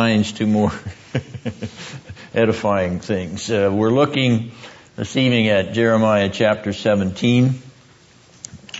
minds 0.00 0.32
to 0.32 0.46
more 0.46 0.72
edifying 2.34 3.00
things. 3.00 3.50
Uh, 3.50 3.70
we're 3.70 3.90
looking 3.90 4.50
this 4.96 5.14
evening 5.14 5.48
at 5.48 5.74
Jeremiah 5.74 6.30
chapter 6.32 6.72
17. 6.72 7.60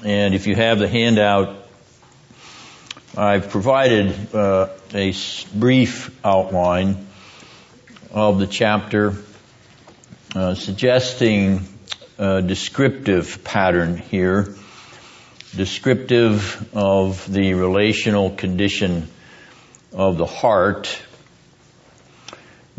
And 0.03 0.35
if 0.35 0.47
you 0.47 0.57
have 0.57 0.79
the 0.79 0.89
handout, 0.89 1.69
I've 3.15 3.51
provided 3.51 4.35
uh, 4.35 4.69
a 4.95 5.13
brief 5.55 6.19
outline 6.25 7.07
of 8.11 8.39
the 8.39 8.47
chapter, 8.47 9.13
uh, 10.35 10.55
suggesting 10.55 11.69
a 12.17 12.41
descriptive 12.41 13.45
pattern 13.45 13.99
here, 13.99 14.55
descriptive 15.55 16.75
of 16.75 17.31
the 17.31 17.53
relational 17.53 18.31
condition 18.31 19.11
of 19.93 20.17
the 20.17 20.27
heart. 20.27 21.03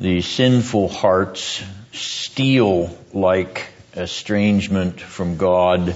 The 0.02 0.22
sinful 0.22 0.90
heart's 0.90 1.64
steel-like 1.94 3.68
estrangement 3.96 5.00
from 5.00 5.38
God 5.38 5.96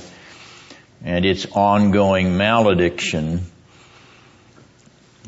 and 1.03 1.25
its 1.25 1.47
ongoing 1.51 2.37
malediction. 2.37 3.47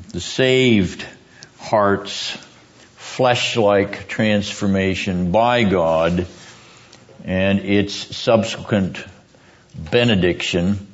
The 0.09 0.19
saved 0.19 1.03
heart's 1.57 2.37
flesh-like 2.97 4.07
transformation 4.07 5.31
by 5.31 5.63
God 5.63 6.27
and 7.25 7.57
its 7.57 7.95
subsequent 8.15 9.03
benediction. 9.75 10.85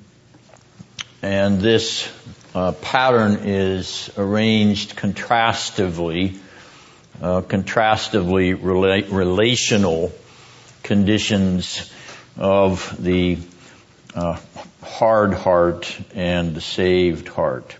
And 1.22 1.59
this 1.59 2.09
uh, 2.55 2.72
pattern 2.72 3.39
is 3.44 4.09
arranged 4.17 4.95
contrastively, 4.95 6.39
uh, 7.22 7.41
contrastively 7.41 8.55
rela- 8.55 9.12
relational 9.12 10.12
conditions 10.83 11.92
of 12.38 12.95
the 13.02 13.38
uh, 14.16 14.38
hard 14.83 15.34
heart 15.34 15.97
and 16.14 16.56
the 16.56 16.61
saved 16.61 17.28
heart. 17.28 17.75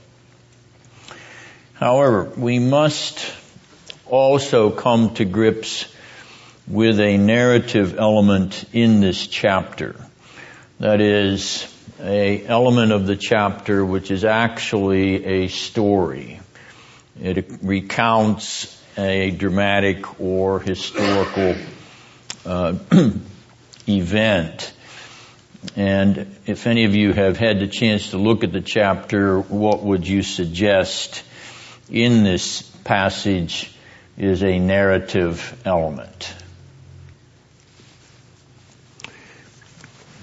However, 1.74 2.32
we 2.38 2.60
must 2.60 3.34
also 4.06 4.70
come 4.72 5.16
to 5.16 5.26
grips 5.26 5.86
with 6.68 7.00
a 7.00 7.18
narrative 7.18 7.98
element 7.98 8.64
in 8.72 9.02
this 9.02 9.28
chapter. 9.28 9.96
That 10.80 11.02
is, 11.02 11.68
a 12.00 12.46
element 12.46 12.92
of 12.92 13.08
the 13.08 13.16
chapter 13.16 13.86
which 13.86 14.12
is 14.12 14.26
actually 14.26 15.26
a 15.26 15.48
story. 15.48 16.40
It 17.22 17.48
recounts 17.62 18.73
a 18.98 19.32
dramatic 19.32 20.20
or 20.20 20.60
historical 20.60 21.56
uh, 22.46 22.76
event. 23.88 24.74
And 25.76 26.36
if 26.46 26.68
any 26.68 26.86
of 26.86 26.94
you 26.94 27.14
have 27.14 27.38
had 27.38 27.60
the 27.60 27.68
chance 27.68 28.12
to 28.12 28.18
look 28.18 28.44
at 28.44 28.52
the 28.52 28.62
chapter, 28.62 29.40
what 29.40 29.82
would 29.82 30.08
you 30.08 30.22
suggest 30.22 31.24
in 31.90 32.24
this 32.24 32.62
passage 32.84 33.74
is 34.18 34.44
a 34.44 34.60
narrative 34.60 35.62
element. 35.66 36.34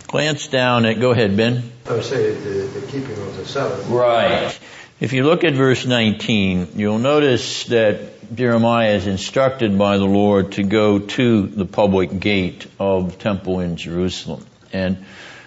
Glance 0.07 0.49
down 0.49 0.87
at, 0.87 1.01
go 1.01 1.13
ahead, 1.13 1.37
Ben. 1.37 1.71
I 1.87 1.93
would 1.93 2.05
say 2.05 2.35
the, 2.35 2.81
the 2.81 2.87
keeping 2.87 3.13
of 3.13 3.37
the 3.37 3.45
Sabbath. 3.45 3.89
Right. 3.89 4.59
If 4.99 5.13
you 5.13 5.25
look 5.25 5.45
at 5.45 5.55
verse 5.55 5.87
19, 5.87 6.73
you'll 6.75 6.99
notice 6.99 7.65
that 7.65 8.20
Jeremiah 8.33 8.95
is 8.95 9.09
instructed 9.09 9.77
by 9.77 9.99
the 9.99 10.05
Lord 10.05 10.53
to 10.53 10.63
go 10.63 11.01
to 11.01 11.47
the 11.49 11.65
public 11.65 12.21
gate 12.21 12.65
of 12.79 13.11
the 13.11 13.17
temple 13.17 13.59
in 13.59 13.77
Jerusalem. 13.77 14.47
And 14.73 15.05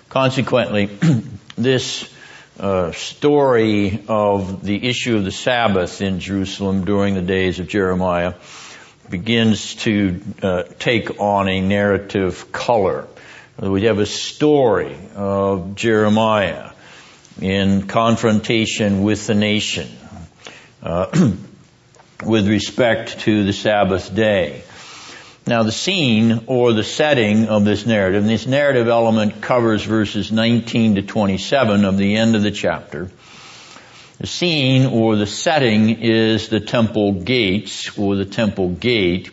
consequently, 0.10 0.90
this 1.58 2.14
uh, 2.60 2.92
story 2.92 4.04
of 4.10 4.64
the 4.64 4.86
issue 4.86 5.16
of 5.16 5.24
the 5.24 5.32
Sabbath 5.32 6.02
in 6.02 6.20
Jerusalem 6.20 6.84
during 6.84 7.16
the 7.16 7.22
days 7.22 7.60
of 7.60 7.70
Jeremiah 7.70 8.34
begins 9.10 9.76
to 9.76 10.22
uh, 10.42 10.64
take 10.78 11.22
on 11.22 11.48
a 11.48 11.62
narrative 11.62 12.52
color. 12.52 13.08
We 13.58 13.84
have 13.84 14.00
a 14.00 14.06
story 14.06 14.98
of 15.16 15.76
Jeremiah 15.76 16.72
in 17.40 17.88
confrontation 17.88 19.04
with 19.04 19.26
the 19.26 19.36
nation 19.36 19.90
uh, 20.82 21.32
with 22.26 22.48
respect 22.48 23.22
to 23.22 23.44
the 23.44 23.54
Sabbath 23.54 24.14
day. 24.14 24.64
Now 25.46 25.64
the 25.64 25.72
scene 25.72 26.46
or 26.48 26.72
the 26.72 26.84
setting 26.84 27.48
of 27.48 27.66
this 27.66 27.86
narrative, 27.86 28.22
and 28.22 28.30
this 28.30 28.48
narrative 28.48 28.88
element 28.88 29.42
covers 29.42 29.84
verses 29.84 30.32
19 30.32 30.96
to 30.96 31.02
27 31.02 31.84
of 31.84 31.98
the 31.98 32.16
end 32.16 32.36
of 32.36 32.44
the 32.44 32.52
chapter. 32.52 33.12
The 34.20 34.28
scene 34.28 34.86
or 34.86 35.16
the 35.18 35.28
setting 35.28 36.02
is 36.02 36.48
the 36.48 36.62
temple 36.62 37.24
gates 37.24 37.98
or 37.98 38.16
the 38.16 38.26
temple 38.26 38.70
gate. 38.70 39.32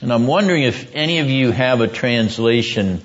And 0.00 0.12
I'm 0.12 0.26
wondering 0.26 0.64
if 0.64 0.94
any 0.94 1.20
of 1.20 1.30
you 1.30 1.52
have 1.52 1.80
a 1.80 1.88
translation 1.88 3.00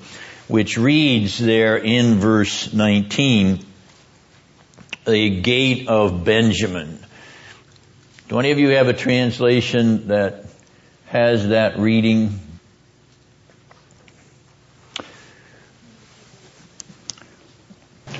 which 0.46 0.76
reads 0.76 1.38
there 1.38 1.78
in 1.78 2.16
verse 2.16 2.72
19, 2.72 3.64
the 5.06 5.40
gate 5.40 5.88
of 5.88 6.24
Benjamin. 6.24 7.03
Do 8.26 8.38
any 8.38 8.52
of 8.52 8.58
you 8.58 8.70
have 8.70 8.88
a 8.88 8.94
translation 8.94 10.08
that 10.08 10.46
has 11.08 11.48
that 11.48 11.78
reading? 11.78 12.40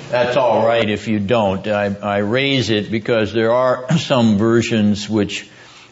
That's 0.09 0.37
all 0.37 0.63
right 0.63 0.87
if 0.87 1.07
you 1.07 1.19
don't. 1.19 1.67
I, 1.67 1.85
I, 1.85 2.17
raise 2.19 2.69
it 2.69 2.91
because 2.91 3.33
there 3.33 3.51
are 3.51 3.91
some 3.97 4.37
versions 4.37 5.09
which 5.09 5.49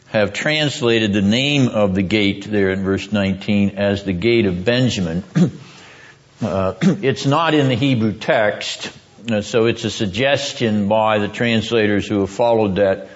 have 0.10 0.32
translated 0.32 1.12
the 1.12 1.24
name 1.24 1.68
of 1.70 1.96
the 1.96 2.04
gate 2.04 2.46
there 2.46 2.70
in 2.70 2.84
verse 2.84 3.12
19 3.12 3.72
as 3.78 4.04
the 4.04 4.14
gate 4.14 4.46
of 4.46 4.64
Benjamin. 4.64 5.24
uh, 6.42 6.76
it's 6.82 7.26
not 7.26 7.56
in 7.56 7.68
the 7.68 7.76
Hebrew 7.76 8.14
text, 8.14 8.92
uh, 9.32 9.42
so 9.42 9.66
it's 9.66 9.84
a 9.86 9.90
suggestion 9.90 10.88
by 10.88 11.18
the 11.18 11.28
translators 11.28 12.08
who 12.08 12.20
have 12.20 12.30
followed 12.30 12.76
that 12.76 13.10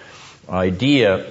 idea. 0.50 1.30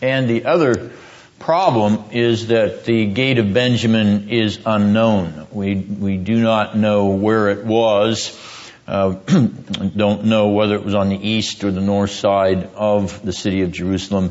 And 0.00 0.28
the 0.28 0.44
other 0.44 0.92
problem 1.38 2.04
is 2.12 2.48
that 2.48 2.84
the 2.84 3.06
gate 3.06 3.38
of 3.38 3.52
Benjamin 3.52 4.28
is 4.28 4.60
unknown. 4.66 5.46
We, 5.50 5.76
we 5.76 6.16
do 6.16 6.40
not 6.40 6.76
know 6.76 7.06
where 7.06 7.48
it 7.48 7.64
was. 7.64 8.38
Uh, 8.86 9.12
don't 9.96 10.24
know 10.24 10.48
whether 10.48 10.74
it 10.74 10.84
was 10.84 10.94
on 10.94 11.10
the 11.10 11.28
east 11.28 11.62
or 11.62 11.70
the 11.70 11.80
north 11.80 12.10
side 12.10 12.70
of 12.74 13.22
the 13.22 13.32
city 13.32 13.62
of 13.62 13.72
Jerusalem. 13.72 14.30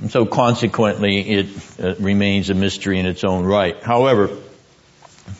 And 0.00 0.10
so 0.10 0.26
consequently, 0.26 1.20
it 1.20 1.46
uh, 1.80 1.94
remains 1.96 2.50
a 2.50 2.54
mystery 2.54 2.98
in 2.98 3.06
its 3.06 3.24
own 3.24 3.44
right. 3.44 3.82
However, 3.82 4.30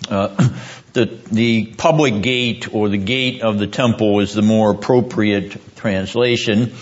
uh, 0.08 0.28
the, 0.92 1.06
the 1.30 1.66
public 1.66 2.22
gate 2.22 2.72
or 2.74 2.88
the 2.88 2.98
gate 2.98 3.42
of 3.42 3.58
the 3.58 3.66
temple 3.66 4.20
is 4.20 4.34
the 4.34 4.42
more 4.42 4.70
appropriate 4.70 5.76
translation. 5.76 6.74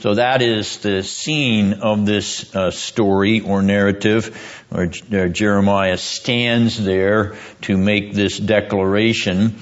So 0.00 0.14
that 0.14 0.40
is 0.40 0.78
the 0.78 1.02
scene 1.02 1.74
of 1.74 2.06
this 2.06 2.56
uh, 2.56 2.70
story 2.70 3.40
or 3.40 3.60
narrative 3.60 4.34
where 4.70 4.86
Jeremiah 4.86 5.98
stands 5.98 6.82
there 6.82 7.36
to 7.62 7.76
make 7.76 8.14
this 8.14 8.38
declaration. 8.38 9.58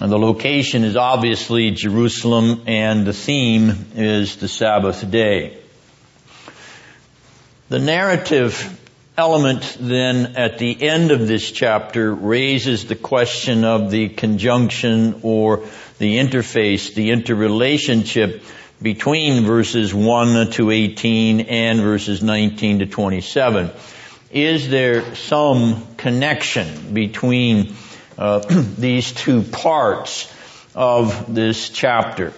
And 0.00 0.10
the 0.10 0.18
location 0.18 0.82
is 0.82 0.96
obviously 0.96 1.70
Jerusalem 1.70 2.64
and 2.66 3.06
the 3.06 3.12
theme 3.12 3.86
is 3.94 4.34
the 4.38 4.48
Sabbath 4.48 5.08
day. 5.08 5.58
The 7.68 7.78
narrative 7.78 8.80
element 9.16 9.76
then 9.78 10.34
at 10.34 10.58
the 10.58 10.82
end 10.82 11.12
of 11.12 11.28
this 11.28 11.52
chapter 11.52 12.12
raises 12.12 12.86
the 12.86 12.96
question 12.96 13.64
of 13.64 13.92
the 13.92 14.08
conjunction 14.08 15.20
or 15.22 15.68
the 15.98 16.18
interface, 16.18 16.94
the 16.94 17.10
interrelationship 17.10 18.42
between 18.80 19.44
verses 19.44 19.92
1 19.92 20.50
to 20.52 20.70
18 20.70 21.40
and 21.40 21.80
verses 21.80 22.22
19 22.22 22.80
to 22.80 22.86
27. 22.86 23.70
Is 24.30 24.68
there 24.68 25.14
some 25.14 25.96
connection 25.96 26.94
between 26.94 27.74
uh, 28.16 28.40
these 28.78 29.12
two 29.12 29.42
parts 29.42 30.32
of 30.74 31.34
this 31.34 31.70
chapter? 31.70 32.32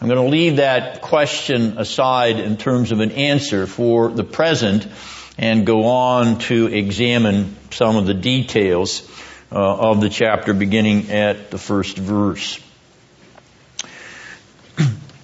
I'm 0.00 0.08
going 0.08 0.24
to 0.24 0.30
leave 0.30 0.56
that 0.56 1.02
question 1.02 1.78
aside 1.78 2.38
in 2.38 2.56
terms 2.56 2.92
of 2.92 3.00
an 3.00 3.10
answer 3.12 3.66
for 3.66 4.08
the 4.08 4.24
present 4.24 4.86
and 5.36 5.66
go 5.66 5.86
on 5.86 6.38
to 6.40 6.66
examine 6.66 7.56
some 7.70 7.96
of 7.96 8.06
the 8.06 8.14
details 8.14 9.08
uh, 9.52 9.90
of 9.90 10.00
the 10.00 10.08
chapter 10.08 10.54
beginning 10.54 11.10
at 11.10 11.50
the 11.50 11.58
first 11.58 11.98
verse. 11.98 12.60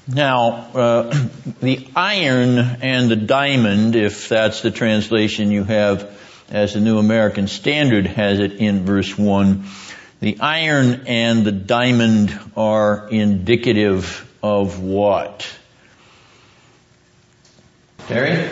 Now, 0.08 0.68
uh, 0.72 1.28
the 1.60 1.88
iron 1.96 2.58
and 2.58 3.10
the 3.10 3.16
diamond, 3.16 3.96
if 3.96 4.28
that's 4.28 4.62
the 4.62 4.70
translation 4.70 5.50
you 5.50 5.64
have 5.64 6.12
as 6.50 6.74
the 6.74 6.80
New 6.80 6.98
American 6.98 7.48
Standard 7.48 8.06
has 8.06 8.38
it 8.38 8.52
in 8.52 8.84
verse 8.84 9.18
1, 9.18 9.64
the 10.20 10.38
iron 10.40 11.02
and 11.06 11.44
the 11.44 11.52
diamond 11.52 12.38
are 12.56 13.08
indicative 13.10 14.32
of 14.42 14.80
what? 14.80 15.48
Terry? 18.06 18.48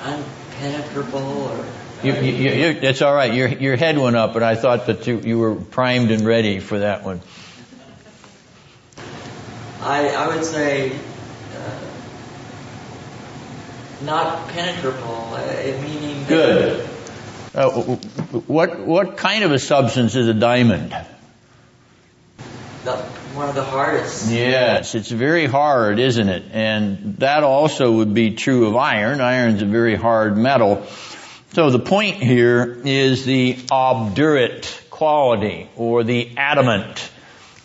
Unpenetrable 0.00 1.50
or. 1.50 1.66
You, 2.00 2.12
you, 2.14 2.50
you, 2.50 2.66
it's 2.82 3.02
all 3.02 3.12
right. 3.12 3.34
Your, 3.34 3.48
your 3.48 3.74
head 3.74 3.98
went 3.98 4.14
up, 4.14 4.36
and 4.36 4.44
I 4.44 4.54
thought 4.54 4.86
that 4.86 5.06
you, 5.08 5.18
you 5.18 5.38
were 5.38 5.56
primed 5.56 6.12
and 6.12 6.24
ready 6.24 6.60
for 6.60 6.78
that 6.78 7.02
one. 7.02 7.20
I, 9.88 10.08
I 10.08 10.36
would 10.36 10.44
say 10.44 10.92
uh, 10.92 11.80
not 14.04 14.48
penetrable, 14.48 15.30
uh, 15.32 15.46
meaning. 15.82 16.26
Good. 16.26 16.86
Uh, 17.54 17.70
what 17.70 18.80
what 18.80 19.16
kind 19.16 19.44
of 19.44 19.52
a 19.52 19.58
substance 19.58 20.14
is 20.14 20.28
a 20.28 20.34
diamond? 20.34 20.94
The, 22.84 22.96
one 23.32 23.48
of 23.48 23.54
the 23.54 23.64
hardest. 23.64 24.30
Yes, 24.30 24.94
it's 24.94 25.10
very 25.10 25.46
hard, 25.46 25.98
isn't 25.98 26.28
it? 26.28 26.42
And 26.52 27.16
that 27.20 27.42
also 27.42 27.90
would 27.92 28.12
be 28.12 28.34
true 28.34 28.66
of 28.66 28.76
iron. 28.76 29.22
Iron's 29.22 29.62
a 29.62 29.66
very 29.66 29.94
hard 29.94 30.36
metal. 30.36 30.86
So 31.54 31.70
the 31.70 31.78
point 31.78 32.16
here 32.16 32.78
is 32.84 33.24
the 33.24 33.58
obdurate 33.70 34.82
quality 34.90 35.70
or 35.76 36.04
the 36.04 36.36
adamant 36.36 37.10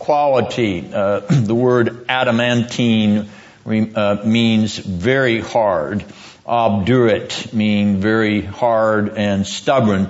quality. 0.04 0.92
Uh, 0.94 1.20
the 1.30 1.56
word 1.56 2.06
adamantine 2.10 3.30
uh, 3.66 4.22
means 4.26 4.78
very 4.78 5.40
hard. 5.40 6.04
Obdurate 6.46 7.54
mean 7.54 7.98
very 7.98 8.42
hard 8.42 9.18
and 9.18 9.48
stubborn. 9.48 10.10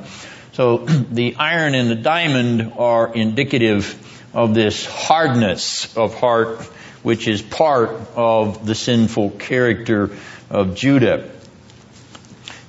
So 0.54 0.78
the 1.12 1.36
iron 1.36 1.75
and 1.75 1.92
the 1.92 1.95
diamond 1.95 2.74
are 2.78 3.13
indicative 3.13 4.00
of 4.34 4.56
this 4.56 4.84
hardness 4.86 5.95
of 5.95 6.16
heart, 6.16 6.63
which 7.04 7.28
is 7.28 7.44
part 7.44 7.92
of 8.16 8.66
the 8.66 8.74
sinful 8.74 9.30
character 9.31 10.10
of 10.50 10.74
Judah. 10.74 11.30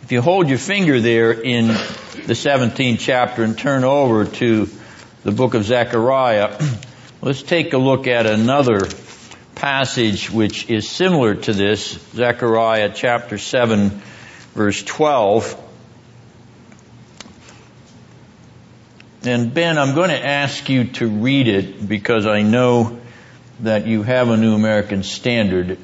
If 0.02 0.12
you 0.12 0.20
hold 0.20 0.50
your 0.50 0.58
finger 0.58 1.00
there 1.00 1.32
in 1.32 1.68
the 1.68 2.34
17th 2.34 2.98
chapter 2.98 3.42
and 3.42 3.56
turn 3.56 3.82
over 3.84 4.26
to 4.26 4.68
the 5.22 5.32
book 5.32 5.54
of 5.54 5.64
Zechariah, 5.64 6.58
let's 7.24 7.42
take 7.42 7.72
a 7.72 7.78
look 7.78 8.06
at 8.06 8.26
another 8.26 8.86
passage 9.54 10.30
which 10.30 10.68
is 10.68 10.86
similar 10.86 11.34
to 11.34 11.54
this, 11.54 11.92
Zechariah 12.12 12.92
chapter 12.94 13.38
7 13.38 13.88
verse 14.52 14.82
12. 14.82 15.58
And 19.22 19.54
Ben, 19.54 19.78
I'm 19.78 19.94
going 19.94 20.10
to 20.10 20.22
ask 20.22 20.68
you 20.68 20.84
to 20.84 21.08
read 21.08 21.48
it 21.48 21.88
because 21.88 22.26
I 22.26 22.42
know 22.42 23.00
that 23.60 23.86
you 23.86 24.02
have 24.02 24.28
a 24.28 24.36
New 24.36 24.54
American 24.54 25.02
Standard 25.02 25.78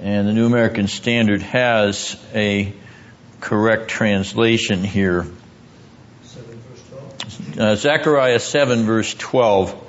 and 0.00 0.26
the 0.26 0.32
New 0.32 0.46
American 0.46 0.88
Standard 0.88 1.42
has 1.42 2.18
a 2.32 2.72
correct 3.42 3.88
translation 3.88 4.84
here. 4.84 5.26
7 6.22 6.58
verse 6.60 6.82
12. 6.88 7.58
Uh, 7.58 7.76
Zechariah 7.76 8.38
7 8.38 8.84
verse 8.84 9.12
12. 9.12 9.82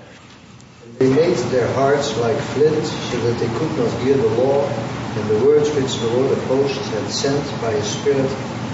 They 0.98 1.14
made 1.14 1.38
their 1.52 1.72
hearts 1.74 2.18
like 2.18 2.36
flint, 2.38 2.84
so 2.84 3.18
that 3.20 3.40
they 3.40 3.48
could 3.60 3.78
not 3.78 3.92
hear 4.02 4.18
the 4.18 4.30
law, 4.30 4.68
and 4.68 5.30
the 5.30 5.46
words 5.46 5.70
which 5.76 5.96
the 6.00 6.08
Lord 6.08 6.32
of 6.32 6.44
hosts 6.46 6.88
had 6.90 7.08
sent 7.10 7.62
by 7.62 7.72
his 7.74 7.86
Spirit 7.86 8.28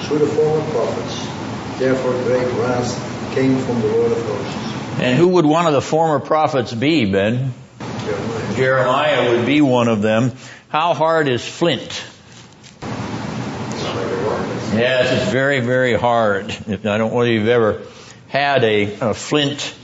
through 0.04 0.20
the 0.20 0.28
former 0.28 0.64
prophets. 0.72 1.80
Therefore 1.80 2.14
great 2.24 2.48
wrath 2.60 3.34
came 3.36 3.58
from 3.58 3.82
the 3.82 3.88
Lord 3.88 4.14
of 4.14 4.26
hosts. 4.26 5.02
And 5.02 5.18
who 5.18 5.28
would 5.30 5.46
one 5.46 5.68
of 5.68 5.74
the 5.74 5.82
former 5.82 6.22
prophets 6.22 6.74
be, 6.74 7.12
Ben? 7.12 7.54
Jeremiah. 8.06 8.56
Jeremiah 8.56 9.32
would 9.32 9.46
be 9.46 9.60
one 9.60 9.90
of 9.90 10.02
them. 10.02 10.32
How 10.70 10.94
hard 10.94 11.28
is 11.28 11.46
flint? 11.46 12.06
Yes, 14.74 15.12
it's 15.12 15.32
very, 15.32 15.60
very 15.60 15.94
hard. 15.94 16.52
I 16.52 16.76
don't 16.78 17.12
know 17.12 17.22
if 17.22 17.30
you've 17.30 17.48
ever 17.50 17.82
had 18.30 18.64
a, 18.64 19.10
a 19.10 19.14
flint 19.14 19.76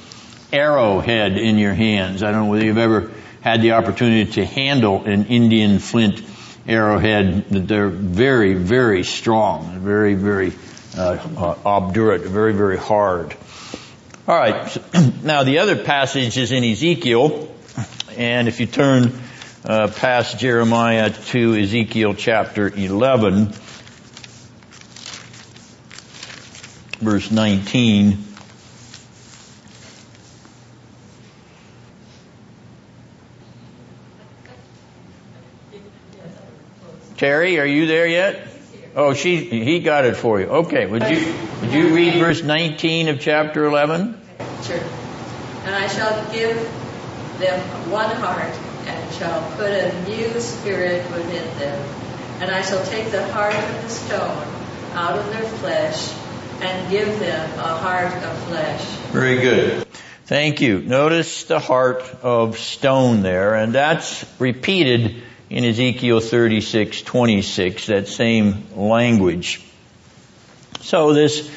arrowhead 0.51 1.38
in 1.38 1.57
your 1.57 1.74
hands. 1.74 2.24
I 2.24 2.31
don't 2.31 2.46
know 2.46 2.51
whether 2.51 2.66
you've 2.66 2.78
ever 2.78 3.12
had 3.42 3.62
the 3.62 3.74
opportunity 3.74 4.31
to 4.34 4.46
handle 4.46 5.06
an 5.06 5.25
Indian 5.28 5.80
flint 5.80 6.22
arrowhead. 6.68 7.46
They're 7.50 7.90
very, 7.90 8.54
very 8.54 9.04
strong, 9.04 9.80
very, 9.80 10.16
very 10.16 10.54
uh, 10.98 11.18
uh, 11.38 11.56
obdurate, 11.66 12.22
very, 12.22 12.54
very 12.54 12.78
hard. 12.78 13.36
All 14.28 14.36
right. 14.36 14.78
Now 15.24 15.44
the 15.44 15.60
other 15.60 15.75
passage 15.75 16.38
is 16.38 16.51
in 16.51 16.63
Ezekiel, 16.63 17.54
and 18.18 18.48
if 18.48 18.60
you 18.60 18.66
turn 18.66 19.12
uh, 19.66 19.88
past 19.88 20.40
Jeremiah 20.40 21.10
to 21.10 21.56
Ezekiel 21.56 22.13
chapter 22.13 22.68
11, 22.68 23.48
verse 27.01 27.31
19. 27.31 28.29
Terry, 37.19 37.60
are 37.60 37.66
you 37.66 37.86
there 37.86 38.07
yet? 38.07 38.48
Oh, 38.95 39.13
she, 39.13 39.44
he 39.44 39.81
got 39.81 40.06
it 40.06 40.16
for 40.16 40.39
you. 40.39 40.45
Okay, 40.45 40.86
would 40.86 41.04
you, 41.04 41.36
would 41.60 41.74
you 41.74 41.94
read 41.94 42.13
verse 42.13 42.44
19 42.44 43.10
of 43.10 43.19
chapter 43.19 43.66
11? 43.66 44.18
Sure. 44.63 44.77
And 44.77 45.75
I 45.75 45.88
shall 45.88 46.31
give 46.31 46.56
them 47.39 47.60
one 47.92 48.10
heart, 48.10 48.56
and 48.88 49.13
shall 49.16 49.51
put 49.57 49.69
a 49.69 50.01
new 50.07 50.39
spirit 50.39 51.04
within 51.12 51.60
them. 51.60 51.89
And 52.39 52.51
I 52.51 52.62
shall 52.62 52.86
take 52.86 53.12
the 53.12 53.27
heart 53.33 53.54
of 53.54 53.81
the 53.83 53.89
stone 53.89 54.48
out 54.94 55.19
of 55.19 55.25
their 55.33 55.44
flesh, 55.44 56.13
and 56.62 56.89
give 56.89 57.19
them 57.19 57.60
a 57.60 57.77
heart 57.80 58.13
of 58.13 58.44
flesh. 58.44 58.81
Very 59.12 59.42
good. 59.42 59.86
Thank 60.24 60.62
you. 60.62 60.80
Notice 60.80 61.44
the 61.44 61.60
heart 61.60 62.01
of 62.24 62.57
stone 62.57 63.24
there, 63.24 63.56
and 63.56 63.74
that's 63.74 64.24
repeated 64.39 65.24
in 65.50 65.66
Ezekiel 65.66 66.19
36, 66.19 67.01
26, 67.01 67.88
that 67.88 68.08
same 68.08 68.65
language. 68.75 69.63
So 70.82 71.13
this 71.13 71.50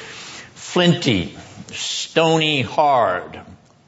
flinty, 0.54 1.36
stony 1.72 2.62
hard, 2.62 3.40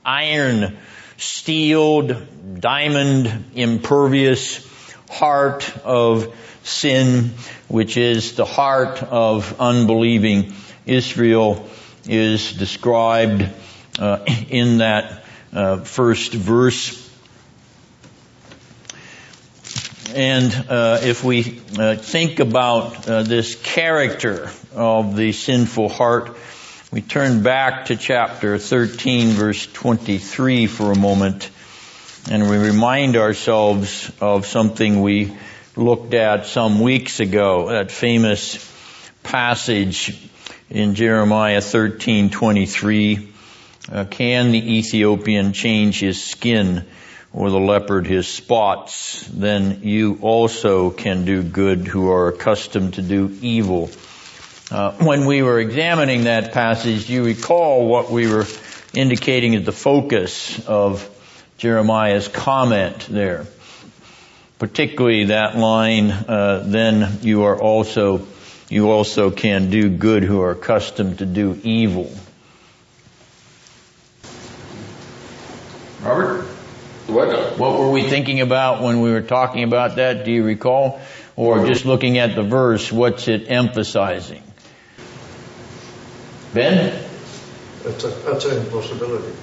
iron 0.05 0.77
steeled, 1.17 2.61
diamond 2.61 3.47
impervious 3.55 4.67
heart 5.11 5.75
of 5.85 6.35
sin, 6.63 7.31
which 7.69 7.97
is 7.97 8.35
the 8.37 8.45
heart 8.45 9.03
of 9.03 9.59
unbelieving 9.61 10.53
Israel, 10.85 11.69
is 12.07 12.53
described 12.53 13.49
uh, 13.99 14.25
in 14.51 14.79
that 14.79 15.25
uh, 15.53 15.79
first 15.79 16.35
verse 16.35 17.04
and 20.15 20.67
uh, 20.69 21.01
if 21.03 21.25
we 21.25 21.61
uh, 21.77 21.97
think 21.97 22.39
about 22.39 23.09
uh, 23.09 23.25
this 23.25 23.57
character 23.57 24.49
of 24.73 25.17
the 25.17 25.33
sinful 25.33 25.89
heart, 25.89 26.37
we 26.93 27.01
turn 27.01 27.43
back 27.43 27.87
to 27.87 27.97
chapter 27.97 28.57
13, 28.57 29.31
verse 29.31 29.67
23 29.67 30.69
for 30.69 30.93
a 30.93 30.97
moment, 30.97 31.51
and 32.31 32.49
we 32.49 32.57
remind 32.59 33.17
ourselves 33.17 34.13
of 34.21 34.47
something 34.47 35.03
we 35.03 35.37
looked 35.75 36.15
at 36.15 36.47
some 36.47 36.79
weeks 36.79 37.19
ago, 37.19 37.71
that 37.71 37.91
famous 37.91 38.71
passage 39.25 40.17
in 40.71 40.95
Jeremiah 40.95 41.61
13:23. 41.61 43.33
Uh, 43.91 44.05
can 44.05 44.53
the 44.53 44.77
Ethiopian 44.79 45.53
change 45.53 45.99
his 45.99 46.23
skin? 46.23 46.87
Or 47.35 47.51
the 47.51 47.59
leopard 47.59 48.07
his 48.07 48.29
spots, 48.29 49.27
then 49.27 49.81
you 49.83 50.19
also 50.23 50.91
can 50.91 51.25
do 51.25 51.43
good 51.43 51.87
who 51.89 52.11
are 52.11 52.29
accustomed 52.29 52.95
to 52.95 53.03
do 53.03 53.37
evil. 53.43 53.91
Uh, 54.71 54.93
when 54.93 55.27
we 55.27 55.43
were 55.43 55.59
examining 55.59 56.25
that 56.25 56.53
passage, 56.53 57.11
you 57.11 57.25
recall 57.25 57.89
what 57.89 58.11
we 58.11 58.33
were 58.33 58.47
indicating 58.95 59.57
as 59.57 59.65
the 59.65 59.73
focus 59.73 60.65
of 60.69 61.11
Jeremiah's 61.59 62.29
comment 62.29 63.01
there. 63.11 63.47
Particularly 64.61 65.25
that 65.25 65.57
line, 65.57 66.13
uh, 66.13 66.63
then 66.65 67.19
you 67.23 67.43
are 67.43 67.61
also, 67.61 68.27
you 68.71 68.93
also 68.93 69.33
can 69.33 69.71
do 69.71 69.91
good 69.91 70.23
who 70.23 70.41
are 70.41 70.53
accustomed 70.53 71.19
to 71.19 71.27
do 71.27 71.59
evil. 71.65 72.13
Robert? 76.01 76.44
We 77.09 78.03
thinking 78.03 78.41
about 78.41 78.83
when 78.83 79.01
we 79.01 79.11
were 79.11 79.23
talking 79.23 79.63
about 79.63 79.97
that? 79.97 80.25
Do 80.25 80.33
you 80.33 80.45
recall? 80.45 81.01
Or 81.37 81.67
just 81.67 81.85
looking 81.85 82.19
at 82.19 82.37
the 82.37 82.43
verse, 82.43 82.93
what's 82.93 83.27
it 83.29 83.51
emphasizing? 83.51 84.43
Ben? 86.53 87.05
Utter, 87.85 88.13
utter 88.27 88.59
impossibility. 88.59 89.37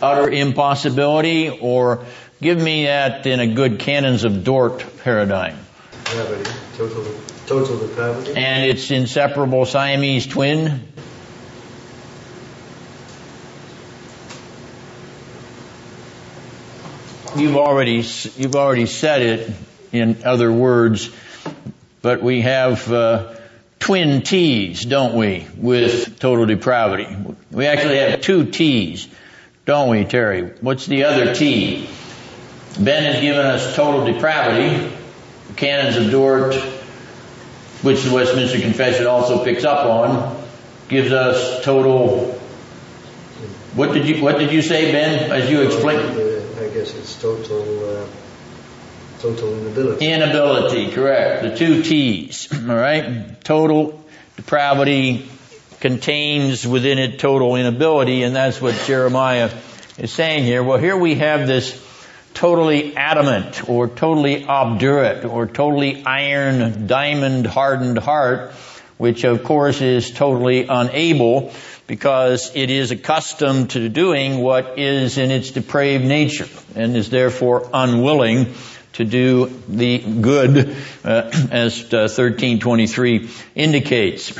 Utter 0.00 0.30
impossibility, 0.30 1.50
or 1.50 2.06
give 2.40 2.60
me 2.60 2.86
that 2.86 3.26
in 3.26 3.40
a 3.40 3.46
good 3.46 3.78
canons 3.78 4.24
of 4.24 4.42
Dort 4.42 4.84
paradigm. 5.02 5.58
Gravity. 6.04 6.50
Total, 6.76 7.04
total 7.46 7.78
depravity. 7.78 8.34
And 8.36 8.64
its 8.64 8.90
inseparable 8.90 9.66
Siamese 9.66 10.26
twin? 10.26 10.93
You've 17.36 17.56
already 17.56 18.04
you've 18.36 18.54
already 18.54 18.86
said 18.86 19.22
it 19.22 19.50
in 19.90 20.22
other 20.24 20.52
words, 20.52 21.10
but 22.00 22.22
we 22.22 22.42
have 22.42 22.92
uh, 22.92 23.34
twin 23.80 24.22
T's, 24.22 24.84
don't 24.84 25.14
we, 25.14 25.44
with 25.56 26.20
total 26.20 26.46
depravity? 26.46 27.08
We 27.50 27.66
actually 27.66 27.98
have 27.98 28.20
two 28.20 28.46
T's, 28.46 29.08
don't 29.64 29.88
we, 29.88 30.04
Terry? 30.04 30.42
What's 30.60 30.86
the 30.86 31.04
other 31.04 31.34
T? 31.34 31.88
Ben 32.78 33.02
has 33.02 33.20
given 33.20 33.44
us 33.44 33.74
total 33.74 34.04
depravity, 34.04 34.92
the 35.48 35.54
canons 35.54 35.96
of 35.96 36.12
Dort, 36.12 36.54
which 37.82 38.02
the 38.04 38.14
Westminster 38.14 38.60
Confession 38.60 39.08
also 39.08 39.44
picks 39.44 39.64
up 39.64 39.86
on, 39.86 40.40
gives 40.88 41.10
us 41.10 41.64
total. 41.64 42.32
What 43.74 43.92
did 43.92 44.06
you 44.06 44.22
What 44.22 44.38
did 44.38 44.52
you 44.52 44.62
say, 44.62 44.92
Ben? 44.92 45.32
As 45.32 45.50
you 45.50 45.62
explained. 45.62 46.33
I 46.84 46.86
guess 46.86 46.96
it's 46.98 47.22
total, 47.22 47.96
uh, 47.96 48.06
total 49.18 49.58
inability. 49.58 50.06
Inability, 50.06 50.90
correct. 50.90 51.42
The 51.42 51.56
two 51.56 51.82
T's, 51.82 52.52
all 52.68 52.76
right? 52.76 53.42
Total 53.42 54.04
depravity 54.36 55.26
contains 55.80 56.66
within 56.66 56.98
it 56.98 57.18
total 57.18 57.56
inability, 57.56 58.22
and 58.22 58.36
that's 58.36 58.60
what 58.60 58.74
Jeremiah 58.84 59.50
is 59.96 60.12
saying 60.12 60.44
here. 60.44 60.62
Well, 60.62 60.76
here 60.76 60.94
we 60.94 61.14
have 61.14 61.46
this 61.46 61.72
totally 62.34 62.94
adamant 62.94 63.66
or 63.66 63.88
totally 63.88 64.44
obdurate 64.44 65.24
or 65.24 65.46
totally 65.46 66.04
iron 66.04 66.86
diamond 66.86 67.46
hardened 67.46 67.96
heart, 67.96 68.50
which 68.98 69.24
of 69.24 69.42
course 69.42 69.80
is 69.80 70.10
totally 70.10 70.66
unable 70.68 71.50
because 71.86 72.52
it 72.54 72.70
is 72.70 72.90
accustomed 72.90 73.70
to 73.70 73.88
doing 73.88 74.38
what 74.38 74.78
is 74.78 75.18
in 75.18 75.30
its 75.30 75.50
depraved 75.50 76.04
nature 76.04 76.48
and 76.74 76.96
is 76.96 77.10
therefore 77.10 77.68
unwilling 77.72 78.54
to 78.94 79.04
do 79.04 79.46
the 79.68 79.98
good 79.98 80.76
uh, 81.04 81.30
as 81.50 81.80
uh, 81.92 82.08
1323 82.08 83.28
indicates. 83.54 84.38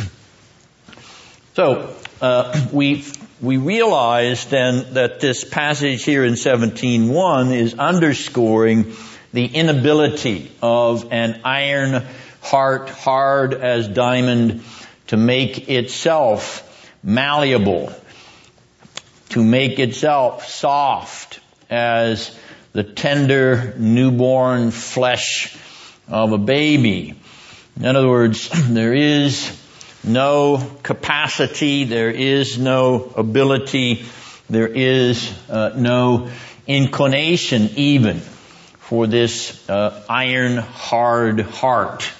So 1.55 1.95
uh, 2.21 2.67
we 2.73 3.05
we 3.41 3.59
realize 3.59 4.47
then 4.47 4.95
that 4.95 5.21
this 5.21 5.45
passage 5.45 6.05
here 6.05 6.25
in 6.25 6.35
17.1 6.35 7.53
is 7.53 7.75
underscoring 7.75 8.95
the 9.33 9.45
inability 9.45 10.51
of 10.63 11.13
an 11.13 11.41
iron 11.45 12.05
heart 12.41 12.89
hard 12.89 13.53
as 13.53 13.89
diamond 13.89 14.63
to 15.09 15.17
make 15.17 15.69
itself 15.69 16.63
malleable, 17.04 17.92
to 19.28 19.44
make 19.44 19.78
itself 19.78 20.49
soft 20.49 21.40
as 21.68 22.37
the 22.73 22.82
tender 22.82 23.75
newborn 23.78 24.70
flesh 24.70 25.56
of 26.08 26.32
a 26.32 26.38
baby. 26.38 27.14
In 27.76 27.84
other 27.96 28.08
words, 28.08 28.49
there 28.68 28.94
is 28.94 29.61
no 30.02 30.58
capacity, 30.82 31.84
there 31.84 32.11
is 32.11 32.58
no 32.58 33.12
ability, 33.16 34.04
there 34.49 34.68
is 34.68 35.32
uh, 35.49 35.73
no 35.76 36.30
inclination 36.66 37.70
even 37.76 38.20
for 38.78 39.06
this 39.06 39.68
uh, 39.68 40.02
iron 40.08 40.56
hard 40.56 41.40
heart 41.40 42.11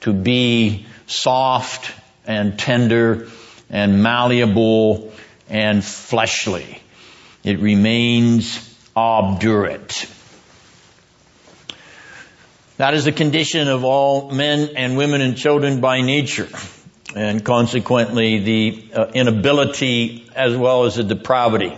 to 0.00 0.12
be 0.12 0.86
soft 1.06 1.92
and 2.26 2.58
tender 2.58 3.28
and 3.74 4.04
malleable 4.04 5.12
and 5.50 5.84
fleshly. 5.84 6.80
It 7.42 7.58
remains 7.58 8.72
obdurate. 8.94 10.08
That 12.76 12.94
is 12.94 13.04
the 13.04 13.12
condition 13.12 13.66
of 13.66 13.82
all 13.82 14.30
men 14.30 14.76
and 14.76 14.96
women 14.96 15.20
and 15.20 15.36
children 15.36 15.80
by 15.80 16.02
nature. 16.02 16.48
And 17.16 17.44
consequently, 17.44 18.38
the 18.38 18.90
uh, 18.94 19.06
inability 19.12 20.30
as 20.36 20.56
well 20.56 20.84
as 20.84 20.94
the 20.94 21.04
depravity 21.04 21.76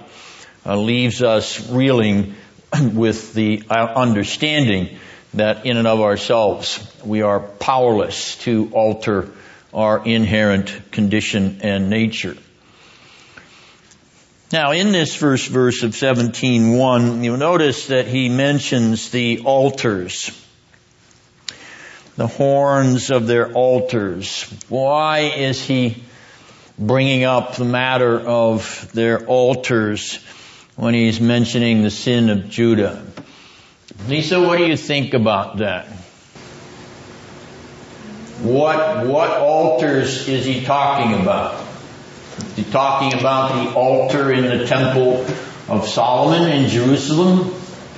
uh, 0.66 0.76
leaves 0.76 1.22
us 1.22 1.70
reeling 1.70 2.34
with 2.92 3.32
the 3.32 3.62
uh, 3.70 3.74
understanding 3.74 4.98
that 5.32 5.64
in 5.64 5.78
and 5.78 5.86
of 5.86 6.00
ourselves 6.00 6.78
we 7.04 7.22
are 7.22 7.40
powerless 7.40 8.36
to 8.36 8.70
alter 8.72 9.30
our 9.76 10.02
inherent 10.04 10.90
condition 10.90 11.60
and 11.62 11.90
nature. 11.90 12.36
Now, 14.50 14.72
in 14.72 14.90
this 14.90 15.14
first 15.14 15.48
verse 15.48 15.82
of 15.82 15.90
17.1, 15.90 17.22
you'll 17.22 17.36
notice 17.36 17.88
that 17.88 18.06
he 18.06 18.30
mentions 18.30 19.10
the 19.10 19.40
altars, 19.40 20.30
the 22.16 22.26
horns 22.26 23.10
of 23.10 23.26
their 23.26 23.52
altars. 23.52 24.44
Why 24.68 25.32
is 25.36 25.62
he 25.62 26.02
bringing 26.78 27.24
up 27.24 27.56
the 27.56 27.64
matter 27.64 28.18
of 28.18 28.90
their 28.92 29.26
altars 29.26 30.24
when 30.76 30.94
he's 30.94 31.20
mentioning 31.20 31.82
the 31.82 31.90
sin 31.90 32.30
of 32.30 32.48
Judah? 32.48 33.04
Lisa, 34.08 34.40
what 34.40 34.58
do 34.58 34.66
you 34.66 34.76
think 34.76 35.12
about 35.12 35.58
that? 35.58 35.88
What, 38.46 39.08
what 39.08 39.30
altars 39.30 40.28
is 40.28 40.44
he 40.44 40.64
talking 40.64 41.20
about? 41.20 41.66
Is 42.38 42.54
he 42.54 42.64
talking 42.64 43.18
about 43.18 43.64
the 43.64 43.74
altar 43.74 44.32
in 44.32 44.44
the 44.44 44.66
temple 44.66 45.26
of 45.68 45.88
Solomon 45.88 46.48
in 46.52 46.70
Jerusalem? 46.70 47.52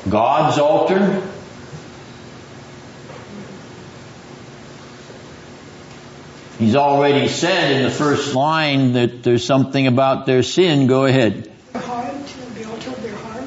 God's 0.09 0.59
altar? 0.59 1.23
He's 6.59 6.77
already 6.77 7.29
said 7.29 7.73
in 7.73 7.83
the 7.83 7.91
first 7.91 8.35
line 8.35 8.95
that 8.95 9.23
there's 9.23 9.45
something 9.45 9.87
about 9.87 10.25
their 10.25 10.43
sin. 10.43 10.87
Go 10.87 11.05
ahead. 11.05 11.53
Heart, 11.75 12.25
the 12.55 12.65
altar 12.65 12.89
of 12.89 13.03
their 13.03 13.15
heart? 13.17 13.43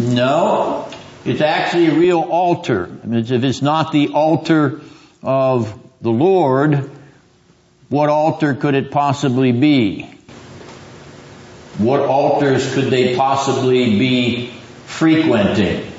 Or? 0.00 0.02
No, 0.02 0.88
it's 1.24 1.40
actually 1.40 1.86
a 1.86 1.94
real 1.94 2.20
altar. 2.20 2.90
If 3.04 3.30
it's 3.44 3.62
not 3.62 3.92
the 3.92 4.08
altar 4.08 4.80
of 5.22 5.72
the 6.00 6.10
Lord, 6.10 6.90
what 7.88 8.08
altar 8.08 8.54
could 8.54 8.74
it 8.74 8.90
possibly 8.90 9.52
be? 9.52 10.02
What 11.78 12.00
altars 12.00 12.74
could 12.74 12.90
they 12.90 13.16
possibly 13.16 13.98
be 13.98 14.50
frequenting? 14.86 15.90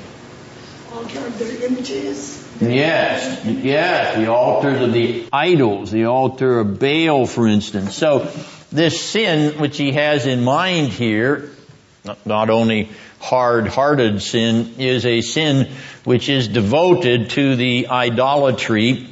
Altar 0.92 1.26
of 1.26 1.38
their 1.38 1.70
images? 1.70 2.38
Yes, 2.60 3.44
yes, 3.44 4.16
the 4.16 4.32
altars 4.32 4.80
of 4.80 4.92
the 4.92 5.26
idols, 5.32 5.90
the 5.90 6.04
altar 6.04 6.60
of 6.60 6.78
Baal, 6.78 7.26
for 7.26 7.48
instance. 7.48 7.96
So 7.96 8.30
this 8.70 9.00
sin 9.00 9.58
which 9.60 9.76
he 9.76 9.92
has 9.92 10.26
in 10.26 10.44
mind 10.44 10.88
here, 10.88 11.50
not 12.24 12.50
only 12.50 12.90
hard-hearted 13.20 14.22
sin, 14.22 14.74
is 14.78 15.04
a 15.04 15.20
sin 15.22 15.72
which 16.04 16.28
is 16.28 16.46
devoted 16.48 17.30
to 17.30 17.56
the 17.56 17.88
idolatry 17.88 19.08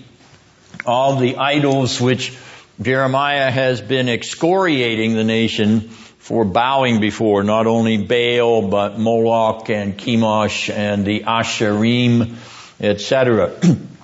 of 0.84 1.20
the 1.20 1.36
idols 1.36 2.00
which 2.00 2.36
Jeremiah 2.80 3.50
has 3.50 3.80
been 3.80 4.08
excoriating 4.08 5.14
the 5.14 5.24
nation 5.24 5.90
for 6.18 6.44
bowing 6.44 7.00
before, 7.00 7.42
not 7.42 7.66
only 7.66 7.98
Baal, 7.98 8.68
but 8.68 8.98
Moloch 8.98 9.68
and 9.68 9.98
Chemosh 9.98 10.72
and 10.72 11.04
the 11.04 11.20
Asherim, 11.20 12.36
etc. 12.80 13.52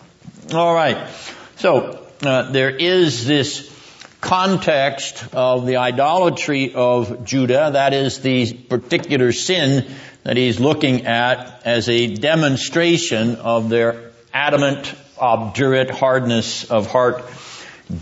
All 0.52 0.74
right. 0.74 1.08
So, 1.56 2.06
uh, 2.22 2.50
there 2.50 2.70
is 2.70 3.26
this 3.26 3.72
context 4.20 5.24
of 5.32 5.66
the 5.66 5.76
idolatry 5.76 6.74
of 6.74 7.24
Judah, 7.24 7.70
that 7.74 7.94
is 7.94 8.20
the 8.20 8.52
particular 8.52 9.32
sin 9.32 9.86
that 10.24 10.36
he's 10.36 10.58
looking 10.58 11.06
at 11.06 11.62
as 11.64 11.88
a 11.88 12.14
demonstration 12.14 13.36
of 13.36 13.68
their 13.68 14.10
adamant 14.34 14.92
obdurate 15.18 15.90
hardness 15.90 16.70
of 16.70 16.90
heart, 16.90 17.24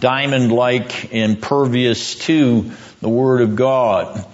diamond-like, 0.00 1.12
impervious 1.12 2.14
to 2.26 2.70
the 3.00 3.08
Word 3.08 3.42
of 3.42 3.56
God. 3.56 4.24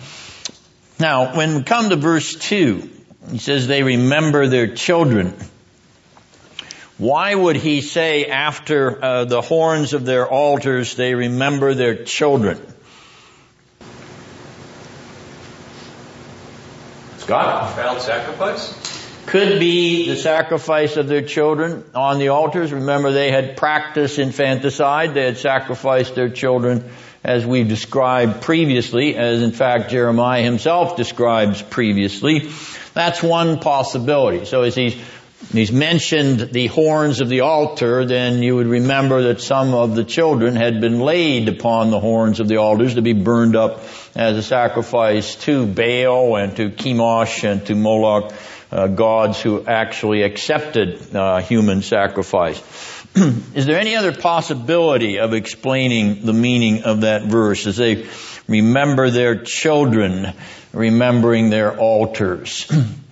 Now, 0.99 1.37
when 1.37 1.57
we 1.57 1.63
come 1.63 1.91
to 1.91 1.97
verse 1.97 2.35
2, 2.35 2.89
He 3.33 3.39
says 3.39 3.67
they 3.67 3.83
remember 3.83 4.47
their 4.49 4.75
children. 4.75 5.35
Why 6.99 7.35
would 7.35 7.57
he 7.57 7.81
say 7.81 8.27
after 8.27 9.03
uh, 9.03 9.25
the 9.25 9.41
horns 9.41 9.95
of 9.95 10.05
their 10.05 10.29
altars 10.29 10.97
they 10.97 11.15
remember 11.15 11.73
their 11.73 12.05
children? 12.05 12.61
Scott? 17.17 17.75
Child 17.75 18.03
sacrifice? 18.03 19.00
Could 19.27 19.61
be 19.61 20.09
the 20.09 20.17
sacrifice 20.17 20.97
of 20.97 21.07
their 21.07 21.23
children 21.23 21.85
on 21.95 22.19
the 22.19 22.29
altars. 22.29 22.73
Remember 22.73 23.13
they 23.13 23.31
had 23.31 23.57
practiced 23.57 24.19
infanticide. 24.19 25.15
They 25.15 25.25
had 25.25 25.39
sacrificed 25.39 26.15
their 26.15 26.31
children 26.31 26.91
as 27.23 27.45
we've 27.45 27.69
described 27.69 28.43
previously, 28.43 29.15
as 29.17 29.43
in 29.43 29.53
fact 29.53 29.91
Jeremiah 29.91 30.43
himself 30.43 30.97
describes 30.97 31.61
previously. 31.61 32.51
That's 32.95 33.23
one 33.23 33.61
possibility. 33.61 34.47
So 34.47 34.63
as 34.63 34.75
he's 34.75 34.97
he's 35.53 35.73
mentioned 35.73 36.53
the 36.53 36.67
horns 36.69 37.21
of 37.21 37.29
the 37.29 37.41
altar, 37.41 38.05
then 38.05 38.43
you 38.43 38.57
would 38.57 38.67
remember 38.67 39.25
that 39.25 39.41
some 39.41 39.75
of 39.75 39.95
the 39.95 40.05
children 40.05 40.57
had 40.57 40.81
been 40.81 41.01
laid 41.01 41.49
upon 41.49 41.91
the 41.91 42.01
horns 42.01 42.41
of 42.41 42.49
the 42.49 42.57
altars 42.57 42.95
to 42.95 43.03
be 43.03 43.13
burned 43.13 43.57
up 43.57 43.83
as 44.15 44.37
a 44.37 44.43
sacrifice 44.43 45.37
to 45.37 45.67
Baal 45.67 46.37
and 46.37 46.57
to 46.57 46.71
Chemosh 46.71 47.45
and 47.45 47.65
to 47.67 47.75
Moloch, 47.75 48.33
uh, 48.71 48.87
gods 48.87 49.41
who 49.41 49.65
actually 49.65 50.23
accepted 50.23 51.15
uh, 51.15 51.41
human 51.41 51.83
sacrifice. 51.83 52.61
Is 53.55 53.67
there 53.67 53.79
any 53.79 53.97
other 53.97 54.15
possibility 54.15 55.19
of 55.19 55.35
explaining 55.35 56.25
the 56.25 56.33
meaning 56.33 56.85
of 56.85 57.03
that 57.03 57.23
verse 57.23 57.67
as 57.67 57.77
they 57.77 58.07
remember 58.47 59.11
their 59.11 59.43
children, 59.43 60.33
remembering 60.73 61.51
their 61.51 61.77
altars? 61.77 62.71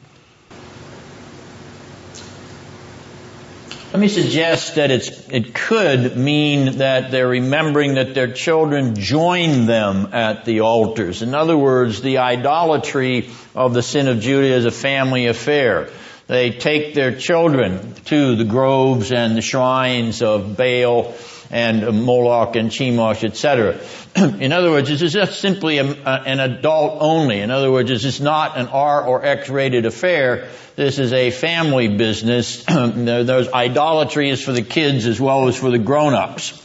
Let 3.99 4.03
me 4.03 4.23
suggest 4.23 4.77
that 4.77 4.93
it 4.93 5.55
could 5.55 6.17
mean 6.17 6.79
that 6.79 7.11
they're 7.11 7.27
remembering 7.27 7.95
that 7.95 8.15
their 8.15 8.31
children 8.31 8.95
join 8.95 9.67
them 9.67 10.11
at 10.13 10.45
the 10.45 10.61
altars. 10.61 11.23
In 11.23 11.35
other 11.35 11.59
words, 11.59 12.01
the 12.01 12.19
idolatry 12.19 13.29
of 13.57 13.75
the 13.75 13.83
sin 13.83 14.07
of 14.07 14.21
Judah 14.21 14.55
is 14.55 14.67
a 14.67 14.71
family 14.71 15.27
affair. 15.27 15.91
They 16.29 16.51
take 16.53 16.95
their 16.95 17.19
children 17.19 17.95
to 18.05 18.37
the 18.37 18.45
groves 18.45 19.11
and 19.11 19.37
the 19.37 19.43
shrines 19.43 20.23
of 20.23 20.57
Baal 20.57 21.13
and 21.51 22.05
Moloch 22.05 22.57
and 22.57 22.71
Chemosh, 22.71 23.25
etc. 23.25 23.81
In 24.17 24.53
other 24.53 24.71
words, 24.71 24.89
this 24.89 25.03
is 25.03 25.13
just 25.13 25.41
simply 25.41 25.79
a, 25.79 25.85
an 25.85 26.41
adult 26.41 26.99
only. 27.01 27.41
In 27.41 27.51
other 27.51 27.71
words, 27.71 27.89
this 27.89 28.05
is 28.05 28.21
not 28.21 28.59
an 28.59 28.69
R 28.69 29.05
or 29.05 29.25
X 29.25 29.49
rated 29.49 29.87
affair. 29.87 30.49
This 30.77 30.99
is 30.99 31.13
a 31.13 31.31
family 31.31 31.89
business. 31.89 32.65
There's 32.67 33.49
idolatry 33.49 34.31
is 34.31 34.43
for 34.43 34.53
the 34.53 34.63
kids 34.63 35.07
as 35.07 35.21
well 35.21 35.49
as 35.49 35.57
for 35.57 35.71
the 35.71 35.79
grown-ups. 35.79 36.65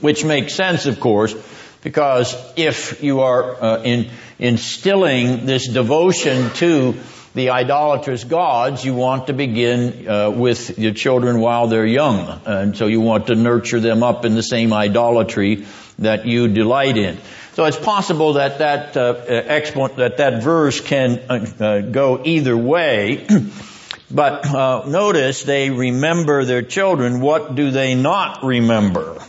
Which 0.00 0.24
makes 0.24 0.54
sense, 0.54 0.86
of 0.86 1.00
course, 1.00 1.34
because 1.82 2.36
if 2.56 3.02
you 3.02 3.20
are 3.20 3.62
uh, 3.62 3.82
in, 3.82 4.10
instilling 4.38 5.44
this 5.44 5.66
devotion 5.66 6.50
to 6.54 6.94
the 7.34 7.50
idolatrous 7.50 8.24
gods, 8.24 8.84
you 8.84 8.94
want 8.94 9.26
to 9.26 9.32
begin 9.32 10.08
uh, 10.08 10.30
with 10.30 10.78
your 10.78 10.92
children 10.92 11.40
while 11.40 11.68
they're 11.68 11.86
young. 11.86 12.40
And 12.44 12.76
so 12.76 12.86
you 12.86 13.00
want 13.00 13.28
to 13.28 13.34
nurture 13.34 13.80
them 13.80 14.02
up 14.02 14.24
in 14.24 14.34
the 14.34 14.42
same 14.42 14.72
idolatry 14.72 15.66
that 15.98 16.26
you 16.26 16.48
delight 16.48 16.96
in. 16.96 17.18
So 17.54 17.64
it's 17.64 17.76
possible 17.76 18.34
that 18.34 18.58
that 18.58 18.96
uh, 18.96 19.14
expl- 19.14 19.96
that 19.96 20.18
that 20.18 20.42
verse 20.42 20.80
can 20.80 21.18
uh, 21.28 21.46
uh 21.58 21.80
go 21.80 22.22
either 22.24 22.56
way. 22.56 23.26
but 24.10 24.46
uh, 24.46 24.84
notice 24.86 25.42
they 25.42 25.70
remember 25.70 26.44
their 26.44 26.62
children. 26.62 27.20
What 27.20 27.56
do 27.56 27.72
they 27.72 27.96
not 27.96 28.44
remember? 28.44 29.20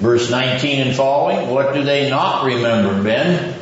Verse 0.00 0.30
19 0.30 0.86
and 0.86 0.96
following, 0.96 1.50
what 1.50 1.74
do 1.74 1.84
they 1.84 2.08
not 2.08 2.46
remember, 2.46 3.02
Ben? 3.02 3.54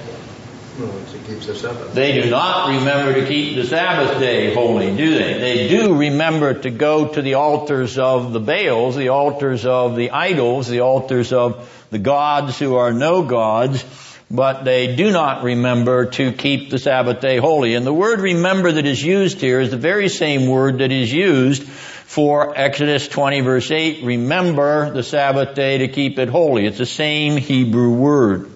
They 1.95 2.23
do 2.23 2.31
not 2.31 2.69
remember 2.69 3.15
to 3.15 3.27
keep 3.27 3.57
the 3.57 3.67
Sabbath 3.67 4.21
day 4.21 4.55
holy, 4.55 4.97
do 4.97 5.19
they? 5.19 5.39
They 5.39 5.69
do 5.69 5.97
remember 5.97 6.55
to 6.55 6.71
go 6.71 7.09
to 7.09 7.21
the 7.21 7.35
altars 7.35 7.99
of 7.99 8.33
the 8.33 8.39
Baals, 8.39 8.95
the 8.95 9.09
altars 9.09 9.67
of 9.67 9.97
the 9.97 10.13
idols, 10.13 10.69
the 10.69 10.81
altars 10.81 11.33
of 11.33 11.69
the 11.91 11.99
gods 11.99 12.57
who 12.61 12.77
are 12.77 12.93
no 12.93 13.25
gods, 13.25 13.85
but 14.31 14.63
they 14.63 14.95
do 14.95 15.11
not 15.11 15.43
remember 15.43 16.07
to 16.07 16.31
keep 16.31 16.71
the 16.71 16.79
Sabbath 16.79 17.21
day 17.21 17.39
holy. 17.39 17.75
And 17.75 17.85
the 17.85 17.93
word 17.93 18.21
remember 18.21 18.71
that 18.71 18.87
is 18.87 19.03
used 19.03 19.41
here 19.41 19.61
is 19.61 19.73
the 19.73 19.77
very 19.77 20.09
same 20.09 20.47
word 20.49 20.79
that 20.79 20.93
is 20.93 21.13
used 21.13 21.69
for 22.09 22.59
Exodus 22.59 23.07
20 23.07 23.43
verse 23.43 23.71
8, 23.71 24.03
remember 24.03 24.91
the 24.95 25.03
Sabbath 25.03 25.55
day 25.55 25.77
to 25.79 25.89
keep 25.89 26.19
it 26.19 26.31
holy. 26.31 26.65
It's 26.65 26.79
the 26.79 26.87
same 26.87 27.37
Hebrew 27.37 27.91
word. 27.91 28.51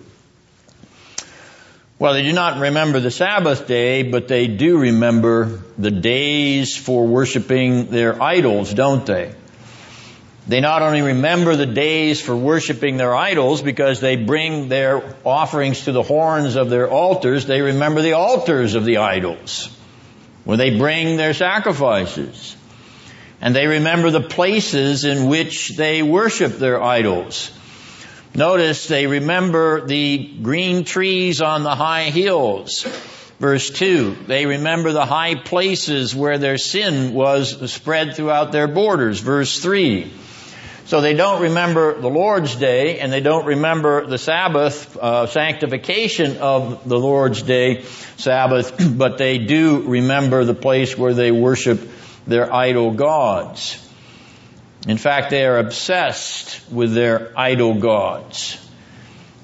Well, 1.98 2.14
they 2.14 2.22
do 2.22 2.32
not 2.32 2.58
remember 2.58 2.98
the 2.98 3.10
Sabbath 3.10 3.66
day, 3.66 4.04
but 4.04 4.26
they 4.26 4.46
do 4.46 4.78
remember 4.78 5.60
the 5.76 5.90
days 5.90 6.78
for 6.78 7.06
worshiping 7.06 7.88
their 7.88 8.22
idols, 8.22 8.72
don't 8.72 9.04
they? 9.04 9.34
They 10.48 10.60
not 10.60 10.80
only 10.80 11.02
remember 11.02 11.54
the 11.54 11.66
days 11.66 12.22
for 12.22 12.34
worshiping 12.34 12.96
their 12.96 13.14
idols 13.14 13.60
because 13.60 14.00
they 14.00 14.16
bring 14.16 14.70
their 14.70 15.14
offerings 15.26 15.84
to 15.84 15.92
the 15.92 16.02
horns 16.02 16.56
of 16.56 16.70
their 16.70 16.90
altars, 16.90 17.44
they 17.44 17.60
remember 17.60 18.00
the 18.00 18.14
altars 18.14 18.76
of 18.76 18.86
the 18.86 18.96
idols 18.96 19.68
where 20.44 20.56
they 20.56 20.78
bring 20.78 21.18
their 21.18 21.34
sacrifices 21.34 22.56
and 23.42 23.56
they 23.56 23.66
remember 23.66 24.10
the 24.10 24.20
places 24.20 25.04
in 25.04 25.28
which 25.28 25.70
they 25.70 26.00
worship 26.00 26.52
their 26.52 26.80
idols. 26.80 27.50
Notice 28.36 28.86
they 28.86 29.08
remember 29.08 29.84
the 29.84 30.38
green 30.40 30.84
trees 30.84 31.42
on 31.42 31.64
the 31.64 31.74
high 31.74 32.04
hills. 32.04 32.86
Verse 33.40 33.68
2, 33.70 34.18
they 34.28 34.46
remember 34.46 34.92
the 34.92 35.04
high 35.04 35.34
places 35.34 36.14
where 36.14 36.38
their 36.38 36.56
sin 36.56 37.12
was 37.12 37.72
spread 37.72 38.14
throughout 38.14 38.52
their 38.52 38.68
borders. 38.68 39.18
Verse 39.18 39.58
3, 39.58 40.12
so 40.84 41.00
they 41.00 41.14
don't 41.14 41.42
remember 41.42 42.00
the 42.00 42.08
Lord's 42.08 42.54
Day 42.54 43.00
and 43.00 43.12
they 43.12 43.20
don't 43.20 43.46
remember 43.46 44.06
the 44.06 44.18
Sabbath, 44.18 44.96
uh, 44.96 45.26
sanctification 45.26 46.36
of 46.36 46.88
the 46.88 46.98
Lord's 46.98 47.42
Day, 47.42 47.82
Sabbath, 48.16 48.76
but 48.96 49.18
they 49.18 49.38
do 49.38 49.80
remember 49.80 50.44
the 50.44 50.54
place 50.54 50.96
where 50.96 51.12
they 51.12 51.32
worship 51.32 51.80
their 52.26 52.52
idol 52.52 52.92
gods. 52.92 53.78
In 54.86 54.98
fact, 54.98 55.30
they 55.30 55.46
are 55.46 55.58
obsessed 55.58 56.60
with 56.70 56.94
their 56.94 57.32
idol 57.36 57.74
gods. 57.74 58.58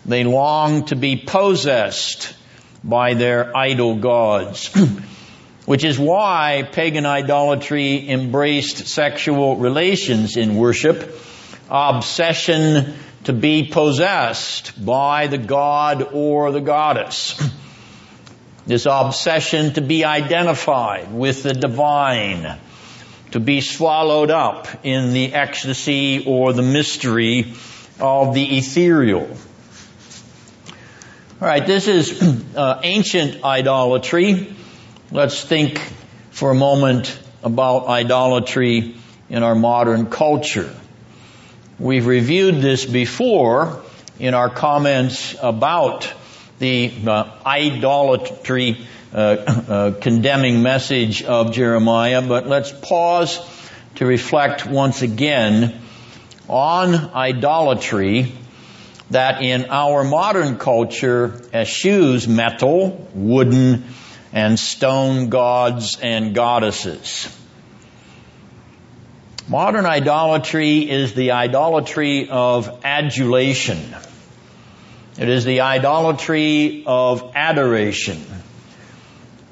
They 0.04 0.24
long 0.24 0.86
to 0.86 0.96
be 0.96 1.16
possessed 1.16 2.34
by 2.82 3.14
their 3.14 3.56
idol 3.56 3.96
gods. 3.96 4.70
Which 5.66 5.84
is 5.84 5.98
why 5.98 6.66
pagan 6.72 7.04
idolatry 7.04 8.08
embraced 8.08 8.88
sexual 8.88 9.56
relations 9.56 10.36
in 10.38 10.56
worship, 10.56 11.14
obsession 11.68 12.94
to 13.24 13.32
be 13.34 13.68
possessed 13.70 14.82
by 14.82 15.26
the 15.26 15.36
god 15.36 16.08
or 16.14 16.52
the 16.52 16.60
goddess. 16.60 17.40
This 18.66 18.84
obsession 18.84 19.72
to 19.74 19.80
be 19.80 20.04
identified 20.04 21.10
with 21.10 21.42
the 21.42 21.54
divine 21.54 22.58
to 23.32 23.40
be 23.40 23.60
swallowed 23.60 24.30
up 24.30 24.68
in 24.84 25.12
the 25.12 25.34
ecstasy 25.34 26.24
or 26.26 26.52
the 26.52 26.62
mystery 26.62 27.54
of 28.00 28.34
the 28.34 28.58
ethereal. 28.58 29.28
All 31.40 31.46
right, 31.46 31.66
this 31.66 31.86
is 31.86 32.20
uh, 32.56 32.80
ancient 32.82 33.44
idolatry. 33.44 34.54
Let's 35.10 35.44
think 35.44 35.78
for 36.30 36.50
a 36.50 36.54
moment 36.54 37.18
about 37.42 37.86
idolatry 37.86 38.96
in 39.28 39.42
our 39.42 39.54
modern 39.54 40.06
culture. 40.06 40.74
We've 41.78 42.06
reviewed 42.06 42.56
this 42.56 42.84
before 42.84 43.82
in 44.18 44.34
our 44.34 44.50
comments 44.50 45.36
about 45.40 46.12
the 46.58 46.92
uh, 47.06 47.30
idolatry 47.46 48.84
Uh, 49.10 49.16
uh, 49.16 49.90
condemning 50.02 50.62
message 50.62 51.22
of 51.22 51.54
Jeremiah, 51.54 52.20
but 52.20 52.46
let's 52.46 52.70
pause 52.70 53.40
to 53.94 54.04
reflect 54.04 54.66
once 54.66 55.00
again 55.00 55.80
on 56.46 56.94
idolatry 57.14 58.34
that 59.08 59.40
in 59.40 59.70
our 59.70 60.04
modern 60.04 60.58
culture 60.58 61.40
eschews 61.54 62.28
metal, 62.28 63.08
wooden, 63.14 63.84
and 64.34 64.58
stone 64.58 65.30
gods 65.30 65.98
and 66.02 66.34
goddesses. 66.34 67.34
Modern 69.48 69.86
idolatry 69.86 70.80
is 70.80 71.14
the 71.14 71.30
idolatry 71.30 72.28
of 72.28 72.80
adulation. 72.84 73.96
It 75.18 75.30
is 75.30 75.46
the 75.46 75.62
idolatry 75.62 76.84
of 76.86 77.32
adoration. 77.34 78.22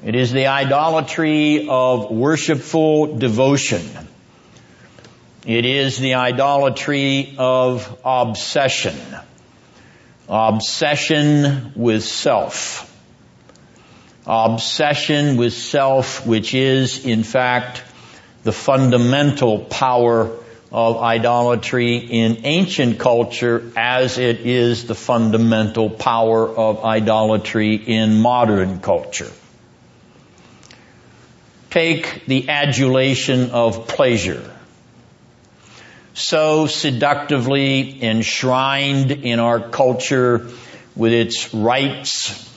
It 0.03 0.13
is 0.13 0.31
the 0.31 0.45
idolatry 0.45 1.67
of 1.67 2.11
worshipful 2.11 3.17
devotion. 3.17 3.81
It 5.43 5.65
is 5.65 5.97
the 5.97 6.15
idolatry 6.15 7.33
of 7.37 7.99
obsession. 8.05 8.95
Obsession 10.29 11.71
with 11.75 12.03
self. 12.03 12.83
Obsession 14.27 15.37
with 15.37 15.53
self, 15.53 16.27
which 16.27 16.53
is 16.53 17.03
in 17.05 17.23
fact 17.23 17.81
the 18.43 18.51
fundamental 18.51 19.59
power 19.59 20.31
of 20.71 20.97
idolatry 20.97 21.97
in 21.97 22.45
ancient 22.45 22.99
culture 22.99 23.71
as 23.75 24.19
it 24.19 24.41
is 24.41 24.85
the 24.85 24.95
fundamental 24.95 25.89
power 25.89 26.47
of 26.47 26.83
idolatry 26.83 27.75
in 27.75 28.21
modern 28.21 28.79
culture. 28.79 29.31
Take 31.77 32.25
the 32.25 32.49
adulation 32.49 33.51
of 33.51 33.87
pleasure 33.87 34.51
so 36.15 36.65
seductively 36.65 38.03
enshrined 38.03 39.11
in 39.11 39.39
our 39.39 39.59
culture 39.69 40.49
with 40.95 41.13
its 41.13 41.53
rites, 41.53 42.51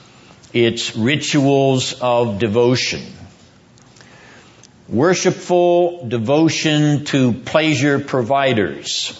its 0.54 0.96
rituals 0.96 2.00
of 2.00 2.38
devotion. 2.38 3.02
Worshipful 4.88 6.08
devotion 6.08 7.04
to 7.04 7.34
pleasure 7.34 7.98
providers. 7.98 9.12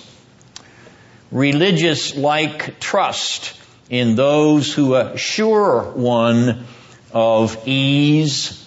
Religious 1.30 2.16
like 2.16 2.80
trust 2.80 3.52
in 3.90 4.14
those 4.16 4.72
who 4.72 4.94
assure 4.94 5.92
one 5.92 6.64
of 7.12 7.68
ease, 7.68 8.59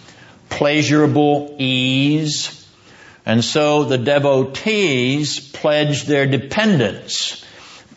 pleasurable 0.57 1.55
ease, 1.57 2.67
and 3.25 3.43
so 3.43 3.85
the 3.85 3.97
devotees 3.97 5.39
pledge 5.39 6.03
their 6.03 6.27
dependence, 6.27 7.43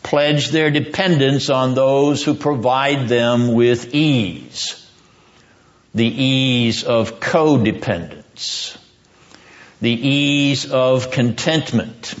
pledge 0.01 0.49
their 0.49 0.71
dependence 0.71 1.49
on 1.49 1.75
those 1.75 2.23
who 2.23 2.33
provide 2.33 3.07
them 3.07 3.53
with 3.53 3.93
ease. 3.93 4.83
The 5.93 6.07
ease 6.07 6.83
of 6.83 7.19
codependence. 7.19 8.77
The 9.79 9.91
ease 9.91 10.71
of 10.71 11.11
contentment. 11.11 12.15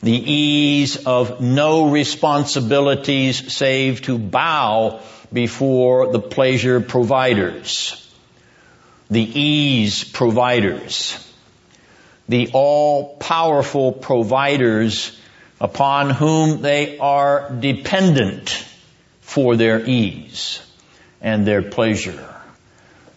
The 0.00 0.12
ease 0.12 1.06
of 1.06 1.40
no 1.40 1.90
responsibilities 1.90 3.52
save 3.52 4.02
to 4.02 4.18
bow 4.18 5.00
before 5.32 6.12
the 6.12 6.20
pleasure 6.20 6.80
providers. 6.80 8.03
The 9.14 9.40
ease 9.40 10.04
providers 10.04 11.18
the 12.28 12.50
all-powerful 12.52 13.92
providers 13.92 15.18
upon 15.60 16.10
whom 16.10 16.62
they 16.62 16.98
are 16.98 17.50
dependent 17.50 18.66
for 19.20 19.56
their 19.56 19.84
ease 19.84 20.62
and 21.20 21.46
their 21.46 21.62
pleasure. 21.62 22.30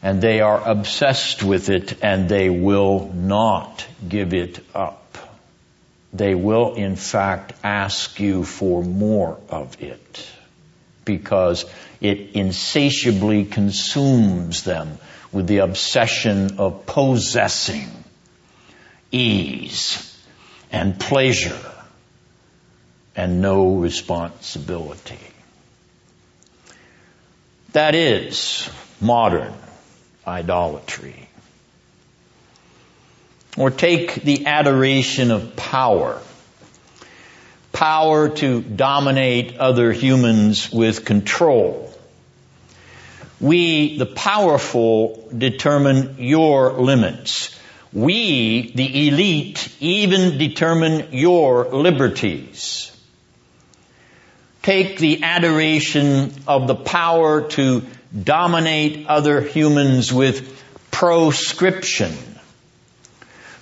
And 0.04 0.22
they 0.22 0.42
are 0.42 0.62
obsessed 0.68 1.42
with 1.42 1.70
it 1.70 2.04
and 2.04 2.30
they 2.30 2.50
will 2.50 3.12
not 3.14 3.86
give 4.08 4.34
it 4.34 4.60
up. 4.76 5.18
They 6.14 6.36
will 6.36 6.76
in 6.76 6.96
fact 6.96 7.54
ask 7.64 8.20
you 8.20 8.44
for 8.44 8.84
more 8.84 9.40
of 9.50 9.82
it 9.82 10.30
because 11.04 11.66
it 12.02 12.36
insatiably 12.36 13.46
consumes 13.46 14.64
them 14.64 14.98
with 15.32 15.48
the 15.48 15.60
obsession 15.60 16.60
of 16.60 16.86
possessing 16.86 17.90
ease 19.12 20.04
and 20.72 21.00
pleasure 21.00 21.72
and 23.16 23.42
no 23.42 23.76
responsibility. 23.76 25.20
That 27.74 27.96
is 27.96 28.70
modern 29.02 29.54
idolatry. 30.26 31.28
Or 33.58 33.72
take 33.72 34.16
the 34.16 34.46
adoration 34.46 35.32
of 35.32 35.56
power. 35.56 36.22
Power 37.74 38.30
to 38.30 38.62
dominate 38.62 39.58
other 39.58 39.92
humans 39.92 40.72
with 40.72 41.06
control. 41.06 41.87
We, 43.40 43.98
the 43.98 44.08
powerful, 44.08 45.30
determine 45.36 46.16
your 46.18 46.74
limits. 46.74 47.56
We, 47.94 48.72
the 48.74 49.08
elite, 49.08 49.76
even 49.80 50.38
determine 50.38 51.10
your 51.12 51.66
liberties. 51.70 52.92
Take 54.64 54.98
the 54.98 55.24
adoration 55.24 56.34
of 56.48 56.68
the 56.68 56.76
power 56.76 57.48
to 57.50 57.84
dominate 58.24 59.08
other 59.08 59.42
humans 59.42 60.12
with 60.12 60.64
proscription, 60.92 62.14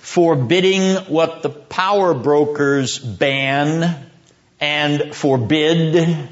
forbidding 0.00 0.96
what 1.04 1.42
the 1.42 1.50
power 1.50 2.14
brokers 2.14 2.98
ban 2.98 4.10
and 4.58 5.14
forbid 5.14 6.28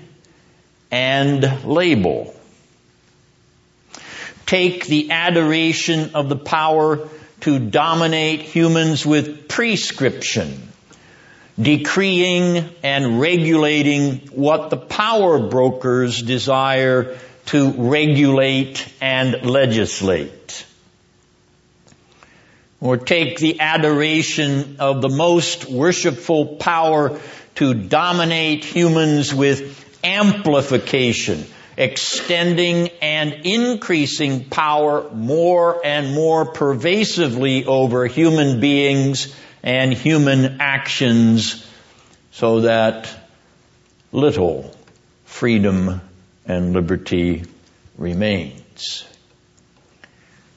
and 0.91 1.65
label. 1.65 2.35
Take 4.47 4.87
the 4.87 5.11
adoration 5.11 6.11
of 6.15 6.29
the 6.29 6.37
power 6.37 7.09
to 7.41 7.59
dominate 7.59 8.43
humans 8.43 9.05
with 9.05 9.49
prescription, 9.49 10.69
decreeing 11.61 12.69
and 12.83 13.21
regulating 13.21 14.19
what 14.33 14.71
the 14.71 14.77
power 14.77 15.39
brokers 15.49 16.23
desire 16.23 17.17
to 17.47 17.71
regulate 17.73 18.87
and 19.01 19.43
legislate. 19.45 20.67
Or 22.81 22.97
take 22.97 23.39
the 23.39 23.61
adoration 23.61 24.77
of 24.79 25.01
the 25.01 25.09
most 25.09 25.67
worshipful 25.67 26.57
power 26.57 27.19
to 27.57 27.75
dominate 27.75 28.65
humans 28.65 29.33
with 29.33 29.81
amplification, 30.05 31.47
extending 31.77 32.89
and 33.03 33.33
increasing 33.45 34.45
power 34.45 35.11
more 35.11 35.85
and 35.85 36.15
more 36.15 36.47
pervasively 36.47 37.65
over 37.65 38.07
human 38.07 38.61
beings 38.61 39.35
and 39.63 39.93
human 39.93 40.61
actions 40.61 41.67
so 42.31 42.61
that 42.61 43.09
little 44.13 44.75
freedom 45.25 46.01
and 46.47 46.73
liberty 46.73 47.45
remains. 47.97 49.07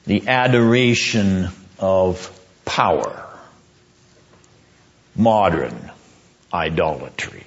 The 0.06 0.28
adoration 0.28 1.48
of 1.78 2.30
power. 2.64 3.24
Modern 5.16 5.90
idolatry. 6.52 7.44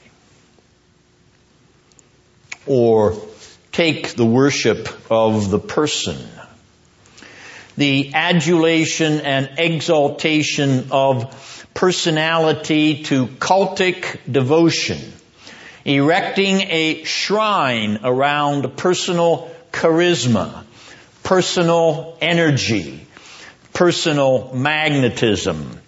Or 2.65 3.13
take 3.71 4.15
the 4.15 4.25
worship 4.25 4.89
of 5.09 5.49
the 5.49 5.59
person. 5.59 6.17
The 7.77 8.13
adulation 8.13 9.21
and 9.21 9.51
exaltation 9.57 10.87
of 10.91 11.67
personality 11.73 13.03
to 13.03 13.27
cultic 13.27 14.19
devotion, 14.29 14.99
erecting 15.85 16.61
a 16.61 17.03
shrine 17.05 17.99
around 18.03 18.75
personal 18.75 19.49
charisma, 19.71 20.65
personal 21.23 22.17
energy, 22.19 23.07
personal 23.73 24.53
magnetism, 24.53 25.79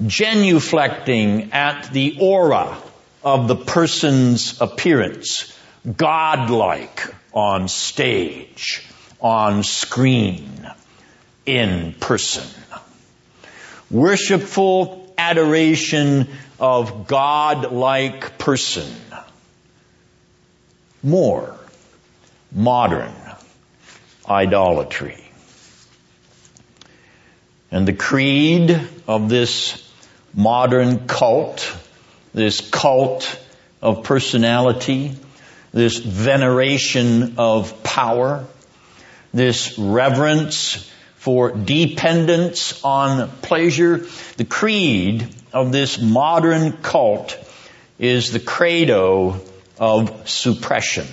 genuflecting 0.00 1.54
at 1.54 1.92
the 1.92 2.18
aura 2.20 2.76
of 3.24 3.48
the 3.48 3.56
person's 3.56 4.60
appearance, 4.60 5.56
godlike 5.96 7.14
on 7.32 7.68
stage, 7.68 8.86
on 9.20 9.62
screen, 9.62 10.70
in 11.46 11.94
person. 11.94 12.48
Worshipful 13.90 15.14
adoration 15.18 16.28
of 16.58 17.06
God-like 17.06 18.38
person. 18.38 18.90
More 21.02 21.56
modern 22.52 23.14
idolatry. 24.28 25.18
And 27.70 27.88
the 27.88 27.92
creed 27.92 28.88
of 29.08 29.28
this 29.28 29.90
modern 30.34 31.06
cult, 31.06 31.76
this 32.34 32.60
cult 32.60 33.38
of 33.80 34.04
personality, 34.04 35.16
this 35.72 35.98
veneration 35.98 37.34
of 37.38 37.82
power, 37.82 38.44
this 39.32 39.78
reverence 39.78 40.90
for 41.16 41.50
dependence 41.52 42.82
on 42.84 43.30
pleasure. 43.42 44.06
The 44.36 44.44
creed 44.44 45.28
of 45.52 45.72
this 45.72 46.00
modern 46.00 46.72
cult 46.82 47.38
is 47.98 48.32
the 48.32 48.40
credo 48.40 49.40
of 49.78 50.28
suppression. 50.28 51.06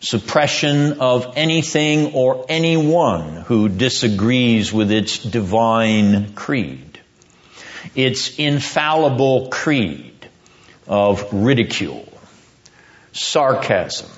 Suppression 0.00 1.00
of 1.00 1.34
anything 1.36 2.14
or 2.14 2.46
anyone 2.48 3.42
who 3.46 3.68
disagrees 3.68 4.72
with 4.72 4.92
its 4.92 5.18
divine 5.18 6.34
creed. 6.34 7.00
Its 7.94 8.38
infallible 8.38 9.48
creed 9.48 10.28
of 10.86 11.32
ridicule, 11.32 12.07
sarcasm, 13.18 14.10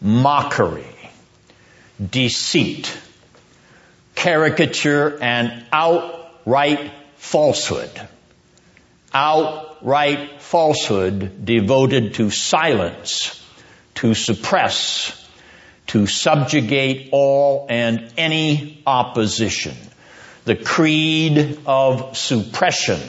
mockery, 0.00 0.84
deceit, 2.10 2.96
caricature, 4.14 5.18
and 5.20 5.64
outright 5.72 6.92
falsehood. 7.16 7.90
Outright 9.12 10.40
falsehood 10.40 11.44
devoted 11.44 12.14
to 12.14 12.30
silence, 12.30 13.36
to 13.96 14.14
suppress, 14.14 15.16
to 15.88 16.06
subjugate 16.06 17.10
all 17.12 17.66
and 17.68 18.12
any 18.16 18.82
opposition. 18.86 19.76
The 20.44 20.56
creed 20.56 21.58
of 21.66 22.16
suppression. 22.16 23.00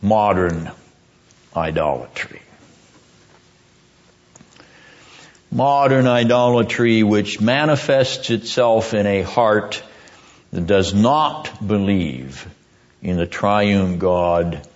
Modern 0.00 0.70
idolatry. 1.56 2.42
Modern 5.50 6.06
idolatry 6.06 7.02
which 7.02 7.40
manifests 7.40 8.30
itself 8.30 8.92
in 8.92 9.06
a 9.06 9.22
heart 9.22 9.82
that 10.52 10.66
does 10.66 10.92
not 10.92 11.66
believe 11.66 12.46
in 13.02 13.16
the 13.16 13.26
triune 13.26 13.98
God, 13.98 14.66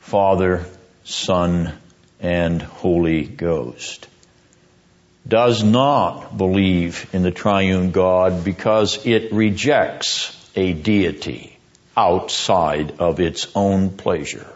Father, 0.00 0.64
Son, 1.02 1.72
and 2.20 2.62
Holy 2.62 3.24
Ghost. 3.24 4.06
Does 5.26 5.64
not 5.64 6.36
believe 6.36 7.08
in 7.12 7.22
the 7.22 7.30
triune 7.30 7.90
God 7.90 8.44
because 8.44 9.04
it 9.06 9.32
rejects 9.32 10.30
a 10.54 10.72
deity 10.74 11.56
outside 11.96 13.00
of 13.00 13.20
its 13.20 13.48
own 13.54 13.90
pleasure 13.90 14.46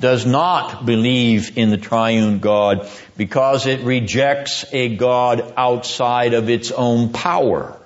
does 0.00 0.24
not 0.24 0.86
believe 0.86 1.58
in 1.58 1.70
the 1.70 1.76
triune 1.76 2.38
God 2.38 2.88
because 3.16 3.66
it 3.66 3.80
rejects 3.80 4.64
a 4.72 4.94
God 4.96 5.52
outside 5.56 6.34
of 6.34 6.48
its 6.48 6.70
own 6.70 7.12
power. 7.12 7.76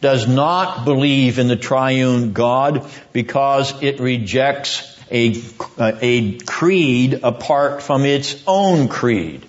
Does 0.00 0.26
not 0.26 0.84
believe 0.84 1.38
in 1.38 1.46
the 1.48 1.56
triune 1.56 2.32
God 2.32 2.90
because 3.12 3.82
it 3.82 4.00
rejects 4.00 4.98
a, 5.10 5.42
a 5.78 6.38
creed 6.38 7.20
apart 7.22 7.82
from 7.82 8.04
its 8.04 8.42
own 8.46 8.88
creed. 8.88 9.44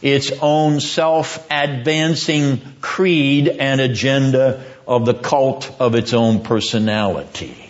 Its 0.00 0.30
own 0.40 0.78
self-advancing 0.80 2.60
creed 2.80 3.48
and 3.48 3.80
agenda 3.80 4.64
of 4.86 5.04
the 5.04 5.14
cult 5.14 5.74
of 5.80 5.94
its 5.96 6.12
own 6.12 6.42
personality. 6.42 7.67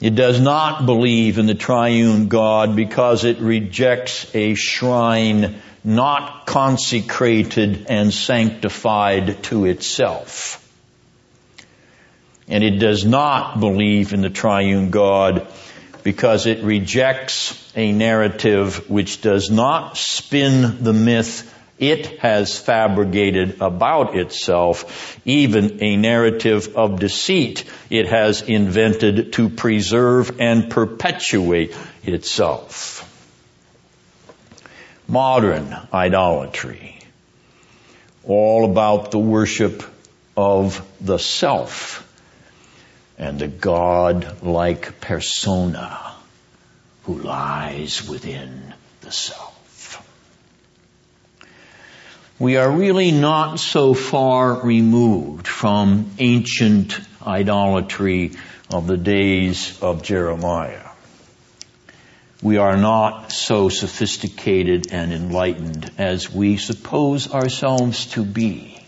It 0.00 0.14
does 0.14 0.40
not 0.40 0.86
believe 0.86 1.38
in 1.38 1.46
the 1.46 1.54
triune 1.54 2.28
God 2.28 2.74
because 2.74 3.24
it 3.24 3.38
rejects 3.38 4.34
a 4.34 4.54
shrine 4.54 5.60
not 5.84 6.46
consecrated 6.46 7.86
and 7.88 8.12
sanctified 8.12 9.42
to 9.44 9.66
itself. 9.66 10.56
And 12.48 12.64
it 12.64 12.78
does 12.78 13.04
not 13.04 13.60
believe 13.60 14.12
in 14.12 14.22
the 14.22 14.30
triune 14.30 14.90
God 14.90 15.46
because 16.02 16.46
it 16.46 16.64
rejects 16.64 17.72
a 17.76 17.92
narrative 17.92 18.88
which 18.90 19.20
does 19.20 19.50
not 19.50 19.96
spin 19.96 20.82
the 20.82 20.94
myth 20.94 21.54
it 21.80 22.18
has 22.20 22.58
fabricated 22.58 23.62
about 23.62 24.14
itself, 24.14 25.18
even 25.24 25.82
a 25.82 25.96
narrative 25.96 26.76
of 26.76 27.00
deceit 27.00 27.64
it 27.88 28.06
has 28.06 28.42
invented 28.42 29.32
to 29.32 29.48
preserve 29.48 30.38
and 30.40 30.70
perpetuate 30.70 31.74
itself. 32.02 33.06
Modern 35.08 35.74
idolatry. 35.92 36.98
All 38.24 38.70
about 38.70 39.10
the 39.10 39.18
worship 39.18 39.82
of 40.36 40.86
the 41.00 41.18
self 41.18 42.06
and 43.16 43.38
the 43.38 43.48
God-like 43.48 45.00
persona 45.00 46.14
who 47.04 47.14
lies 47.14 48.06
within 48.06 48.74
the 49.00 49.10
self 49.10 49.49
we 52.40 52.56
are 52.56 52.70
really 52.70 53.10
not 53.10 53.60
so 53.60 53.92
far 53.92 54.62
removed 54.62 55.46
from 55.46 56.10
ancient 56.18 56.98
idolatry 57.24 58.32
of 58.72 58.86
the 58.86 58.96
days 58.96 59.78
of 59.82 60.02
Jeremiah. 60.02 60.88
We 62.42 62.56
are 62.56 62.78
not 62.78 63.30
so 63.30 63.68
sophisticated 63.68 64.90
and 64.90 65.12
enlightened 65.12 65.92
as 65.98 66.32
we 66.32 66.56
suppose 66.56 67.30
ourselves 67.30 68.06
to 68.12 68.24
be. 68.24 68.82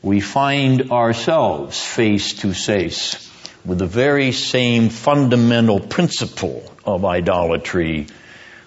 We 0.00 0.20
find 0.20 0.90
ourselves 0.92 1.78
face 1.78 2.32
to 2.40 2.54
face 2.54 3.30
with 3.62 3.78
the 3.78 3.86
very 3.86 4.32
same 4.32 4.88
fundamental 4.88 5.80
principle 5.80 6.64
of 6.82 7.04
idolatry 7.04 8.06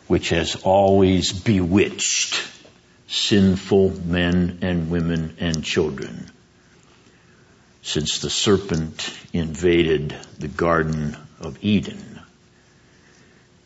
which 0.06 0.30
has 0.30 0.56
always 0.58 1.34
bewitched 1.34 2.49
sinful 3.10 3.90
men 4.06 4.60
and 4.62 4.90
women 4.90 5.36
and 5.40 5.64
children 5.64 6.30
since 7.82 8.20
the 8.20 8.30
serpent 8.30 9.12
invaded 9.34 10.16
the 10.38 10.48
Garden 10.48 11.18
of 11.40 11.58
Eden 11.64 12.20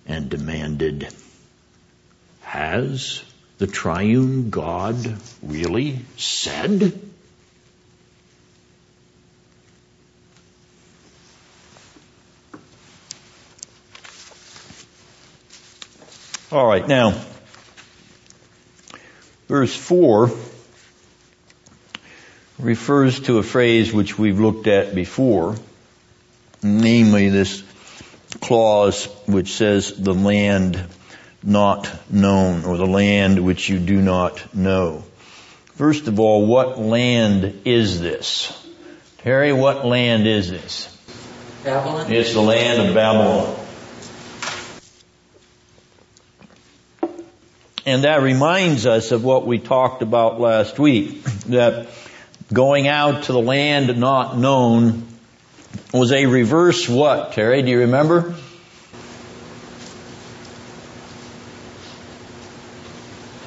and 0.08 0.30
demanded, 0.30 1.14
has 2.42 3.24
the 3.58 3.68
triune 3.68 4.50
God 4.50 5.18
really 5.42 6.00
said? 6.18 7.00
All 16.50 16.68
right, 16.68 16.88
now, 16.88 17.20
Verse 19.48 19.76
4 19.76 20.32
refers 22.60 23.20
to 23.22 23.40
a 23.40 23.44
phrase 23.44 23.94
which 23.94 24.18
we've 24.18 24.40
looked 24.40 24.68
at 24.68 24.96
before, 24.96 25.56
namely 26.62 27.30
this 27.30 27.64
clause 28.40 29.06
which 29.28 29.54
says 29.54 29.94
the 30.02 30.14
land 30.14 30.84
not 31.44 31.90
known 32.10 32.64
or 32.64 32.78
the 32.78 32.86
land 32.86 33.44
which 33.44 33.70
you 33.70 33.80
do 33.80 34.02
not 34.02 34.56
know. 34.56 35.04
First 35.76 36.08
of 36.08 36.20
all, 36.20 36.46
what 36.46 36.80
land 36.80 37.62
is 37.66 38.00
this? 38.00 38.52
Terry, 39.20 39.52
what 39.52 39.86
land 39.86 40.28
is 40.28 40.50
this? 40.50 40.90
Babylon? 41.64 42.12
It's 42.12 42.34
the 42.34 42.42
land 42.42 42.88
of 42.88 42.94
Babylon. 42.94 43.63
And 47.86 48.06
that 48.06 48.22
reminds 48.22 48.86
us 48.86 49.12
of 49.12 49.26
what 49.26 49.46
we 49.46 49.60
talked 49.60 50.02
about 50.02 50.40
last 50.40 50.80
week, 50.80 51.24
that 51.48 51.88
going 52.52 52.88
out 52.88 53.24
to 53.24 53.34
the 53.34 53.42
land 53.42 53.98
not 54.00 54.38
known 54.38 55.06
was 55.94 56.14
a 56.14 56.26
reverse 56.26 56.88
what, 56.88 57.34
Terry? 57.34 57.62
Do 57.62 57.70
you 57.70 57.80
remember? 57.80 58.36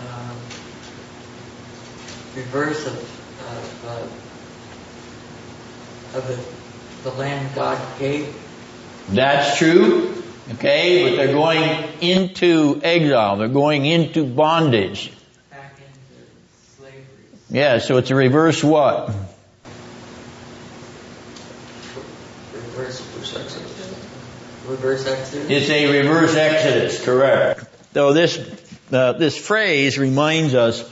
Um, 0.01 0.37
reverse 2.35 2.87
of, 2.87 2.92
of, 2.92 3.85
uh, 6.14 6.18
of 6.18 6.29
the, 6.29 7.09
the 7.11 7.16
land 7.16 7.55
God 7.55 7.81
gave. 7.99 8.37
That's 9.09 9.57
true. 9.59 10.22
Okay, 10.55 11.09
but 11.09 11.16
they're 11.16 11.33
going 11.33 11.86
into 12.03 12.81
exile. 12.83 13.37
They're 13.37 13.49
going 13.49 13.87
into 13.87 14.25
bondage. 14.25 15.13
Back 15.51 15.79
into 15.79 16.27
slavery. 16.77 17.05
Yeah, 17.51 17.79
so 17.79 17.97
it's 17.99 18.11
a 18.11 18.15
reverse 18.15 18.63
what? 18.63 19.15
Reverse 22.53 23.01
Reverse 24.67 25.07
exodus. 25.07 25.49
It's 25.49 25.71
a 25.71 25.87
reverse 25.87 26.35
exodus, 26.35 27.05
correct. 27.05 27.65
So 27.95 28.13
this 28.13 28.39
uh, 28.93 29.13
this 29.13 29.39
phrase 29.39 29.97
reminds 29.99 30.55
us 30.55 30.83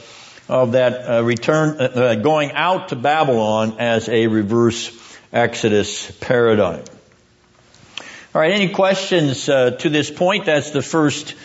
of 0.47 0.73
that 0.73 1.09
uh, 1.09 1.23
return, 1.23 1.79
uh, 1.79 1.83
uh, 1.83 2.15
going 2.15 2.51
out 2.51 2.89
to 2.89 2.95
Babylon 2.95 3.75
as 3.79 4.07
a 4.09 4.27
reverse 4.27 4.91
exodus 5.33 6.09
paradigm. 6.19 6.83
All 8.35 8.41
right, 8.41 8.51
any 8.51 8.67
questions 8.67 9.47
uh, 9.47 9.71
to 9.79 9.89
this 9.89 10.11
point? 10.11 10.43
That's 10.43 10.71
the 10.71 10.81
first 10.81 11.35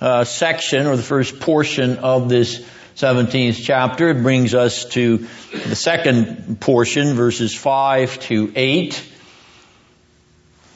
uh, 0.00 0.24
section 0.24 0.88
or 0.88 0.96
the 0.96 1.02
first 1.04 1.38
portion 1.38 1.98
of 1.98 2.28
this 2.28 2.66
17th 2.96 3.62
chapter. 3.62 4.08
It 4.10 4.24
brings 4.24 4.52
us 4.52 4.86
to 4.86 5.18
the 5.52 5.76
second 5.76 6.58
portion, 6.58 7.14
verses 7.14 7.54
5 7.54 8.18
to 8.22 8.52
8. 8.56 9.12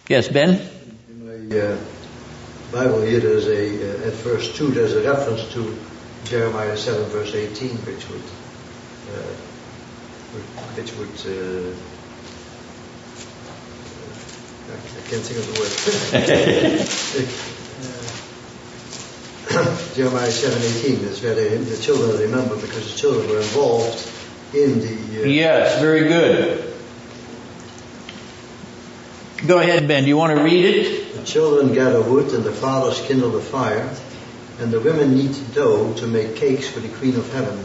Yes, 0.09 0.29
Ben? 0.29 0.61
In 1.09 1.51
my 1.51 1.59
uh, 1.59 1.79
Bible 2.71 3.01
here, 3.01 3.19
there's 3.19 3.49
a, 3.49 4.05
uh, 4.05 4.07
at 4.07 4.13
verse 4.13 4.57
2, 4.57 4.69
there's 4.69 4.93
a 4.93 5.03
reference 5.03 5.53
to 5.55 5.77
Jeremiah 6.27 6.77
7, 6.77 7.07
verse 7.07 7.35
18, 7.35 7.71
which 7.79 8.09
would, 8.09 8.23
uh, 9.11 9.35
which 10.77 10.95
would, 10.95 11.09
uh, 11.27 11.75
I 14.69 14.75
can't 15.09 15.23
think 15.23 15.39
of 15.39 15.47
the 15.47 15.61
word. 15.61 15.71
Jeremiah 19.95 20.29
7:18 20.29 21.05
is 21.05 21.23
where 21.23 21.35
they, 21.35 21.57
the 21.57 21.81
children 21.81 22.19
remember 22.19 22.57
because 22.57 22.93
the 22.93 22.99
children 22.99 23.29
were 23.29 23.39
involved 23.39 24.11
in 24.53 24.81
the. 24.81 25.23
Uh, 25.23 25.27
yes, 25.27 25.81
very 25.81 26.09
good. 26.09 26.75
Go 29.47 29.61
ahead, 29.61 29.87
Ben. 29.87 30.03
Do 30.03 30.09
you 30.09 30.17
want 30.17 30.37
to 30.37 30.43
read 30.43 30.65
it? 30.65 31.15
The 31.15 31.25
children 31.25 31.73
gather 31.73 32.03
wood 32.03 32.33
and 32.33 32.43
the 32.43 32.53
fathers 32.53 33.01
kindle 33.07 33.31
the 33.31 33.41
fire, 33.41 33.89
and 34.59 34.73
the 34.73 34.81
women 34.81 35.15
knead 35.15 35.37
dough 35.55 35.95
to 35.95 36.07
make 36.09 36.35
cakes 36.35 36.69
for 36.69 36.81
the 36.81 36.89
Queen 36.89 37.15
of 37.15 37.33
Heaven, 37.33 37.65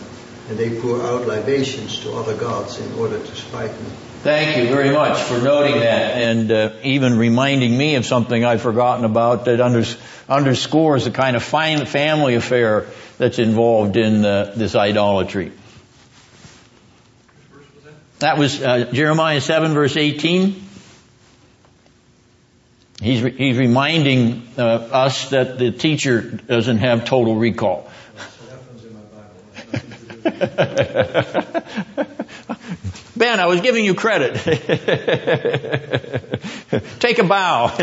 and 0.49 0.57
they 0.57 0.79
pour 0.79 1.01
out 1.01 1.25
libations 1.25 1.99
to 2.01 2.13
other 2.13 2.37
gods 2.37 2.79
in 2.79 2.93
order 2.93 3.17
to 3.17 3.35
spite 3.35 3.73
me. 3.81 3.89
Thank 4.23 4.57
you 4.57 4.67
very 4.67 4.91
much 4.91 5.19
for 5.23 5.41
noting 5.41 5.79
that 5.79 6.21
and 6.21 6.51
uh, 6.51 6.73
even 6.83 7.17
reminding 7.17 7.75
me 7.75 7.95
of 7.95 8.05
something 8.05 8.45
I've 8.45 8.61
forgotten 8.61 9.03
about 9.03 9.45
that 9.45 9.59
unders- 9.59 9.99
underscores 10.29 11.05
the 11.05 11.11
kind 11.11 11.35
of 11.35 11.41
fine 11.41 11.87
family 11.87 12.35
affair 12.35 12.85
that's 13.17 13.39
involved 13.39 13.97
in 13.97 14.23
uh, 14.23 14.53
this 14.55 14.75
idolatry. 14.75 15.51
That 18.19 18.37
was 18.37 18.61
uh, 18.61 18.91
Jeremiah 18.93 19.41
7 19.41 19.73
verse 19.73 19.97
18. 19.97 20.65
He's, 23.01 23.23
re- 23.23 23.31
he's 23.31 23.57
reminding 23.57 24.47
uh, 24.55 24.61
us 24.61 25.31
that 25.31 25.57
the 25.57 25.71
teacher 25.71 26.21
doesn't 26.21 26.77
have 26.77 27.05
total 27.05 27.37
recall. 27.37 27.89
Ben, 33.21 33.39
I 33.39 33.45
was 33.45 33.61
giving 33.61 33.85
you 33.85 33.93
credit. 33.93 34.33
Take 36.99 37.19
a 37.19 37.23
bow. 37.23 37.67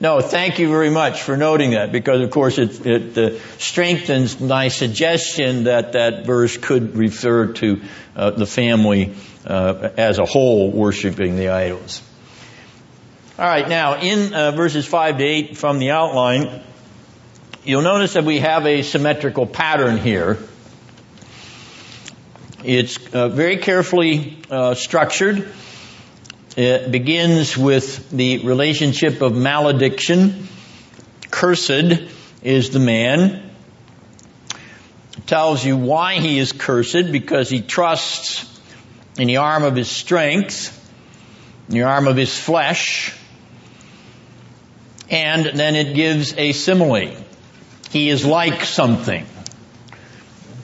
no, 0.00 0.22
thank 0.22 0.58
you 0.58 0.70
very 0.70 0.88
much 0.88 1.20
for 1.20 1.36
noting 1.36 1.72
that 1.72 1.92
because 1.92 2.22
of 2.22 2.30
course 2.30 2.56
it, 2.56 2.86
it 2.86 3.18
uh, 3.18 3.38
strengthens 3.58 4.40
my 4.40 4.68
suggestion 4.68 5.64
that 5.64 5.92
that 5.92 6.24
verse 6.24 6.56
could 6.56 6.96
refer 6.96 7.52
to 7.52 7.82
uh, 8.16 8.30
the 8.30 8.46
family 8.46 9.14
uh, 9.44 9.90
as 9.98 10.18
a 10.18 10.24
whole 10.24 10.70
worshiping 10.70 11.36
the 11.36 11.50
idols. 11.50 12.00
All 13.38 13.44
right, 13.44 13.68
now 13.68 14.00
in 14.00 14.32
uh, 14.32 14.52
verses 14.52 14.86
5 14.86 15.18
to 15.18 15.24
8 15.24 15.58
from 15.58 15.80
the 15.80 15.90
outline, 15.90 16.62
you'll 17.62 17.82
notice 17.82 18.14
that 18.14 18.24
we 18.24 18.38
have 18.38 18.64
a 18.64 18.80
symmetrical 18.80 19.46
pattern 19.46 19.98
here. 19.98 20.38
It's 22.64 22.98
uh, 23.14 23.28
very 23.28 23.56
carefully 23.56 24.36
uh, 24.50 24.74
structured. 24.74 25.50
It 26.56 26.92
begins 26.92 27.56
with 27.56 28.10
the 28.10 28.38
relationship 28.38 29.22
of 29.22 29.34
malediction. 29.34 30.46
Cursed 31.30 32.02
is 32.42 32.70
the 32.70 32.78
man. 32.78 33.50
It 35.16 35.26
tells 35.26 35.64
you 35.64 35.76
why 35.78 36.20
he 36.20 36.38
is 36.38 36.52
cursed 36.52 37.10
because 37.12 37.48
he 37.48 37.62
trusts 37.62 38.46
in 39.16 39.26
the 39.26 39.38
arm 39.38 39.62
of 39.62 39.74
his 39.74 39.88
strength, 39.88 40.76
in 41.68 41.74
the 41.76 41.82
arm 41.84 42.08
of 42.08 42.16
his 42.16 42.38
flesh, 42.38 43.16
and 45.08 45.46
then 45.46 45.76
it 45.76 45.94
gives 45.94 46.34
a 46.36 46.52
simile. 46.52 47.16
He 47.90 48.10
is 48.10 48.26
like 48.26 48.64
something. 48.64 49.26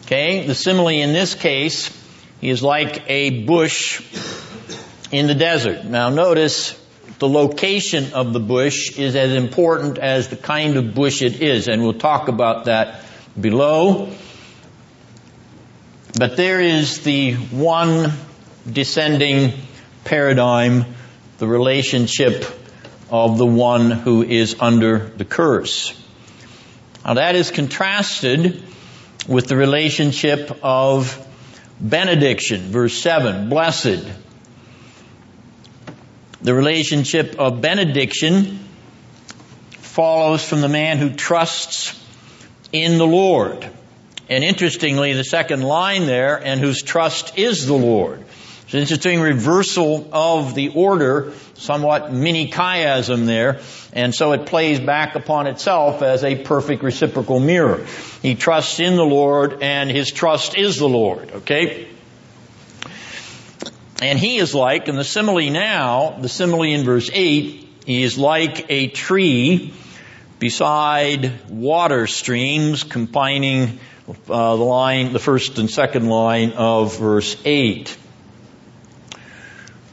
Okay, 0.06 0.46
the 0.46 0.54
simile 0.54 0.86
in 1.02 1.12
this 1.12 1.34
case 1.34 1.90
is 2.40 2.62
like 2.62 3.02
a 3.08 3.42
bush 3.42 4.00
in 5.10 5.26
the 5.26 5.34
desert. 5.34 5.84
Now 5.84 6.10
notice 6.10 6.80
the 7.18 7.28
location 7.28 8.12
of 8.12 8.32
the 8.32 8.38
bush 8.38 8.96
is 9.00 9.16
as 9.16 9.32
important 9.32 9.98
as 9.98 10.28
the 10.28 10.36
kind 10.36 10.76
of 10.76 10.94
bush 10.94 11.22
it 11.22 11.42
is, 11.42 11.66
and 11.66 11.82
we'll 11.82 11.94
talk 11.94 12.28
about 12.28 12.66
that 12.66 13.04
below. 13.40 14.12
But 16.16 16.36
there 16.36 16.60
is 16.60 17.00
the 17.00 17.34
one 17.34 18.12
descending 18.70 19.54
paradigm, 20.04 20.84
the 21.38 21.48
relationship 21.48 22.44
of 23.10 23.38
the 23.38 23.46
one 23.46 23.90
who 23.90 24.22
is 24.22 24.54
under 24.60 24.98
the 25.00 25.24
curse. 25.24 26.00
Now 27.04 27.14
that 27.14 27.34
is 27.34 27.50
contrasted 27.50 28.62
with 29.28 29.48
the 29.48 29.56
relationship 29.56 30.58
of 30.62 31.26
benediction, 31.80 32.70
verse 32.70 32.94
7, 32.94 33.48
blessed. 33.48 34.04
The 36.42 36.54
relationship 36.54 37.36
of 37.38 37.60
benediction 37.60 38.60
follows 39.70 40.46
from 40.46 40.60
the 40.60 40.68
man 40.68 40.98
who 40.98 41.10
trusts 41.10 42.00
in 42.72 42.98
the 42.98 43.06
Lord. 43.06 43.68
And 44.28 44.44
interestingly, 44.44 45.12
the 45.12 45.24
second 45.24 45.62
line 45.62 46.06
there, 46.06 46.36
and 46.36 46.60
whose 46.60 46.82
trust 46.82 47.38
is 47.38 47.66
the 47.66 47.74
Lord. 47.74 48.24
It's 48.64 48.74
an 48.74 48.80
interesting 48.80 49.20
reversal 49.20 50.08
of 50.12 50.54
the 50.54 50.70
order, 50.70 51.32
somewhat 51.58 52.12
mini 52.12 52.50
chiasm 52.50 53.26
there, 53.26 53.60
and 53.92 54.14
so 54.14 54.32
it 54.32 54.46
plays 54.46 54.80
back 54.80 55.14
upon 55.14 55.46
itself 55.46 56.02
as 56.02 56.24
a 56.24 56.36
perfect 56.36 56.82
reciprocal 56.82 57.40
mirror. 57.40 57.86
He 58.22 58.34
trusts 58.34 58.80
in 58.80 58.96
the 58.96 59.04
Lord, 59.04 59.62
and 59.62 59.90
his 59.90 60.10
trust 60.10 60.56
is 60.56 60.78
the 60.78 60.88
Lord, 60.88 61.30
okay? 61.32 61.88
And 64.00 64.18
he 64.18 64.36
is 64.36 64.54
like, 64.54 64.88
and 64.88 64.98
the 64.98 65.04
simile 65.04 65.50
now, 65.50 66.18
the 66.20 66.28
simile 66.28 66.62
in 66.62 66.84
verse 66.84 67.10
8, 67.12 67.68
he 67.86 68.02
is 68.02 68.18
like 68.18 68.66
a 68.68 68.88
tree 68.88 69.72
beside 70.38 71.48
water 71.48 72.06
streams, 72.06 72.84
combining 72.84 73.78
uh, 74.28 74.56
the 74.56 74.62
line, 74.62 75.12
the 75.12 75.18
first 75.18 75.58
and 75.58 75.70
second 75.70 76.08
line 76.08 76.52
of 76.52 76.98
verse 76.98 77.40
8. 77.44 77.96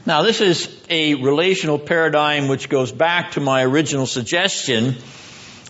Now 0.06 0.22
this 0.22 0.42
is 0.42 0.70
a 0.90 1.16
relational 1.16 1.80
paradigm 1.80 2.50
which 2.50 2.68
goes 2.68 2.92
back 2.92 3.32
to 3.32 3.40
my 3.40 3.64
original 3.64 4.06
suggestion 4.06 4.98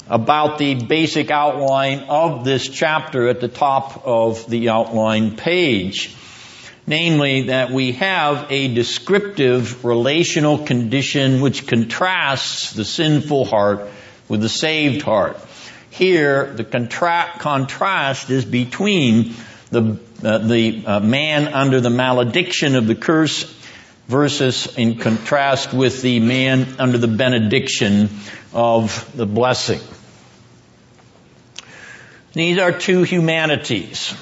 about 0.08 0.58
the 0.58 0.74
basic 0.74 1.30
outline 1.30 2.06
of 2.10 2.43
this 2.43 2.67
chapter 2.67 3.28
at 3.28 3.41
the 3.41 3.48
top 3.48 4.08
of 4.08 4.50
the 4.50 4.69
outline 4.69 5.38
page. 5.38 6.15
Namely, 6.88 7.43
that 7.43 7.69
we 7.69 7.91
have 7.91 8.47
a 8.49 8.74
descriptive 8.74 9.86
relational 9.86 10.66
condition 10.66 11.39
which 11.39 11.68
contrasts 11.68 12.74
the 12.74 12.84
sinful 12.84 13.45
heart 13.45 13.88
with 14.30 14.41
the 14.41 14.49
saved 14.49 15.03
heart. 15.03 15.38
Here, 15.91 16.51
the 16.55 16.64
contra- 16.64 17.36
contrast 17.38 18.32
is 18.32 18.45
between 18.45 19.36
the, 19.70 19.99
uh, 20.24 20.39
the 20.39 20.84
uh, 20.88 20.99
man 21.01 21.53
under 21.53 21.80
the 21.80 21.91
malediction 21.91 22.76
of 22.76 22.88
the 22.88 22.95
curse 22.95 23.60
versus 24.08 24.78
in 24.78 24.97
contrast 24.97 25.74
with 25.74 26.01
the 26.01 26.20
man 26.20 26.76
under 26.80 26.97
the 26.97 27.08
benediction 27.08 28.10
of 28.54 29.12
the 29.16 29.26
blessing. 29.26 29.80
These 32.34 32.58
are 32.58 32.72
two 32.72 33.04
humanities. 33.04 34.14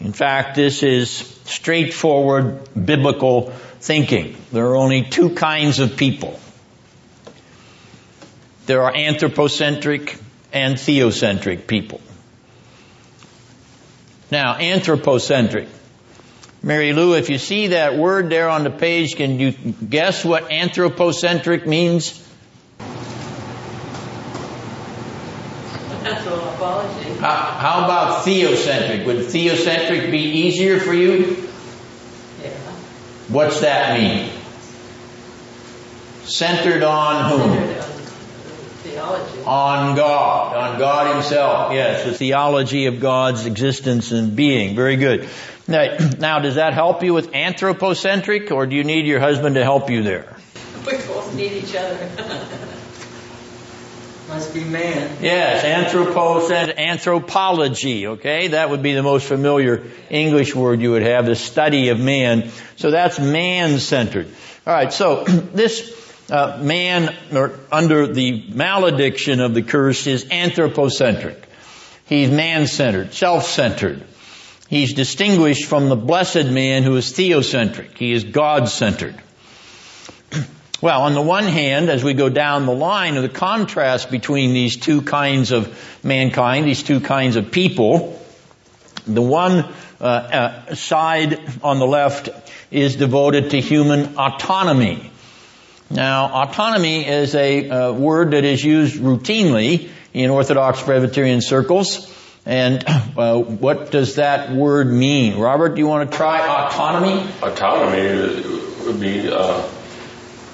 In 0.00 0.12
fact, 0.12 0.56
this 0.56 0.82
is 0.82 1.10
straightforward 1.44 2.68
biblical 2.74 3.50
thinking. 3.80 4.36
There 4.52 4.66
are 4.66 4.76
only 4.76 5.02
two 5.02 5.34
kinds 5.34 5.80
of 5.80 5.96
people. 5.96 6.38
There 8.66 8.82
are 8.82 8.94
anthropocentric 8.94 10.18
and 10.52 10.76
theocentric 10.76 11.66
people. 11.66 12.00
Now, 14.30 14.56
anthropocentric. 14.56 15.68
Mary 16.64 16.92
Lou, 16.92 17.14
if 17.14 17.28
you 17.28 17.38
see 17.38 17.68
that 17.68 17.96
word 17.96 18.30
there 18.30 18.48
on 18.48 18.62
the 18.62 18.70
page, 18.70 19.16
can 19.16 19.40
you 19.40 19.50
guess 19.50 20.24
what 20.24 20.50
anthropocentric 20.50 21.66
means? 21.66 22.18
Anthropology. 26.04 27.14
How, 27.14 27.36
how 27.36 27.84
about 27.84 28.24
theocentric? 28.24 29.06
Would 29.06 29.26
theocentric 29.26 30.12
be 30.12 30.20
easier 30.20 30.78
for 30.78 30.94
you? 30.94 31.48
Yeah. 32.40 32.50
What's 33.28 33.60
that 33.60 33.98
mean? 33.98 34.30
Centered 36.24 36.84
on 36.84 37.30
whom? 37.30 37.50
Centered 37.50 37.78
on 37.78 37.92
Theology. 38.82 39.42
On 39.46 39.96
God, 39.96 40.56
on 40.56 40.78
God 40.78 41.14
Himself. 41.14 41.72
Yes, 41.72 42.04
the 42.04 42.12
theology 42.12 42.86
of 42.86 42.98
God's 43.00 43.46
existence 43.46 44.10
and 44.10 44.34
being. 44.34 44.74
Very 44.74 44.96
good. 44.96 45.28
Now, 45.68 45.96
now, 46.18 46.38
does 46.40 46.56
that 46.56 46.74
help 46.74 47.02
you 47.02 47.14
with 47.14 47.34
anthropocentric, 47.34 48.50
or 48.50 48.66
do 48.66 48.74
you 48.74 48.84
need 48.84 49.06
your 49.06 49.20
husband 49.20 49.54
to 49.54 49.62
help 49.62 49.90
you 49.90 50.02
there? 50.02 50.36
We 50.86 50.92
both 50.92 51.34
need 51.34 51.52
each 51.52 51.74
other. 51.76 52.08
Must 54.28 54.54
be 54.54 54.64
man. 54.64 55.18
Yes, 55.20 55.62
anthropocentric, 55.62 56.78
anthropology, 56.78 58.06
okay? 58.06 58.48
That 58.48 58.70
would 58.70 58.82
be 58.82 58.94
the 58.94 59.02
most 59.02 59.26
familiar 59.26 59.84
English 60.08 60.54
word 60.54 60.80
you 60.80 60.92
would 60.92 61.02
have, 61.02 61.26
the 61.26 61.36
study 61.36 61.90
of 61.90 62.00
man. 62.00 62.50
So 62.76 62.90
that's 62.90 63.20
man-centered. 63.20 64.28
Alright, 64.66 64.92
so 64.92 65.24
this 65.24 65.92
uh, 66.30 66.58
man 66.62 67.14
or 67.32 67.58
under 67.70 68.06
the 68.06 68.48
malediction 68.48 69.40
of 69.40 69.54
the 69.54 69.62
curse 69.62 70.06
is 70.06 70.26
anthropocentric. 70.30 71.42
He's 72.06 72.30
man-centered, 72.30 73.12
self-centered. 73.12 74.02
He's 74.72 74.94
distinguished 74.94 75.66
from 75.66 75.90
the 75.90 75.96
blessed 75.96 76.46
man 76.46 76.82
who 76.82 76.96
is 76.96 77.12
theocentric. 77.12 77.98
He 77.98 78.10
is 78.10 78.24
God-centered. 78.24 79.20
Well, 80.80 81.02
on 81.02 81.14
the 81.14 81.22
one 81.22 81.44
hand, 81.44 81.90
as 81.90 82.02
we 82.02 82.12
go 82.12 82.28
down 82.28 82.66
the 82.66 82.74
line 82.74 83.16
of 83.16 83.22
the 83.22 83.28
contrast 83.28 84.10
between 84.10 84.52
these 84.52 84.76
two 84.76 85.00
kinds 85.02 85.52
of 85.52 85.78
mankind, 86.02 86.66
these 86.66 86.82
two 86.82 86.98
kinds 86.98 87.36
of 87.36 87.52
people, 87.52 88.20
the 89.06 89.22
one 89.22 89.72
uh, 90.00 90.04
uh, 90.04 90.74
side 90.74 91.38
on 91.62 91.78
the 91.78 91.86
left 91.86 92.30
is 92.72 92.96
devoted 92.96 93.50
to 93.50 93.60
human 93.60 94.16
autonomy. 94.16 95.12
Now, 95.88 96.42
autonomy 96.42 97.06
is 97.06 97.36
a 97.36 97.70
uh, 97.70 97.92
word 97.92 98.32
that 98.32 98.44
is 98.44 98.64
used 98.64 98.96
routinely 98.96 99.88
in 100.12 100.30
Orthodox 100.30 100.82
Presbyterian 100.82 101.42
circles. 101.42 102.12
And 102.44 102.84
uh, 102.86 103.38
what 103.38 103.90
does 103.90 104.16
that 104.16 104.50
word 104.52 104.88
mean? 104.88 105.38
Robert, 105.38 105.74
do 105.74 105.78
you 105.80 105.86
want 105.86 106.10
to 106.10 106.16
try 106.16 106.40
autonomy? 106.66 107.30
Autonomy 107.40 108.42
would 108.84 109.00
be 109.00 109.30
uh, 109.32 109.68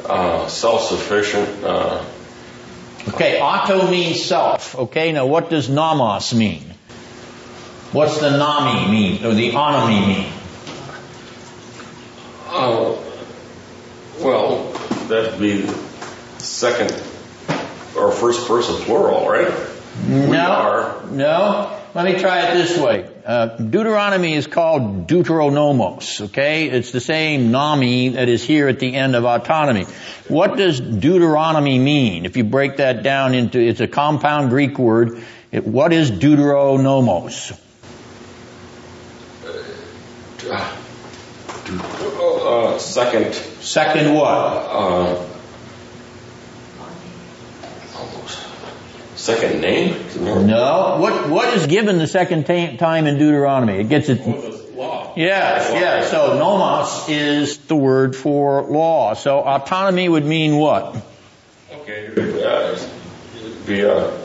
uh, 0.07 0.47
self-sufficient. 0.49 1.65
Uh, 1.65 2.05
Okay, 3.15 3.41
auto 3.41 3.91
means 3.91 4.23
self. 4.23 4.75
Okay, 4.75 5.13
now 5.13 5.25
what 5.25 5.49
does 5.49 5.71
nomos 5.71 6.35
mean? 6.35 6.63
What's 7.93 8.21
the 8.21 8.37
nami 8.37 8.91
mean, 8.91 9.25
or 9.25 9.33
the 9.33 9.53
onomy 9.53 10.07
mean? 10.07 10.33
uh, 12.49 12.97
well, 14.21 14.73
that'd 15.09 15.41
be 15.41 15.67
second 16.37 16.91
or 17.97 18.13
first 18.13 18.47
person 18.47 18.75
plural, 18.85 19.27
right? 19.27 19.49
We 20.07 20.15
No, 20.31 20.39
are. 20.39 21.07
no. 21.11 21.75
Let 21.95 22.05
me 22.05 22.21
try 22.21 22.43
it 22.43 22.55
this 22.55 22.79
way. 22.79 23.09
Uh, 23.27 23.47
Deuteronomy 23.57 24.35
is 24.35 24.47
called 24.47 25.09
Deuteronomos. 25.09 26.21
Okay, 26.27 26.69
it's 26.69 26.93
the 26.93 27.01
same 27.01 27.51
nami 27.51 28.11
that 28.11 28.29
is 28.29 28.43
here 28.45 28.69
at 28.69 28.79
the 28.79 28.95
end 28.95 29.17
of 29.17 29.25
autonomy. 29.25 29.85
What 30.29 30.57
does 30.57 30.81
Deuteronomy 30.81 31.79
mean? 31.79 32.25
If 32.27 32.37
you 32.37 32.45
break 32.45 32.77
that 32.77 33.03
down 33.03 33.35
into, 33.35 33.59
it's 33.59 33.81
a 33.81 33.89
compound 33.89 34.51
Greek 34.51 34.79
word. 34.79 35.23
It, 35.51 35.67
what 35.67 35.93
is 35.93 36.11
Deuteronomos? 36.11 37.59
Uh, 42.11 42.79
second, 42.79 43.35
Second 43.35 44.15
what? 44.15 44.29
uh, 44.29 45.27
second 49.29 49.61
name? 49.61 50.47
No. 50.47 50.99
What 51.01 51.29
what 51.29 51.55
is 51.55 51.67
given 51.67 51.99
the 51.99 52.07
second 52.07 52.47
ta- 52.47 52.77
time 52.77 53.07
in 53.07 53.19
Deuteronomy? 53.19 53.81
It 53.81 53.89
gets 53.89 54.09
it. 54.09 54.27
Law. 54.75 55.13
Yes, 55.17 55.71
yes. 55.73 56.11
So 56.11 56.39
nomos 56.39 57.09
is 57.09 57.59
the 57.59 57.77
word 57.77 58.15
for 58.15 58.63
law. 58.63 59.15
So 59.15 59.41
autonomy 59.41 60.09
would 60.09 60.25
mean 60.25 60.57
what? 60.57 60.97
Okay. 61.81 62.45
Uh, 62.45 62.79
be 63.67 63.81
a 63.81 64.17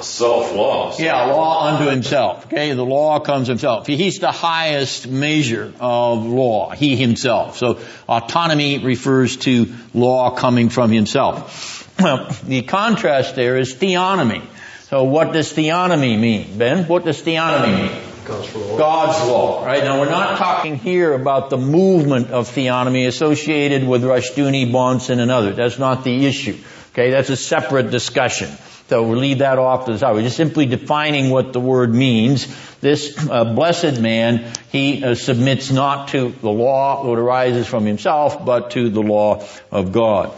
self-law. 0.00 0.94
Yeah, 0.98 1.26
law 1.26 1.66
unto 1.66 1.90
himself. 1.90 2.46
Okay, 2.46 2.72
the 2.72 2.84
law 2.84 3.20
comes 3.20 3.48
himself. 3.48 3.86
He's 3.86 4.18
the 4.18 4.32
highest 4.32 5.06
measure 5.06 5.72
of 5.78 6.24
law, 6.24 6.70
he 6.70 6.96
himself. 6.96 7.58
So 7.58 7.78
autonomy 8.08 8.78
refers 8.78 9.36
to 9.38 9.72
law 9.94 10.30
coming 10.30 10.68
from 10.68 10.90
himself. 10.90 11.85
Well, 11.98 12.28
the 12.44 12.62
contrast 12.62 13.36
there 13.36 13.56
is 13.56 13.74
theonomy. 13.74 14.46
So 14.84 15.04
what 15.04 15.32
does 15.32 15.52
theonomy 15.52 16.18
mean? 16.18 16.58
Ben, 16.58 16.84
what 16.84 17.04
does 17.04 17.22
theonomy 17.22 17.90
mean? 17.90 18.02
God's 18.26 18.54
law. 18.54 18.78
God's 18.78 19.28
law, 19.28 19.64
right? 19.64 19.82
Now 19.82 20.00
we're 20.00 20.10
not 20.10 20.36
talking 20.36 20.76
here 20.76 21.12
about 21.12 21.48
the 21.48 21.56
movement 21.56 22.30
of 22.30 22.48
theonomy 22.48 23.06
associated 23.06 23.86
with 23.86 24.02
Rushdoony, 24.02 24.70
Bahnsen, 24.70 25.20
and 25.20 25.30
others. 25.30 25.56
That's 25.56 25.78
not 25.78 26.04
the 26.04 26.26
issue. 26.26 26.56
Okay, 26.92 27.10
that's 27.10 27.30
a 27.30 27.36
separate 27.36 27.90
discussion. 27.90 28.48
So 28.88 29.02
we'll 29.02 29.18
leave 29.18 29.38
that 29.38 29.58
off 29.58 29.86
to 29.86 29.92
the 29.92 29.98
side. 29.98 30.14
We're 30.14 30.22
just 30.22 30.36
simply 30.36 30.66
defining 30.66 31.30
what 31.30 31.52
the 31.52 31.60
word 31.60 31.92
means. 31.92 32.46
This 32.80 33.16
uh, 33.28 33.44
blessed 33.44 34.00
man, 34.00 34.52
he 34.70 35.02
uh, 35.02 35.14
submits 35.14 35.72
not 35.72 36.08
to 36.08 36.30
the 36.30 36.50
law 36.50 37.04
that 37.04 37.20
arises 37.20 37.66
from 37.66 37.84
himself, 37.84 38.44
but 38.44 38.70
to 38.72 38.88
the 38.88 39.02
law 39.02 39.44
of 39.72 39.92
God. 39.92 40.32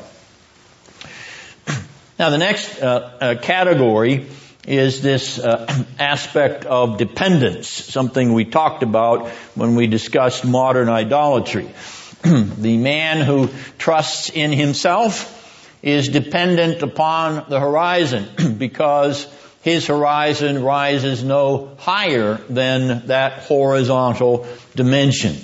Now 2.18 2.30
the 2.30 2.38
next 2.38 2.82
uh, 2.82 3.10
uh, 3.20 3.34
category 3.40 4.26
is 4.66 5.02
this 5.02 5.38
uh, 5.38 5.84
aspect 6.00 6.64
of 6.64 6.98
dependence, 6.98 7.68
something 7.68 8.32
we 8.32 8.44
talked 8.44 8.82
about 8.82 9.28
when 9.54 9.76
we 9.76 9.86
discussed 9.86 10.44
modern 10.44 10.88
idolatry. 10.88 11.68
the 12.22 12.76
man 12.76 13.24
who 13.24 13.48
trusts 13.78 14.30
in 14.30 14.50
himself 14.52 15.36
is 15.80 16.08
dependent 16.08 16.82
upon 16.82 17.48
the 17.48 17.60
horizon 17.60 18.56
because 18.58 19.32
his 19.62 19.86
horizon 19.86 20.64
rises 20.64 21.22
no 21.22 21.76
higher 21.78 22.34
than 22.48 23.06
that 23.06 23.44
horizontal 23.44 24.44
dimension. 24.74 25.36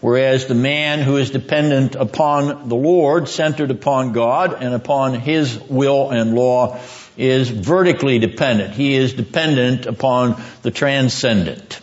Whereas 0.00 0.46
the 0.46 0.54
man 0.54 1.00
who 1.00 1.16
is 1.16 1.30
dependent 1.30 1.96
upon 1.96 2.68
the 2.68 2.76
Lord, 2.76 3.28
centered 3.28 3.70
upon 3.70 4.12
God 4.12 4.62
and 4.62 4.72
upon 4.72 5.14
His 5.14 5.58
will 5.58 6.10
and 6.10 6.34
law, 6.34 6.78
is 7.16 7.50
vertically 7.50 8.20
dependent. 8.20 8.74
He 8.74 8.94
is 8.94 9.14
dependent 9.14 9.86
upon 9.86 10.40
the 10.62 10.70
transcendent. 10.70 11.80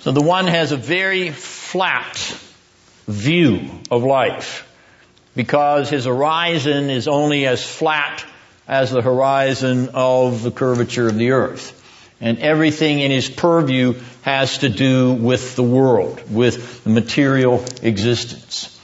So 0.00 0.10
the 0.10 0.20
one 0.20 0.48
has 0.48 0.72
a 0.72 0.76
very 0.76 1.30
flat 1.30 2.16
view 3.06 3.68
of 3.88 4.02
life 4.02 4.68
because 5.36 5.88
his 5.88 6.04
horizon 6.04 6.90
is 6.90 7.08
only 7.08 7.46
as 7.46 7.64
flat 7.64 8.24
as 8.66 8.90
the 8.90 9.02
horizon 9.02 9.90
of 9.94 10.42
the 10.42 10.50
curvature 10.50 11.06
of 11.06 11.16
the 11.16 11.30
earth. 11.30 11.78
And 12.22 12.38
everything 12.38 13.00
in 13.00 13.10
his 13.10 13.28
purview 13.28 14.00
has 14.22 14.58
to 14.58 14.68
do 14.68 15.12
with 15.12 15.56
the 15.56 15.62
world, 15.62 16.22
with 16.32 16.84
the 16.84 16.90
material 16.90 17.64
existence. 17.82 18.78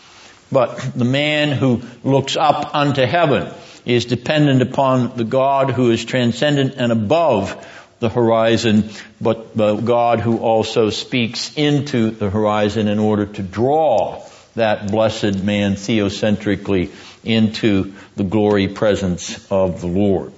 But 0.51 0.77
the 0.97 1.05
man 1.05 1.53
who 1.53 1.83
looks 2.03 2.37
up 2.37 2.75
unto 2.75 3.07
heaven 3.07 3.53
is 3.87 4.07
dependent 4.07 4.61
upon 4.63 5.17
the 5.17 5.25
God 5.25 5.71
who 5.71 5.91
is 5.93 6.05
transcendent 6.05 6.75
and 6.77 6.91
above 6.91 7.65
the 8.01 8.09
horizon, 8.09 8.91
but 9.21 9.57
the 9.57 9.77
God 9.77 10.21
who 10.21 10.39
also 10.39 10.91
speaks 10.91 11.57
into 11.57 12.11
the 12.11 12.31
horizon 12.31 12.89
in 12.89 12.99
order 12.99 13.27
to 13.27 13.43
draw 13.43 14.23
that 14.55 14.91
blessed 14.91 15.43
man 15.43 15.75
theocentrically 15.75 16.91
into 17.25 17.95
the 18.17 18.25
glory 18.25 18.69
presence 18.69 19.47
of 19.51 19.81
the 19.81 19.87
Lord. 19.87 20.33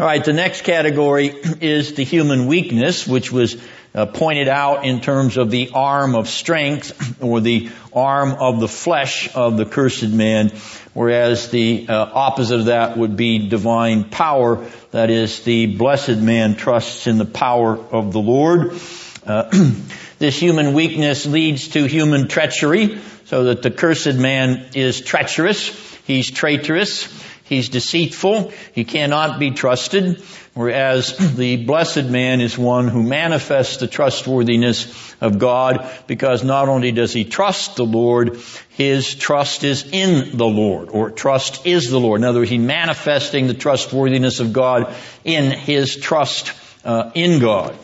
All 0.00 0.06
right, 0.06 0.24
the 0.24 0.32
next 0.32 0.62
category 0.62 1.26
is 1.60 1.92
the 1.92 2.04
human 2.04 2.46
weakness, 2.46 3.06
which 3.06 3.30
was 3.30 3.62
uh, 3.94 4.06
pointed 4.06 4.48
out 4.48 4.86
in 4.86 5.02
terms 5.02 5.36
of 5.36 5.50
the 5.50 5.72
arm 5.74 6.14
of 6.14 6.26
strength 6.26 7.22
or 7.22 7.40
the 7.40 7.68
arm 7.92 8.30
of 8.30 8.60
the 8.60 8.66
flesh 8.66 9.28
of 9.34 9.58
the 9.58 9.66
cursed 9.66 10.08
man, 10.08 10.52
whereas 10.94 11.50
the 11.50 11.84
uh, 11.86 11.94
opposite 12.14 12.60
of 12.60 12.64
that 12.64 12.96
would 12.96 13.14
be 13.14 13.50
divine 13.50 14.04
power. 14.04 14.66
That 14.92 15.10
is, 15.10 15.44
the 15.44 15.66
blessed 15.66 16.16
man 16.16 16.54
trusts 16.54 17.06
in 17.06 17.18
the 17.18 17.26
power 17.26 17.76
of 17.76 18.14
the 18.14 18.20
Lord. 18.20 18.80
Uh, 19.26 19.50
this 20.18 20.40
human 20.40 20.72
weakness 20.72 21.26
leads 21.26 21.68
to 21.68 21.84
human 21.84 22.26
treachery, 22.26 22.98
so 23.26 23.44
that 23.44 23.60
the 23.60 23.70
cursed 23.70 24.14
man 24.14 24.70
is 24.74 25.02
treacherous, 25.02 25.68
he's 26.06 26.30
traitorous, 26.30 27.06
he's 27.50 27.68
deceitful, 27.68 28.52
he 28.72 28.84
cannot 28.84 29.38
be 29.38 29.50
trusted, 29.50 30.22
whereas 30.54 31.16
the 31.36 31.62
blessed 31.66 32.04
man 32.04 32.40
is 32.40 32.56
one 32.56 32.88
who 32.88 33.02
manifests 33.02 33.76
the 33.76 33.88
trustworthiness 33.88 35.14
of 35.20 35.38
God 35.38 35.90
because 36.06 36.42
not 36.42 36.68
only 36.68 36.92
does 36.92 37.12
he 37.12 37.24
trust 37.24 37.76
the 37.76 37.84
Lord, 37.84 38.38
his 38.70 39.14
trust 39.14 39.64
is 39.64 39.84
in 39.92 40.38
the 40.38 40.46
Lord, 40.46 40.88
or 40.90 41.10
trust 41.10 41.66
is 41.66 41.90
the 41.90 42.00
Lord. 42.00 42.20
In 42.20 42.24
other 42.24 42.38
words, 42.38 42.50
he's 42.50 42.60
manifesting 42.60 43.48
the 43.48 43.54
trustworthiness 43.54 44.40
of 44.40 44.52
God 44.54 44.94
in 45.24 45.50
his 45.50 45.96
trust 45.96 46.52
uh, 46.84 47.10
in 47.14 47.40
God. 47.40 47.76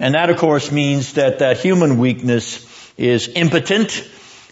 And 0.00 0.16
that 0.16 0.28
of 0.28 0.38
course 0.38 0.72
means 0.72 1.12
that 1.12 1.38
that 1.38 1.58
human 1.58 1.98
weakness 1.98 2.68
is 2.98 3.28
impotent 3.28 4.04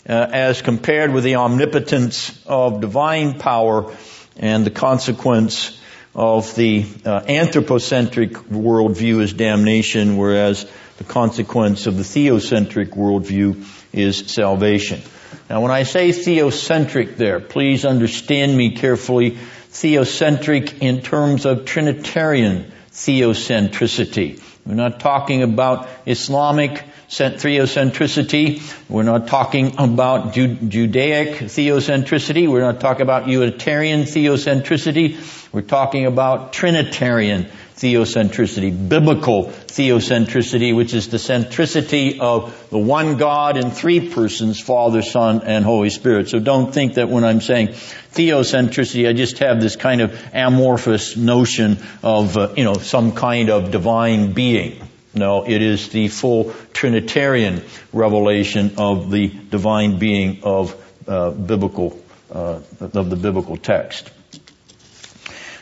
uh, 0.09 0.13
as 0.13 0.63
compared 0.63 1.13
with 1.13 1.25
the 1.25 1.37
omnipotence 1.37 2.45
of 2.47 2.81
divine 2.81 3.39
power 3.39 3.95
and 4.37 4.65
the 4.65 4.71
consequence 4.71 5.79
of 6.15 6.55
the 6.57 6.85
uh, 7.05 7.21
anthropocentric 7.29 8.33
worldview 8.33 9.21
is 9.21 9.33
damnation, 9.33 10.17
whereas 10.17 10.71
the 10.99 11.05
consequence 11.05 11.87
of 11.87 11.97
the 11.97 12.03
theocentric 12.03 12.91
worldview 12.91 13.65
is 13.93 14.19
salvation. 14.31 15.01
Now 15.49 15.61
when 15.63 15.71
I 15.71 15.85
say 15.85 16.11
theocentric 16.11 17.17
there, 17.17 17.41
please 17.41 17.85
understand 17.85 18.57
me 18.57 18.77
carefully. 18.77 19.39
Theocentric 19.71 20.81
in 20.81 21.01
terms 21.01 21.47
of 21.47 21.65
Trinitarian 21.65 22.73
theocentricity. 22.93 24.43
We're 24.67 24.75
not 24.75 25.01
talking 25.01 25.43
about 25.43 25.89
Islamic 26.07 26.85
theocentricity. 27.09 28.63
We're 28.89 29.03
not 29.03 29.27
talking 29.27 29.75
about 29.79 30.33
Judaic 30.35 31.39
theocentricity. 31.39 32.49
We're 32.49 32.61
not 32.61 32.79
talking 32.81 33.03
about 33.03 33.27
Unitarian 33.27 34.03
theocentricity. 34.03 35.17
We're 35.53 35.63
talking 35.63 36.07
about 36.07 36.53
Trinitarian 36.53 37.49
theocentricity, 37.81 38.71
biblical 38.89 39.45
theocentricity, 39.45 40.77
which 40.77 40.93
is 40.93 41.09
the 41.09 41.17
centricity 41.17 42.21
of 42.21 42.69
the 42.69 42.79
one 42.79 43.17
God 43.17 43.57
in 43.57 43.71
three 43.71 44.11
persons, 44.11 44.61
Father, 44.61 45.01
Son, 45.01 45.41
and 45.45 45.65
Holy 45.65 45.89
Spirit. 45.89 46.29
So 46.29 46.39
don't 46.41 46.75
think 46.75 46.95
that 46.95 47.09
when 47.09 47.25
I'm 47.25 47.41
saying 47.41 47.69
theocentricity, 47.69 49.09
I 49.09 49.15
just 49.15 49.39
have 49.39 49.63
this 49.63 49.77
kind 49.77 50.03
of 50.03 50.23
amorphous 50.35 51.17
notion 51.17 51.79
of, 52.03 52.37
uh, 52.37 52.53
you 52.55 52.65
know, 52.65 52.75
some 52.75 53.13
kind 53.13 53.49
of 53.49 53.71
divine 53.71 54.35
being. 54.35 54.87
No, 55.15 55.49
it 55.49 55.63
is 55.63 55.89
the 55.89 56.09
full 56.09 56.53
Trinitarian 56.75 57.63
revelation 57.95 58.75
of 58.77 59.11
the 59.11 59.29
divine 59.29 59.99
being 59.99 60.41
of 60.43 60.77
uh, 61.09 61.31
biblical 61.31 61.99
uh, 62.31 62.61
of 62.81 63.11
the 63.11 63.17
biblical 63.17 63.57
text. 63.57 64.11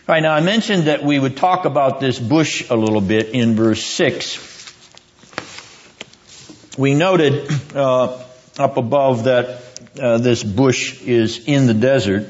All 0.08 0.14
right, 0.14 0.22
now 0.22 0.32
I 0.32 0.40
mentioned 0.40 0.84
that 0.84 1.02
we 1.02 1.18
would 1.18 1.36
talk 1.36 1.66
about 1.66 2.00
this 2.00 2.18
bush 2.18 2.70
a 2.70 2.74
little 2.74 3.02
bit 3.02 3.28
in 3.28 3.56
verse 3.56 3.84
six. 3.84 4.38
We 6.78 6.94
noted 6.94 7.46
uh, 7.76 8.18
up 8.58 8.78
above 8.78 9.24
that 9.24 9.60
uh, 10.00 10.16
this 10.16 10.42
bush 10.42 11.02
is 11.02 11.46
in 11.46 11.66
the 11.66 11.74
desert. 11.74 12.26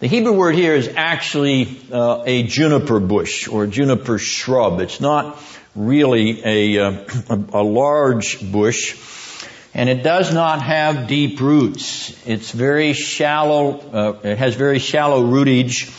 The 0.00 0.08
Hebrew 0.08 0.34
word 0.34 0.56
here 0.56 0.74
is 0.74 0.92
actually 0.94 1.80
uh, 1.90 2.24
a 2.26 2.42
juniper 2.42 3.00
bush 3.00 3.48
or 3.48 3.66
juniper 3.66 4.18
shrub. 4.18 4.80
It's 4.80 5.00
not 5.00 5.42
really 5.74 6.42
a, 6.44 6.84
uh, 6.84 7.04
a 7.54 7.62
large 7.62 8.52
bush, 8.52 8.94
and 9.72 9.88
it 9.88 10.02
does 10.02 10.34
not 10.34 10.60
have 10.60 11.08
deep 11.08 11.40
roots. 11.40 12.14
It's 12.26 12.50
very 12.50 12.92
shallow. 12.92 13.78
Uh, 13.78 14.18
it 14.22 14.36
has 14.36 14.54
very 14.54 14.80
shallow 14.80 15.24
rootage, 15.24 15.90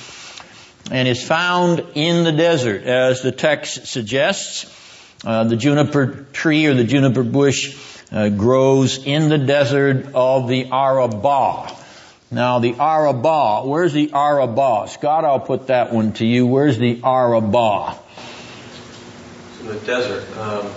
and 0.92 1.08
is 1.08 1.26
found 1.26 1.84
in 1.96 2.26
the 2.26 2.34
desert, 2.34 2.84
as 2.84 3.22
the 3.22 3.32
text 3.32 3.88
suggests. 3.88 4.78
Uh, 5.26 5.46
the 5.46 5.56
juniper 5.56 6.26
tree 6.34 6.66
or 6.66 6.74
the 6.74 6.84
juniper 6.84 7.24
bush 7.24 7.78
uh, 8.12 8.28
grows 8.30 9.06
in 9.06 9.30
the 9.30 9.38
desert 9.38 10.08
of 10.14 10.48
the 10.50 10.66
Arabah. 10.66 11.72
Now 12.30 12.60
the 12.60 12.74
Arabah, 12.74 13.66
where's 13.66 13.94
the 13.94 14.12
Arabah? 14.14 14.88
Scott, 14.88 15.24
I'll 15.24 15.40
put 15.40 15.68
that 15.68 15.94
one 15.94 16.14
to 16.14 16.26
you. 16.26 16.46
Where's 16.46 16.78
the 16.78 17.02
Arabah? 17.04 17.98
It's 19.50 19.62
in 19.62 19.68
the 19.68 19.80
desert. 19.80 20.38
Um, 20.38 20.72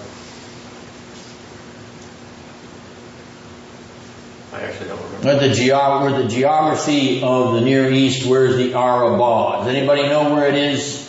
Actually 4.62 4.88
don't 4.88 5.02
remember. 5.02 5.26
Where 5.26 5.48
the, 5.48 5.54
geog- 5.54 6.02
where 6.02 6.22
the 6.22 6.28
geography 6.28 7.22
of 7.22 7.54
the 7.54 7.60
Near 7.60 7.90
East, 7.90 8.26
where's 8.26 8.56
the 8.56 8.74
Arabah? 8.74 9.64
Does 9.64 9.74
anybody 9.74 10.02
know 10.02 10.34
where 10.34 10.48
it 10.48 10.54
is? 10.54 11.02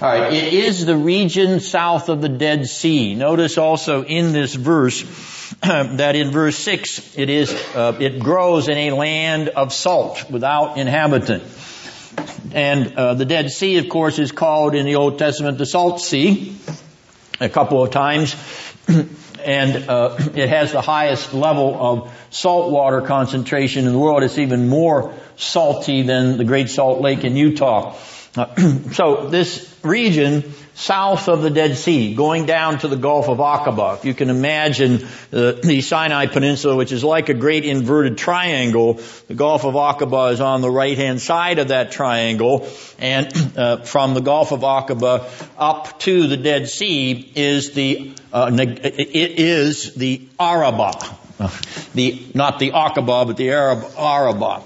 Alright, 0.00 0.32
it 0.32 0.52
is 0.52 0.86
the 0.86 0.96
region 0.96 1.58
south 1.58 2.08
of 2.08 2.20
the 2.20 2.28
Dead 2.28 2.68
Sea. 2.68 3.14
Notice 3.14 3.58
also 3.58 4.04
in 4.04 4.32
this 4.32 4.54
verse, 4.54 5.02
that 5.62 6.14
in 6.14 6.30
verse 6.30 6.56
6 6.58 7.16
it 7.18 7.30
is 7.30 7.50
uh, 7.74 7.96
it 7.98 8.20
grows 8.20 8.68
in 8.68 8.76
a 8.76 8.90
land 8.92 9.48
of 9.48 9.72
salt 9.72 10.30
without 10.30 10.76
inhabitant 10.76 11.42
and 12.52 12.94
uh, 12.94 13.14
the 13.14 13.24
dead 13.24 13.50
sea 13.50 13.78
of 13.78 13.88
course 13.88 14.18
is 14.18 14.30
called 14.30 14.74
in 14.74 14.84
the 14.84 14.96
old 14.96 15.18
testament 15.18 15.56
the 15.56 15.66
salt 15.66 16.00
sea 16.00 16.54
a 17.40 17.48
couple 17.48 17.82
of 17.82 17.90
times 17.90 18.36
and 19.38 19.88
uh, 19.88 20.16
it 20.34 20.48
has 20.48 20.72
the 20.72 20.80
highest 20.80 21.34
level 21.34 21.76
of 21.78 22.12
salt 22.30 22.70
water 22.70 23.00
concentration 23.00 23.86
in 23.86 23.92
the 23.92 23.98
world. 23.98 24.22
It's 24.22 24.38
even 24.38 24.68
more 24.68 25.14
salty 25.36 26.02
than 26.02 26.36
the 26.36 26.44
great 26.44 26.68
salt 26.68 27.00
lake 27.00 27.24
in 27.24 27.36
utah. 27.36 27.96
So 28.92 29.28
this 29.28 29.74
region 29.82 30.52
south 30.78 31.28
of 31.28 31.42
the 31.42 31.50
Dead 31.50 31.76
Sea, 31.76 32.14
going 32.14 32.46
down 32.46 32.78
to 32.78 32.88
the 32.88 32.96
Gulf 32.96 33.28
of 33.28 33.38
Aqaba. 33.38 33.98
If 33.98 34.04
you 34.04 34.14
can 34.14 34.30
imagine 34.30 35.04
uh, 35.32 35.52
the 35.60 35.80
Sinai 35.80 36.26
Peninsula, 36.26 36.76
which 36.76 36.92
is 36.92 37.02
like 37.02 37.28
a 37.28 37.34
great 37.34 37.64
inverted 37.64 38.16
triangle, 38.16 39.00
the 39.26 39.34
Gulf 39.34 39.64
of 39.64 39.74
Aqaba 39.74 40.32
is 40.32 40.40
on 40.40 40.60
the 40.60 40.70
right-hand 40.70 41.20
side 41.20 41.58
of 41.58 41.68
that 41.68 41.90
triangle, 41.90 42.68
and 43.00 43.58
uh, 43.58 43.78
from 43.78 44.14
the 44.14 44.20
Gulf 44.20 44.52
of 44.52 44.60
Aqaba 44.60 45.28
up 45.58 45.98
to 46.00 46.28
the 46.28 46.36
Dead 46.36 46.68
Sea 46.68 47.32
is 47.34 47.72
the 47.72 48.12
uh, 48.32 48.48
it 48.54 49.40
is 49.40 49.94
the 49.94 50.28
Arabah, 50.38 51.16
the 51.94 52.24
not 52.34 52.60
the 52.60 52.70
Aqaba, 52.70 53.26
but 53.26 53.36
the 53.36 53.50
Arab 53.50 53.80
Arabah. 53.96 54.62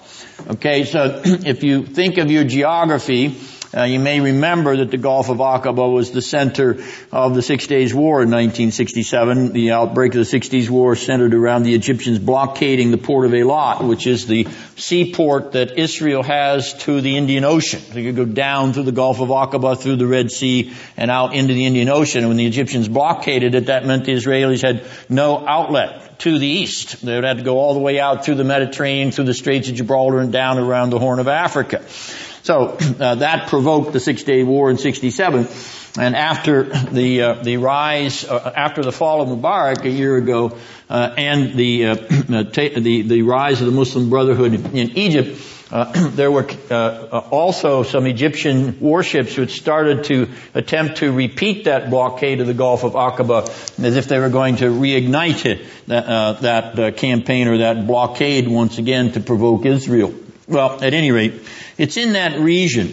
Okay, 0.51 0.85
so 0.85 1.23
if 1.25 1.63
you 1.63 1.87
think 1.87 2.19
of 2.19 2.31
your 2.31 2.45
geography 2.45 3.35
uh, 3.75 3.85
you 3.85 3.99
may 3.99 4.21
remember 4.21 4.77
that 4.77 4.91
the 4.91 4.99
Gulf 4.99 5.31
of 5.31 5.39
Aqaba 5.39 5.91
was 5.91 6.11
the 6.11 6.21
center 6.21 6.83
of 7.11 7.35
the 7.35 7.41
Six 7.41 7.67
Days 7.67 7.95
War 7.95 8.23
in 8.23 8.29
1967. 8.29 9.53
The 9.53 9.73
outbreak 9.73 10.13
of 10.13 10.19
the 10.19 10.25
Six 10.27 10.49
Days 10.49 10.71
War 10.71 10.95
centered 10.95 11.33
around 11.33 11.63
the 11.63 11.75
Egyptians 11.75 12.19
blockading 12.19 12.91
the 12.91 12.99
port 12.99 13.25
of 13.25 13.33
Eilat, 13.33 13.83
which 13.87 14.07
is 14.07 14.27
the 14.27 14.47
seaport 14.77 15.53
that 15.53 15.79
Israel 15.79 16.23
has 16.23 16.75
to 16.85 17.01
the 17.01 17.17
Indian 17.17 17.45
Ocean. 17.45 17.81
So 17.81 17.99
you 17.99 18.13
could 18.13 18.29
go 18.29 18.33
down 18.33 18.75
through 18.75 18.83
the 18.83 18.93
Gulf 18.93 19.21
of 19.21 19.29
Aqaba, 19.31 19.81
through 19.81 19.97
the 19.97 20.07
Red 20.07 20.31
Sea, 20.31 20.75
and 20.99 21.11
out 21.11 21.35
into 21.35 21.55
the 21.55 21.65
Indian 21.65 21.89
Ocean. 21.89 22.21
And 22.21 22.29
when 22.29 22.37
the 22.37 22.47
Egyptians 22.47 22.89
blockaded 22.89 23.55
it, 23.55 23.67
that 23.67 23.87
meant 23.87 24.05
the 24.05 24.13
Israelis 24.13 24.61
had 24.61 24.85
no 25.09 25.47
outlet 25.47 26.19
to 26.21 26.39
the 26.39 26.47
east. 26.47 27.05
They 27.05 27.15
would 27.15 27.25
have 27.25 27.39
to 27.39 27.43
go 27.43 27.59
all 27.59 27.75
the 27.75 27.81
way 27.81 27.99
out 27.99 28.25
through 28.25 28.37
the 28.37 28.45
Mediterranean, 28.45 29.13
through 29.13 29.25
the 29.25 29.35
Straits 29.35 29.69
of 29.69 29.77
Gibraltar, 29.77 30.19
and 30.19 30.31
down 30.31 30.59
around 30.59 30.91
the 30.91 30.99
Horn 30.99 31.19
of 31.19 31.27
Africa. 31.27 31.83
So 32.43 32.77
uh, 33.01 33.17
that 33.17 33.49
provoked 33.49 33.93
the 33.93 34.01
Six 34.01 34.25
Day 34.25 34.43
War 34.43 34.71
in 34.71 34.79
'67. 34.79 35.49
And 35.99 36.17
after 36.17 36.65
the 36.65 37.23
uh, 37.23 37.43
the 37.43 37.59
rise, 37.59 38.25
uh, 38.25 38.53
after 38.57 38.83
the 38.83 38.93
fall 38.93 39.21
of 39.21 39.29
Mubarak 39.29 39.85
a 39.85 39.91
year 39.91 40.17
ago, 40.17 40.57
uh, 40.89 41.15
and 41.17 41.55
the, 41.55 41.87
uh, 41.87 41.95
the 42.09 43.03
the 43.07 43.23
rise 43.23 43.61
of 43.61 43.67
the 43.67 43.73
Muslim 43.73 44.09
Brotherhood 44.11 44.55
in 44.75 44.97
Egypt, 44.97 45.39
uh, 45.71 46.09
there 46.09 46.33
were 46.33 46.49
also 47.31 47.83
some 47.83 48.07
Egyptian 48.07 48.81
warships 48.81 49.37
which 49.37 49.61
started 49.61 50.05
to 50.05 50.31
attempt 50.55 50.97
to 50.97 51.13
repeat 51.13 51.65
that 51.65 51.91
blockade 51.91 52.41
of 52.41 52.47
the 52.47 52.55
Gulf 52.55 52.83
of 52.85 52.95
Aqaba, 52.95 53.49
as 53.85 53.97
if 53.97 54.09
they 54.09 54.19
were 54.19 54.31
going 54.31 54.57
to 54.57 54.65
reignite 54.65 55.45
it, 55.45 55.67
that, 55.87 56.41
that 56.41 56.97
campaign 56.97 57.49
or 57.49 57.59
that 57.59 57.87
blockade 57.87 58.49
once 58.49 58.79
again 58.79 59.13
to 59.13 59.21
provoke 59.21 59.67
Israel. 59.67 60.13
Well, 60.53 60.85
at 60.85 60.93
any 60.93 61.13
rate, 61.13 61.41
it's 61.79 61.97
in 61.97 62.13
that 62.13 62.39
region 62.39 62.89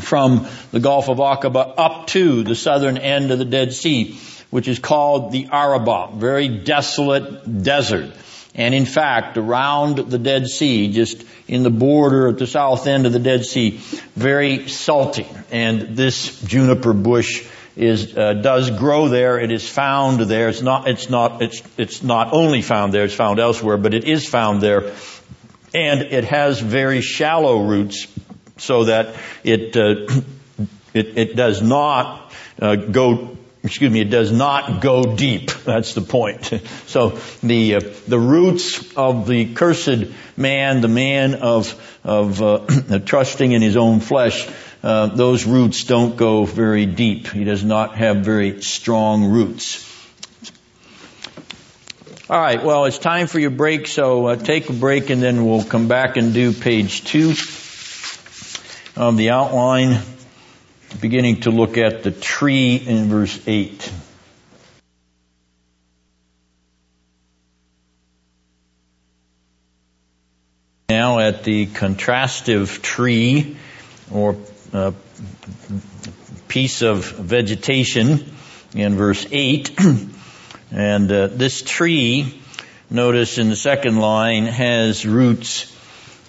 from 0.00 0.46
the 0.70 0.78
Gulf 0.78 1.08
of 1.08 1.18
Aqaba 1.18 1.74
up 1.76 2.06
to 2.08 2.44
the 2.44 2.54
southern 2.54 2.96
end 2.96 3.32
of 3.32 3.40
the 3.40 3.44
Dead 3.44 3.72
Sea, 3.72 4.16
which 4.50 4.68
is 4.68 4.78
called 4.78 5.32
the 5.32 5.48
Arabah, 5.50 6.12
very 6.14 6.46
desolate 6.46 7.64
desert. 7.64 8.14
And 8.54 8.72
in 8.72 8.86
fact, 8.86 9.36
around 9.36 9.98
the 9.98 10.18
Dead 10.18 10.46
Sea, 10.46 10.92
just 10.92 11.24
in 11.48 11.64
the 11.64 11.70
border 11.70 12.28
at 12.28 12.38
the 12.38 12.46
south 12.46 12.86
end 12.86 13.04
of 13.04 13.12
the 13.12 13.18
Dead 13.18 13.44
Sea, 13.44 13.80
very 14.14 14.68
salty. 14.68 15.26
And 15.50 15.96
this 15.96 16.40
juniper 16.42 16.92
bush 16.92 17.44
is 17.76 18.16
uh, 18.16 18.34
does 18.34 18.70
grow 18.70 19.08
there. 19.08 19.40
It 19.40 19.50
is 19.50 19.68
found 19.68 20.20
there. 20.20 20.48
It's 20.48 20.62
not. 20.62 20.86
It's 20.86 21.10
not. 21.10 21.42
It's 21.42 21.62
it's 21.76 22.02
not 22.04 22.32
only 22.32 22.62
found 22.62 22.94
there. 22.94 23.04
It's 23.04 23.14
found 23.14 23.40
elsewhere, 23.40 23.76
but 23.76 23.94
it 23.94 24.04
is 24.04 24.28
found 24.28 24.60
there, 24.60 24.92
and 25.74 26.02
it 26.02 26.24
has 26.24 26.60
very 26.60 27.00
shallow 27.00 27.62
roots, 27.62 28.06
so 28.56 28.84
that 28.84 29.16
it 29.42 29.76
uh, 29.76 30.06
it, 30.94 31.18
it 31.18 31.36
does 31.36 31.60
not 31.60 32.32
uh, 32.60 32.76
go. 32.76 33.36
Excuse 33.64 33.90
me. 33.90 34.00
It 34.00 34.10
does 34.10 34.30
not 34.30 34.82
go 34.82 35.16
deep. 35.16 35.50
That's 35.64 35.94
the 35.94 36.02
point. 36.02 36.52
So 36.86 37.18
the 37.42 37.74
uh, 37.74 37.80
the 38.06 38.20
roots 38.20 38.94
of 38.96 39.26
the 39.26 39.52
cursed 39.52 40.12
man, 40.36 40.80
the 40.80 40.88
man 40.88 41.34
of 41.34 41.98
of 42.04 42.40
uh, 42.40 42.98
trusting 43.04 43.50
in 43.50 43.62
his 43.62 43.76
own 43.76 43.98
flesh, 43.98 44.48
uh, 44.84 45.06
those 45.06 45.44
roots 45.44 45.84
don't 45.84 46.16
go 46.16 46.44
very 46.44 46.86
deep. 46.86 47.26
He 47.28 47.42
does 47.42 47.64
not 47.64 47.96
have 47.96 48.18
very 48.18 48.62
strong 48.62 49.24
roots. 49.24 49.93
All 52.30 52.40
right, 52.40 52.64
well, 52.64 52.86
it's 52.86 52.96
time 52.96 53.26
for 53.26 53.38
your 53.38 53.50
break, 53.50 53.86
so 53.86 54.28
uh, 54.28 54.36
take 54.36 54.70
a 54.70 54.72
break 54.72 55.10
and 55.10 55.22
then 55.22 55.44
we'll 55.44 55.62
come 55.62 55.88
back 55.88 56.16
and 56.16 56.32
do 56.32 56.54
page 56.54 57.04
two 57.04 57.34
of 58.96 59.18
the 59.18 59.28
outline, 59.28 60.00
beginning 61.02 61.42
to 61.42 61.50
look 61.50 61.76
at 61.76 62.02
the 62.02 62.10
tree 62.10 62.76
in 62.76 63.10
verse 63.10 63.38
8. 63.46 63.92
Now 70.88 71.18
at 71.18 71.44
the 71.44 71.66
contrastive 71.66 72.80
tree, 72.80 73.58
or 74.10 74.36
uh, 74.72 74.92
piece 76.48 76.80
of 76.80 77.04
vegetation 77.04 78.32
in 78.74 78.94
verse 78.94 79.26
8. 79.30 79.78
and 80.70 81.10
uh, 81.10 81.26
this 81.28 81.62
tree, 81.62 82.40
notice 82.90 83.38
in 83.38 83.48
the 83.48 83.56
second 83.56 83.98
line, 83.98 84.46
has 84.46 85.06
roots 85.06 85.70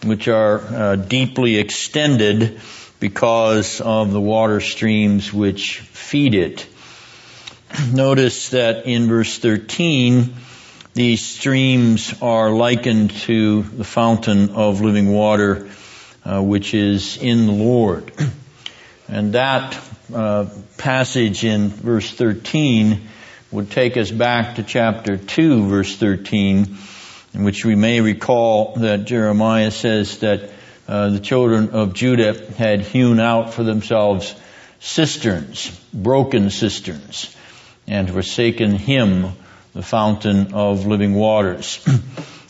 which 0.04 0.28
are 0.28 0.60
uh, 0.60 0.96
deeply 0.96 1.58
extended 1.58 2.60
because 3.00 3.82
of 3.82 4.12
the 4.12 4.22
water 4.22 4.60
streams 4.62 5.34
which 5.34 5.80
feed 5.80 6.36
it. 6.36 6.68
Notice 7.92 8.50
that 8.50 8.86
in 8.86 9.08
verse 9.08 9.38
13, 9.38 10.34
these 10.94 11.26
streams 11.26 12.14
are 12.22 12.52
likened 12.52 13.12
to 13.12 13.64
the 13.64 13.84
fountain 13.84 14.52
of 14.52 14.82
living 14.82 15.12
water 15.12 15.70
uh, 16.26 16.42
which 16.42 16.74
is 16.74 17.18
in 17.18 17.46
the 17.46 17.54
Lord. 17.54 18.12
And 19.08 19.34
that 19.34 19.80
uh, 20.12 20.48
passage 20.78 21.46
in 21.46 21.70
verse 21.70 22.10
13 22.10 23.08
would 23.56 23.72
take 23.72 23.96
us 23.96 24.12
back 24.12 24.56
to 24.56 24.64
chapter 24.64 25.16
2, 25.16 25.68
verse 25.70 25.96
13, 25.96 26.78
in 27.34 27.44
which 27.46 27.64
we 27.64 27.74
may 27.74 28.02
recall 28.02 28.74
that 28.76 29.06
Jeremiah 29.06 29.72
says 29.72 30.20
that 30.20 30.50
uh, 30.90 31.12
the 31.12 31.22
children 31.22 31.70
of 31.70 31.94
Judah 31.94 32.52
had 32.58 32.82
hewn 32.82 33.22
out 33.22 33.54
for 33.54 33.64
themselves 33.64 34.36
cisterns, 34.80 35.72
broken 35.94 36.50
cisterns, 36.50 37.34
and 37.88 38.12
forsaken 38.12 38.72
him, 38.72 39.32
the 39.74 39.82
fountain 39.82 40.54
of 40.54 40.86
living 40.86 41.14
waters. 41.14 41.80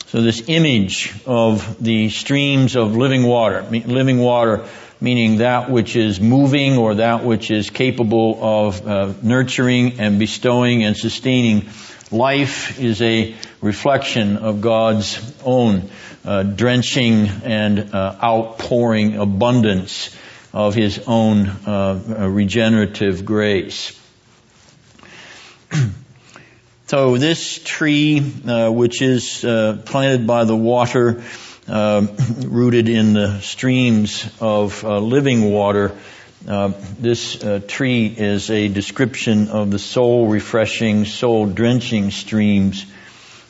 So 0.07 0.21
this 0.21 0.43
image 0.47 1.13
of 1.25 1.83
the 1.83 2.09
streams 2.09 2.77
of 2.77 2.95
living 2.95 3.23
water, 3.23 3.63
living 3.63 4.19
water 4.19 4.65
meaning 5.01 5.37
that 5.37 5.69
which 5.69 5.95
is 5.95 6.19
moving 6.19 6.77
or 6.77 6.95
that 6.95 7.23
which 7.23 7.51
is 7.51 7.69
capable 7.69 8.39
of 8.41 8.87
uh, 8.87 9.13
nurturing 9.21 9.99
and 9.99 10.19
bestowing 10.19 10.83
and 10.83 10.95
sustaining 10.95 11.69
life 12.11 12.79
is 12.79 13.01
a 13.01 13.35
reflection 13.61 14.37
of 14.37 14.61
God's 14.61 15.19
own 15.43 15.89
uh, 16.23 16.43
drenching 16.43 17.27
and 17.43 17.93
uh, 17.93 18.17
outpouring 18.23 19.17
abundance 19.17 20.15
of 20.53 20.75
His 20.75 21.03
own 21.07 21.47
uh, 21.47 22.27
regenerative 22.29 23.25
grace. 23.25 23.99
So 26.87 27.17
this 27.17 27.59
tree, 27.63 28.21
uh, 28.47 28.69
which 28.69 29.01
is 29.01 29.43
uh, 29.43 29.81
planted 29.85 30.27
by 30.27 30.43
the 30.43 30.55
water, 30.55 31.23
uh, 31.67 32.05
rooted 32.45 32.89
in 32.89 33.13
the 33.13 33.39
streams 33.41 34.29
of 34.39 34.83
uh, 34.83 34.99
living 34.99 35.51
water, 35.51 35.97
uh, 36.47 36.71
this 36.99 37.43
uh, 37.43 37.59
tree 37.67 38.05
is 38.05 38.49
a 38.49 38.67
description 38.67 39.49
of 39.49 39.71
the 39.71 39.79
soul 39.79 40.27
refreshing, 40.27 41.05
soul 41.05 41.47
drenching 41.47 42.11
streams 42.11 42.85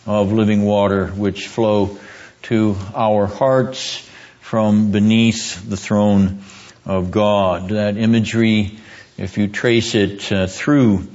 of 0.05 0.31
living 0.31 0.63
water 0.63 1.07
which 1.07 1.47
flow 1.47 1.97
to 2.43 2.77
our 2.93 3.25
hearts 3.25 4.07
from 4.39 4.91
beneath 4.91 5.67
the 5.67 5.77
throne 5.77 6.41
of 6.85 7.11
God. 7.11 7.69
That 7.69 7.97
imagery, 7.97 8.79
if 9.17 9.37
you 9.37 9.47
trace 9.47 9.95
it 9.95 10.21
through 10.49 11.07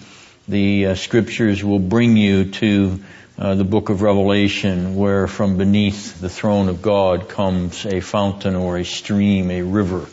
the 0.51 0.87
uh, 0.87 0.95
scriptures 0.97 1.63
will 1.63 1.79
bring 1.79 2.17
you 2.17 2.51
to 2.51 3.01
uh, 3.41 3.55
the 3.55 3.65
book 3.65 3.89
of 3.89 4.03
Revelation 4.03 4.97
where 4.97 5.27
from 5.27 5.57
beneath 5.57 6.21
the 6.21 6.29
throne 6.29 6.69
of 6.69 6.83
God 6.83 7.31
comes 7.31 7.87
a 7.87 8.01
fountain 8.01 8.55
or 8.55 8.77
a 8.77 8.85
stream, 8.85 9.51
a 9.51 9.63
river 9.63 10.07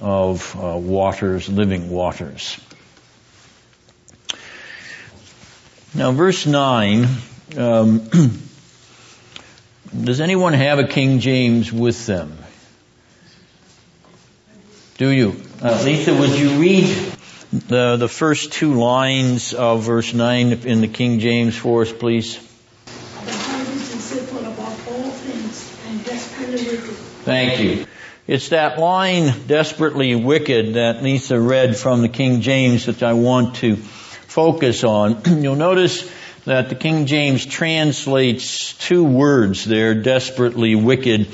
of 0.00 0.56
uh, 0.58 0.78
waters, 0.78 1.50
living 1.50 1.90
waters. 1.90 2.58
Now 5.94 6.12
verse 6.12 6.46
9, 6.46 7.06
um, 7.58 8.08
does 10.04 10.22
anyone 10.22 10.54
have 10.54 10.78
a 10.78 10.86
King 10.88 11.20
James 11.20 11.70
with 11.70 12.06
them? 12.06 12.38
Do 14.96 15.10
you? 15.10 15.36
Uh, 15.60 15.82
Lisa, 15.84 16.14
would 16.14 16.38
you 16.38 16.58
read 16.58 16.86
the, 17.52 17.96
the 17.98 18.08
first 18.08 18.52
two 18.52 18.72
lines 18.80 19.52
of 19.52 19.82
verse 19.82 20.14
9 20.14 20.52
in 20.52 20.80
the 20.80 20.88
King 20.88 21.18
James 21.18 21.54
for 21.54 21.82
us, 21.82 21.92
please. 21.92 22.48
Thank 27.32 27.60
you. 27.60 27.86
It's 28.26 28.50
that 28.50 28.78
line, 28.78 29.46
desperately 29.46 30.14
wicked, 30.14 30.74
that 30.74 31.02
Lisa 31.02 31.40
read 31.40 31.76
from 31.76 32.02
the 32.02 32.08
King 32.08 32.40
James 32.40 32.86
that 32.86 33.02
I 33.02 33.14
want 33.14 33.56
to 33.56 33.76
focus 33.76 34.84
on. 34.84 35.22
You'll 35.42 35.56
notice 35.56 36.08
that 36.44 36.68
the 36.68 36.74
King 36.74 37.06
James 37.06 37.44
translates 37.44 38.74
two 38.74 39.04
words 39.04 39.64
there, 39.64 39.94
desperately 39.94 40.74
wicked, 40.74 41.28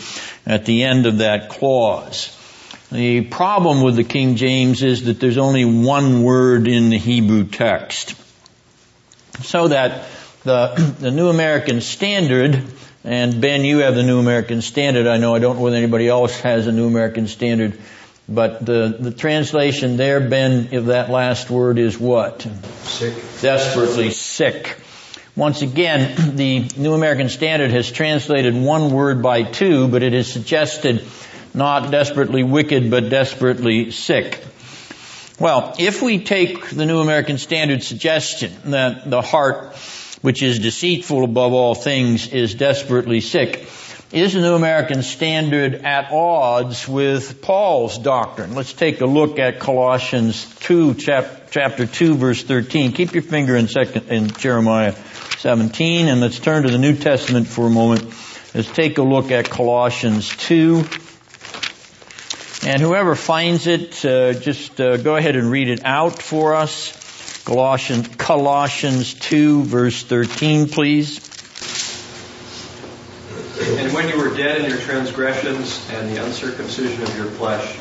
at 0.47 0.65
the 0.65 0.85
end 0.85 1.07
of 1.07 1.19
that 1.19 1.51
clause. 1.51 2.35
The 2.91 3.23
problem 3.23 3.83
with 3.83 3.97
the 3.97 4.05
King 4.05 4.37
James 4.37 4.83
is 4.83 5.05
that 5.05 5.21
there's 5.21 5.37
only 5.37 5.65
one 5.65 6.23
word 6.23 6.69
in 6.69 6.89
the 6.89 6.99
Hebrew 6.99 7.45
text. 7.45 8.15
So 9.43 9.69
that 9.69 10.07
the, 10.45 10.95
the 11.01 11.11
New 11.11 11.29
American 11.29 11.83
Standard, 11.83 12.65
and 13.09 13.41
Ben, 13.41 13.65
you 13.65 13.79
have 13.79 13.95
the 13.95 14.03
New 14.03 14.19
American 14.19 14.61
Standard. 14.61 15.07
I 15.07 15.17
know 15.17 15.35
I 15.35 15.39
don't 15.39 15.57
know 15.57 15.63
whether 15.63 15.77
anybody 15.77 16.09
else 16.09 16.39
has 16.41 16.67
a 16.67 16.73
New 16.73 16.87
American 16.87 17.27
Standard, 17.27 17.79
but 18.29 18.67
the, 18.67 18.95
the 19.01 19.11
translation 19.11 19.97
there, 19.97 20.21
Ben, 20.21 20.77
of 20.77 20.87
that 20.87 21.09
last 21.09 21.49
word 21.49 21.79
is 21.79 21.99
what? 21.99 22.43
Sick. 22.83 23.15
Desperately 23.41 24.11
sick. 24.11 24.77
Once 25.35 25.63
again, 25.63 26.15
the 26.37 26.69
New 26.77 26.93
American 26.93 27.31
Standard 27.31 27.71
has 27.71 27.91
translated 27.91 28.55
one 28.55 28.91
word 28.91 29.23
by 29.23 29.43
two, 29.43 29.89
but 29.89 30.03
it 30.03 30.13
has 30.13 30.31
suggested 30.31 31.03
not 31.55 31.91
desperately 31.91 32.43
wicked, 32.43 32.91
but 32.91 33.09
desperately 33.09 33.91
sick. 33.91 34.45
Well, 35.41 35.75
if 35.79 36.03
we 36.03 36.25
take 36.25 36.69
the 36.69 36.85
New 36.85 37.01
American 37.01 37.39
Standard 37.39 37.83
suggestion 37.83 38.53
that 38.67 39.09
the 39.09 39.23
heart, 39.23 39.77
which 40.21 40.43
is 40.43 40.59
deceitful 40.59 41.25
above 41.25 41.53
all 41.53 41.75
things, 41.75 42.33
is 42.33 42.55
desperately 42.55 43.21
sick, 43.21 43.69
is 44.11 44.33
the 44.33 44.41
New 44.41 44.55
American 44.55 45.03
Standard 45.03 45.75
at 45.75 46.11
odds 46.11 46.89
with 46.89 47.43
Paul's 47.43 47.99
doctrine? 47.99 48.55
Let's 48.55 48.73
take 48.73 49.03
a 49.03 49.07
look 49.07 49.39
at 49.39 49.61
Colossians 49.61 50.47
2, 50.61 50.95
chap- 50.95 51.51
chapter 51.51 51.85
2, 51.85 52.15
verse 52.15 52.43
13. 52.43 52.93
Keep 52.93 53.13
your 53.13 53.23
finger 53.23 53.55
in, 53.55 53.69
second, 53.69 54.09
in 54.09 54.31
Jeremiah 54.31 54.95
17, 55.41 56.09
and 56.09 56.23
let's 56.23 56.39
turn 56.39 56.63
to 56.63 56.71
the 56.71 56.79
New 56.79 56.97
Testament 56.97 57.49
for 57.49 57.67
a 57.67 57.71
moment. 57.71 58.03
Let's 58.55 58.71
take 58.71 58.97
a 58.97 59.03
look 59.03 59.31
at 59.31 59.51
Colossians 59.51 60.35
2, 60.39 60.85
And 62.65 62.83
whoever 62.83 63.15
finds 63.15 63.67
it, 63.67 64.05
uh, 64.05 64.33
just 64.33 64.81
uh, 64.81 64.97
go 64.97 65.17
ahead 65.17 65.37
and 65.37 65.51
read 65.51 65.69
it 65.69 65.85
out 65.85 66.21
for 66.23 66.55
us. 66.55 66.98
Colossians, 67.49 68.09
Colossians 68.19 69.15
2 69.15 69.63
verse 69.63 70.03
13, 70.03 70.69
please. 70.69 71.17
And 73.79 73.91
when 73.95 74.11
you 74.11 74.19
were 74.19 74.37
dead 74.37 74.61
in 74.61 74.69
your 74.69 74.79
transgressions 74.81 75.83
and 75.93 76.15
the 76.15 76.23
uncircumcision 76.23 77.03
of 77.03 77.17
your 77.17 77.25
flesh, 77.25 77.75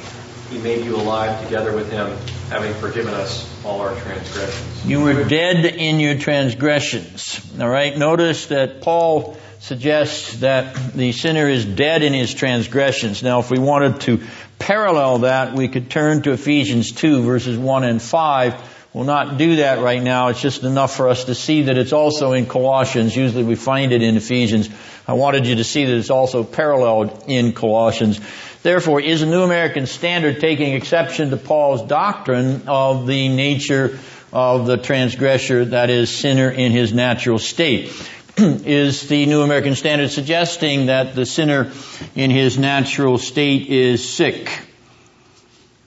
he 0.50 0.58
made 0.60 0.86
you 0.86 0.96
alive 0.96 1.44
together 1.44 1.76
with 1.76 1.92
him, 1.92 2.08
having 2.50 2.74
forgiven 2.76 3.14
us 3.14 3.46
all 3.66 3.82
our 3.82 3.94
transgressions. 4.00 4.86
You 4.86 5.02
were 5.02 5.26
dead 5.26 5.66
in 5.66 6.00
your 6.00 6.18
transgressions. 6.18 7.42
All 7.60 7.68
right. 7.68 7.98
Notice 7.98 8.46
that 8.46 8.82
Paul 8.82 9.36
suggests 9.60 10.38
that 10.38 10.94
the 10.94 11.12
sinner 11.12 11.50
is 11.50 11.66
dead 11.66 12.04
in 12.04 12.14
his 12.14 12.34
transgressions. 12.34 13.22
Now, 13.22 13.40
if 13.40 13.52
we 13.52 13.60
wanted 13.60 14.00
to 14.02 14.22
parallel 14.60 15.20
that, 15.20 15.56
we 15.56 15.68
could 15.68 15.92
turn 15.92 16.22
to 16.22 16.32
Ephesians 16.32 16.94
2 16.94 17.24
verses 17.24 17.58
1 17.58 17.84
and 17.84 18.02
5. 18.02 18.76
We'll 18.98 19.06
not 19.06 19.38
do 19.38 19.58
that 19.58 19.84
right 19.84 20.02
now. 20.02 20.30
It's 20.30 20.42
just 20.42 20.64
enough 20.64 20.96
for 20.96 21.08
us 21.08 21.26
to 21.26 21.36
see 21.36 21.62
that 21.66 21.78
it's 21.78 21.94
also 21.94 22.34
in 22.34 22.48
Colossians. 22.48 23.16
Usually 23.16 23.44
we 23.44 23.54
find 23.54 23.92
it 23.92 24.02
in 24.02 24.18
Ephesians. 24.18 24.72
I 25.08 25.14
wanted 25.14 25.46
you 25.46 25.58
to 25.58 25.64
see 25.64 25.86
that 25.86 25.96
it's 25.96 26.10
also 26.10 26.44
paralleled 26.44 27.26
in 27.28 27.54
Colossians. 27.54 28.20
Therefore, 28.64 29.00
is 29.00 29.22
a 29.22 29.28
New 29.28 29.44
American 29.44 29.86
Standard 29.86 30.40
taking 30.40 30.74
exception 30.74 31.30
to 31.30 31.38
Paul's 31.38 31.88
doctrine 31.88 32.64
of 32.66 33.06
the 33.06 33.30
nature 33.30 34.00
of 34.34 34.66
the 34.66 34.78
transgressor, 34.78 35.66
that 35.66 35.92
is, 35.92 36.10
sinner 36.10 36.50
in 36.50 36.72
his 36.72 36.92
natural 36.92 37.38
state? 37.38 37.94
is 38.40 39.08
the 39.08 39.28
New 39.28 39.44
American 39.44 39.76
Standard 39.76 40.10
suggesting 40.10 40.88
that 40.88 41.14
the 41.14 41.28
sinner 41.28 41.72
in 42.16 42.32
his 42.32 42.58
natural 42.58 43.20
state 43.20 43.68
is 43.68 44.10
sick? 44.10 44.50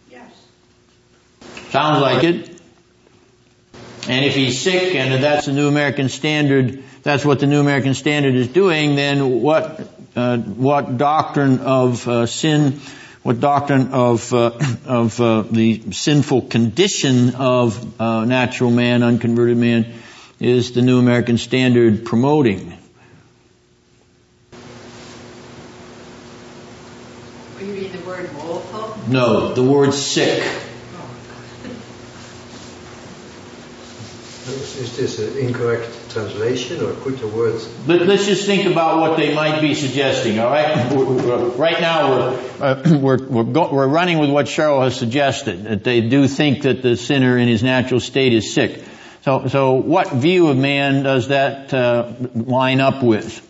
Yes. 0.08 0.30
Sounds 1.70 2.00
like 2.00 2.22
it. 2.22 2.49
And 4.08 4.24
if 4.24 4.34
he's 4.34 4.60
sick 4.60 4.94
and 4.94 5.22
that's 5.22 5.46
the 5.46 5.52
New 5.52 5.68
American 5.68 6.08
Standard, 6.08 6.82
that's 7.02 7.24
what 7.24 7.40
the 7.40 7.46
New 7.46 7.60
American 7.60 7.94
Standard 7.94 8.34
is 8.34 8.48
doing, 8.48 8.94
then 8.96 9.40
what, 9.42 9.80
uh, 10.16 10.38
what 10.38 10.96
doctrine 10.96 11.60
of 11.60 12.08
uh, 12.08 12.26
sin, 12.26 12.80
what 13.22 13.40
doctrine 13.40 13.92
of, 13.92 14.32
uh, 14.32 14.52
of 14.86 15.20
uh, 15.20 15.42
the 15.42 15.92
sinful 15.92 16.42
condition 16.42 17.34
of 17.34 18.00
uh, 18.00 18.24
natural 18.24 18.70
man, 18.70 19.02
unconverted 19.02 19.56
man, 19.56 19.92
is 20.40 20.72
the 20.72 20.82
New 20.82 20.98
American 20.98 21.36
Standard 21.36 22.04
promoting? 22.06 22.76
You 27.60 27.66
mean 27.66 27.92
the 27.92 27.98
word 28.06 28.34
woeful? 28.34 28.96
No, 29.08 29.52
the 29.52 29.62
word 29.62 29.92
sick. 29.92 30.42
Is 34.50 34.96
this 34.96 35.18
an 35.18 35.36
incorrect 35.38 36.10
translation 36.10 36.82
or 36.82 36.92
could 36.94 37.18
the 37.18 37.28
word 37.28 37.60
Let, 37.86 38.02
us 38.02 38.26
just 38.26 38.46
think 38.46 38.70
about 38.70 38.98
what 39.00 39.16
they 39.16 39.34
might 39.34 39.60
be 39.60 39.74
suggesting, 39.74 40.38
all 40.38 40.50
right? 40.50 40.92
Right 41.56 41.80
now, 41.80 42.10
we're, 42.10 42.50
uh, 42.60 42.82
we're, 43.00 43.26
we're, 43.26 43.44
go, 43.44 43.72
we're 43.72 43.86
running 43.86 44.18
with 44.18 44.30
what 44.30 44.46
Cheryl 44.46 44.82
has 44.82 44.96
suggested, 44.96 45.64
that 45.64 45.84
they 45.84 46.00
do 46.00 46.26
think 46.28 46.62
that 46.62 46.82
the 46.82 46.96
sinner 46.96 47.38
in 47.38 47.48
his 47.48 47.62
natural 47.62 48.00
state 48.00 48.32
is 48.32 48.52
sick. 48.52 48.84
So, 49.22 49.48
so 49.48 49.72
what 49.74 50.10
view 50.12 50.48
of 50.48 50.56
man 50.56 51.02
does 51.02 51.28
that 51.28 51.72
uh, 51.74 52.12
line 52.34 52.80
up 52.80 53.02
with? 53.02 53.46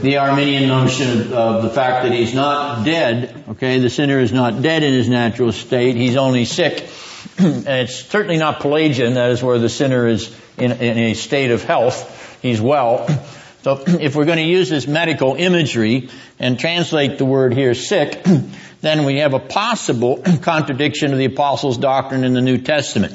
The 0.00 0.18
Arminian 0.18 0.68
notion 0.68 1.32
of 1.32 1.64
the 1.64 1.70
fact 1.70 2.04
that 2.04 2.12
he's 2.12 2.32
not 2.32 2.84
dead, 2.84 3.44
okay, 3.50 3.80
the 3.80 3.90
sinner 3.90 4.20
is 4.20 4.32
not 4.32 4.62
dead 4.62 4.84
in 4.84 4.92
his 4.92 5.08
natural 5.08 5.50
state, 5.50 5.96
he's 5.96 6.16
only 6.16 6.44
sick. 6.44 6.88
and 7.38 7.66
it's 7.66 8.04
certainly 8.04 8.38
not 8.38 8.60
Pelagian, 8.60 9.14
that 9.14 9.30
is 9.30 9.42
where 9.42 9.58
the 9.58 9.68
sinner 9.68 10.06
is 10.06 10.34
in, 10.56 10.72
in 10.72 10.98
a 10.98 11.14
state 11.14 11.50
of 11.50 11.64
health, 11.64 12.38
he's 12.42 12.60
well. 12.60 13.06
So 13.62 13.82
if 13.86 14.16
we're 14.16 14.24
going 14.24 14.38
to 14.38 14.44
use 14.44 14.68
this 14.68 14.88
medical 14.88 15.36
imagery 15.36 16.10
and 16.38 16.58
translate 16.58 17.18
the 17.18 17.24
word 17.24 17.54
here 17.54 17.74
sick, 17.74 18.24
then 18.80 19.04
we 19.04 19.18
have 19.18 19.34
a 19.34 19.38
possible 19.38 20.22
contradiction 20.42 21.12
of 21.12 21.18
the 21.18 21.26
apostles' 21.26 21.78
doctrine 21.78 22.24
in 22.24 22.34
the 22.34 22.40
New 22.40 22.58
Testament. 22.58 23.14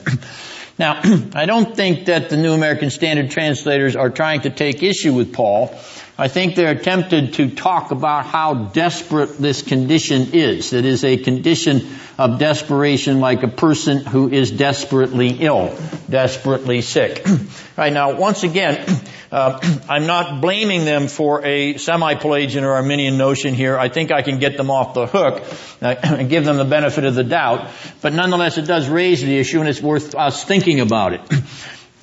Now, 0.80 1.02
I 1.34 1.46
don't 1.48 1.76
think 1.76 2.06
that 2.06 2.30
the 2.30 2.38
New 2.38 2.54
American 2.54 2.92
Standard 2.92 3.32
translators 3.32 3.96
are 3.96 4.10
trying 4.10 4.42
to 4.42 4.50
take 4.50 4.84
issue 4.84 5.14
with 5.14 5.34
Paul. 5.34 5.76
I 6.20 6.30
think 6.30 6.56
they're 6.56 6.74
tempted 6.74 7.36
to 7.36 7.52
talk 7.52 7.92
about 7.92 8.26
how 8.26 8.56
desperate 8.56 9.38
this 9.38 9.62
condition 9.62 10.30
is. 10.34 10.74
It 10.74 10.84
is 10.84 11.04
a 11.04 11.18
condition 11.18 11.88
of 12.18 12.40
desperation 12.40 13.20
like 13.20 13.44
a 13.44 13.48
person 13.48 14.00
who 14.00 14.28
is 14.28 14.50
desperately 14.50 15.30
ill, 15.42 15.78
desperately 16.10 16.82
sick. 16.82 17.24
right 17.78 17.94
now, 17.94 18.16
once 18.16 18.42
again, 18.42 18.84
uh, 19.32 19.60
I'm 19.90 20.08
not 20.08 20.42
blaming 20.42 20.86
them 20.86 21.08
for 21.08 21.46
a 21.46 21.78
semi-Pelagian 21.78 22.64
or 22.64 22.72
Arminian 22.72 23.20
notion 23.20 23.54
here. 23.54 23.78
I 23.78 23.90
think 23.90 24.12
I 24.12 24.24
can 24.24 24.40
get 24.40 24.58
them 24.58 24.72
off 24.72 24.96
the 24.96 25.06
hook 25.06 25.44
uh, 25.84 25.96
and 26.02 26.30
give 26.32 26.46
them 26.46 26.58
the 26.58 26.66
benefit 26.66 27.06
of 27.06 27.14
the 27.14 27.24
doubt. 27.24 27.70
But 28.02 28.14
nonetheless, 28.14 28.58
it 28.58 28.66
does 28.66 28.90
raise 28.90 29.22
the 29.22 29.38
issue 29.38 29.60
and 29.60 29.70
it's 29.70 29.82
worth 29.82 30.16
us 30.16 30.44
thinking 30.44 30.80
about 30.80 31.14
it. 31.14 31.22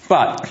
But, 0.09 0.49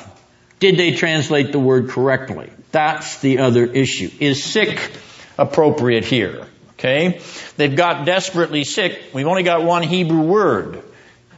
did 0.59 0.77
they 0.77 0.91
translate 0.95 1.53
the 1.53 1.59
word 1.59 1.89
correctly? 1.89 2.49
That's 2.73 3.19
the 3.19 3.37
other 3.37 3.65
issue. 3.65 4.09
Is 4.19 4.43
sick 4.43 4.91
appropriate 5.37 6.05
here? 6.05 6.47
Okay? 6.71 7.21
They've 7.55 7.75
got 7.75 8.05
desperately 8.05 8.63
sick. 8.63 8.99
We've 9.13 9.27
only 9.27 9.43
got 9.43 9.63
one 9.63 9.83
Hebrew 9.83 10.23
word. 10.23 10.81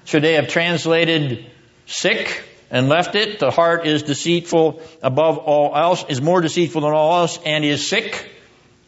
Should 0.06 0.24
they 0.24 0.36
have 0.36 0.48
translated 0.48 1.46
sick 1.88 2.42
and 2.72 2.88
left 2.88 3.16
it? 3.16 3.40
The 3.40 3.52
heart 3.52 3.86
is 3.86 4.04
deceitful 4.04 4.82
above 5.04 5.38
all 5.40 5.76
else, 5.76 6.06
is 6.08 6.22
more 6.22 6.40
deceitful 6.40 6.82
than 6.82 6.94
all 6.94 7.20
else, 7.20 7.38
and 7.46 7.66
is 7.66 7.86
sick, 7.86 8.32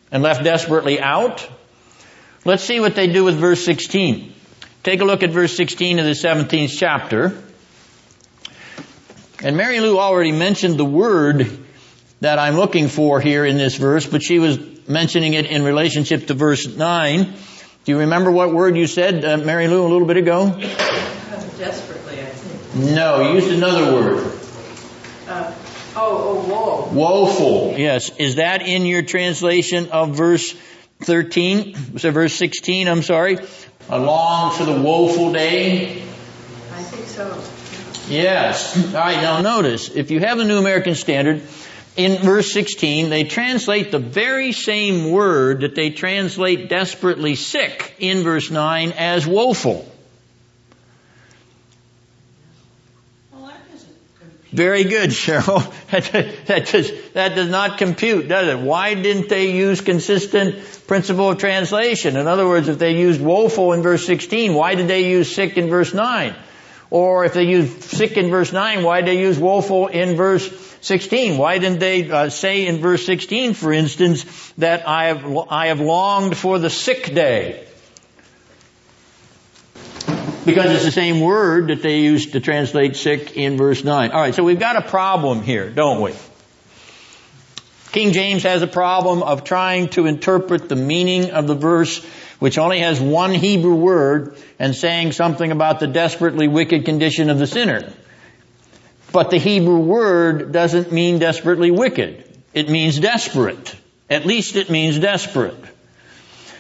and 0.10 0.24
left 0.24 0.46
desperately 0.46 1.02
out? 1.02 1.46
Let's 2.46 2.64
see 2.64 2.80
what 2.80 2.96
they 2.96 3.08
do 3.08 3.26
with 3.26 3.36
verse 3.36 3.66
16. 3.66 4.34
Take 4.84 5.02
a 5.02 5.06
look 5.06 5.22
at 5.22 5.32
verse 5.32 5.54
16 5.58 6.00
of 6.00 6.06
the 6.06 6.12
17th 6.12 6.78
chapter. 6.78 7.44
And 9.44 9.58
Mary 9.58 9.82
Lou 9.82 10.00
already 10.00 10.32
mentioned 10.32 10.78
the 10.78 10.86
word 10.86 11.66
that 12.22 12.40
I'm 12.40 12.56
looking 12.56 12.88
for 12.88 13.22
here 13.22 13.46
in 13.46 13.58
this 13.58 13.76
verse, 13.76 14.06
but 14.06 14.24
she 14.24 14.40
was 14.40 14.60
mentioning 14.88 15.34
it 15.34 15.46
in 15.46 15.64
relationship 15.64 16.28
to 16.28 16.34
verse 16.34 16.66
9. 16.66 17.34
Do 17.86 17.92
you 17.92 18.00
remember 18.00 18.32
what 18.32 18.54
word 18.54 18.76
you 18.76 18.88
said, 18.88 19.24
uh, 19.24 19.38
Mary 19.38 19.68
Lou, 19.68 19.86
a 19.86 19.90
little 19.90 20.08
bit 20.08 20.18
ago? 20.18 20.50
Desperately, 21.58 22.22
I 22.22 22.26
think. 22.26 22.96
No, 22.96 23.22
you 23.22 23.36
used 23.36 23.52
another 23.52 23.94
word. 23.94 24.32
Uh, 25.28 25.54
oh, 25.96 26.46
oh, 26.46 26.48
woe. 26.48 26.94
Woeful. 26.94 27.76
Yes. 27.78 28.16
Is 28.18 28.36
that 28.36 28.62
in 28.62 28.86
your 28.86 29.02
translation 29.02 29.90
of 29.90 30.16
verse 30.16 30.54
13? 31.02 31.94
Was 31.94 32.06
it 32.06 32.12
verse 32.12 32.34
16? 32.34 32.88
I'm 32.88 33.04
sorry. 33.04 33.38
Along 33.90 34.56
for 34.56 34.66
the 34.66 34.80
woeful 34.80 35.34
day. 35.34 36.02
I 36.74 36.84
think 36.84 37.08
so. 37.08 37.42
Yes. 38.08 38.76
All 38.94 39.00
right. 39.00 39.22
Now 39.22 39.42
notice, 39.42 39.90
if 39.90 40.12
you 40.12 40.20
have 40.20 40.40
a 40.40 40.44
New 40.44 40.58
American 40.58 40.96
Standard, 40.96 41.42
in 41.98 42.22
verse 42.22 42.54
16, 42.54 43.10
they 43.10 43.24
translate 43.24 43.92
the 43.92 44.00
very 44.00 44.52
same 44.54 45.12
word 45.12 45.62
that 45.62 45.74
they 45.74 45.90
translate 45.90 46.70
desperately 46.70 47.36
sick 47.36 47.96
in 47.98 48.24
verse 48.24 48.52
9 48.52 48.94
as 48.96 49.26
woeful. 49.26 49.92
Very 54.52 54.86
good, 54.86 55.10
Cheryl. 55.10 55.74
That, 55.88 56.68
does, 56.72 56.92
that 57.14 57.36
does 57.36 57.50
not 57.50 57.78
compute, 57.78 58.28
does 58.28 58.48
it? 58.48 58.60
Why 58.60 58.94
didn't 58.94 59.30
they 59.30 59.52
use 59.52 59.80
consistent 59.82 60.56
principle 60.86 61.30
of 61.30 61.38
translation? 61.38 62.18
In 62.18 62.28
other 62.28 62.46
words, 62.46 62.68
if 62.68 62.78
they 62.78 62.98
used 62.98 63.22
woeful 63.22 63.72
in 63.74 63.82
verse 63.82 64.06
16, 64.06 64.54
why 64.54 64.76
did 64.76 64.88
they 64.88 65.10
use 65.10 65.34
sick 65.34 65.58
in 65.58 65.70
verse 65.70 65.94
9? 65.94 66.36
Or 66.90 67.26
if 67.26 67.34
they 67.34 67.44
used 67.44 67.84
sick 67.84 68.18
in 68.18 68.30
verse 68.30 68.54
9, 68.54 68.84
why 68.84 69.02
did 69.02 69.10
they 69.10 69.20
use 69.20 69.38
woeful 69.38 69.88
in 69.88 70.16
verse 70.16 70.50
16? 70.82 71.38
Why 71.38 71.58
didn't 71.58 71.80
they 71.80 72.10
uh, 72.10 72.30
say 72.30 72.66
in 72.66 72.78
verse 72.78 73.06
16, 73.06 73.54
for 73.54 73.74
instance, 73.74 74.24
that 74.58 74.88
I 74.88 75.06
have, 75.06 75.26
I 75.50 75.68
have 75.68 75.82
longed 75.82 76.38
for 76.38 76.60
the 76.60 76.70
sick 76.70 77.14
day? 77.14 77.68
Because 80.46 80.72
it's 80.72 80.86
the 80.86 80.92
same 80.92 81.20
word 81.20 81.68
that 81.68 81.82
they 81.82 82.00
used 82.00 82.32
to 82.32 82.40
translate 82.40 82.96
sick 82.96 83.36
in 83.36 83.58
verse 83.58 83.84
9. 83.84 84.12
Alright, 84.12 84.34
so 84.34 84.46
we've 84.46 84.60
got 84.60 84.78
a 84.78 84.82
problem 84.82 85.42
here, 85.42 85.70
don't 85.70 86.02
we? 86.02 86.14
King 87.92 88.14
James 88.14 88.44
has 88.44 88.62
a 88.62 88.68
problem 88.68 89.24
of 89.24 89.44
trying 89.44 89.90
to 89.90 90.06
interpret 90.06 90.70
the 90.70 90.76
meaning 90.76 91.32
of 91.32 91.48
the 91.48 91.56
verse, 91.56 92.06
which 92.40 92.58
only 92.58 92.80
has 92.80 93.00
one 93.00 93.34
Hebrew 93.34 93.76
word, 93.76 94.38
and 94.60 94.76
saying 94.76 95.12
something 95.12 95.52
about 95.52 95.80
the 95.80 95.88
desperately 95.88 96.48
wicked 96.48 96.86
condition 96.86 97.30
of 97.30 97.40
the 97.40 97.48
sinner. 97.48 97.94
But 99.12 99.32
the 99.32 99.38
Hebrew 99.38 99.80
word 99.80 100.52
doesn't 100.52 100.92
mean 100.92 101.20
desperately 101.20 101.72
wicked. 101.72 102.24
It 102.54 102.70
means 102.70 103.00
desperate. 103.00 103.76
At 104.10 104.26
least 104.26 104.56
it 104.56 104.70
means 104.70 105.00
desperate. 105.00 105.64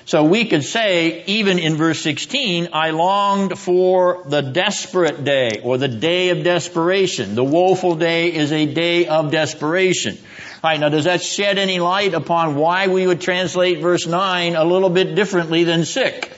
So 0.05 0.23
we 0.23 0.45
could 0.45 0.63
say, 0.63 1.25
even 1.25 1.59
in 1.59 1.75
verse 1.75 2.01
16, 2.01 2.69
I 2.71 2.91
longed 2.91 3.59
for 3.59 4.23
the 4.25 4.41
desperate 4.41 5.25
day 5.25 5.59
or 5.61 5.77
the 5.77 5.89
day 5.89 6.29
of 6.29 6.43
desperation. 6.43 7.35
The 7.35 7.43
woeful 7.43 7.95
day 7.95 8.33
is 8.33 8.53
a 8.53 8.65
day 8.65 9.07
of 9.07 9.31
desperation. 9.31 10.17
Alright, 10.63 10.79
now 10.79 10.89
does 10.89 11.03
that 11.03 11.21
shed 11.21 11.59
any 11.59 11.79
light 11.79 12.15
upon 12.15 12.55
why 12.55 12.87
we 12.87 13.05
would 13.05 13.21
translate 13.21 13.79
verse 13.79 14.07
9 14.07 14.55
a 14.55 14.63
little 14.63 14.89
bit 14.89 15.13
differently 15.13 15.65
than 15.65 15.85
sick? 15.85 16.31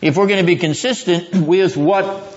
If 0.00 0.16
we're 0.16 0.26
going 0.26 0.40
to 0.40 0.46
be 0.46 0.56
consistent 0.56 1.34
with 1.46 1.76
what 1.76 2.34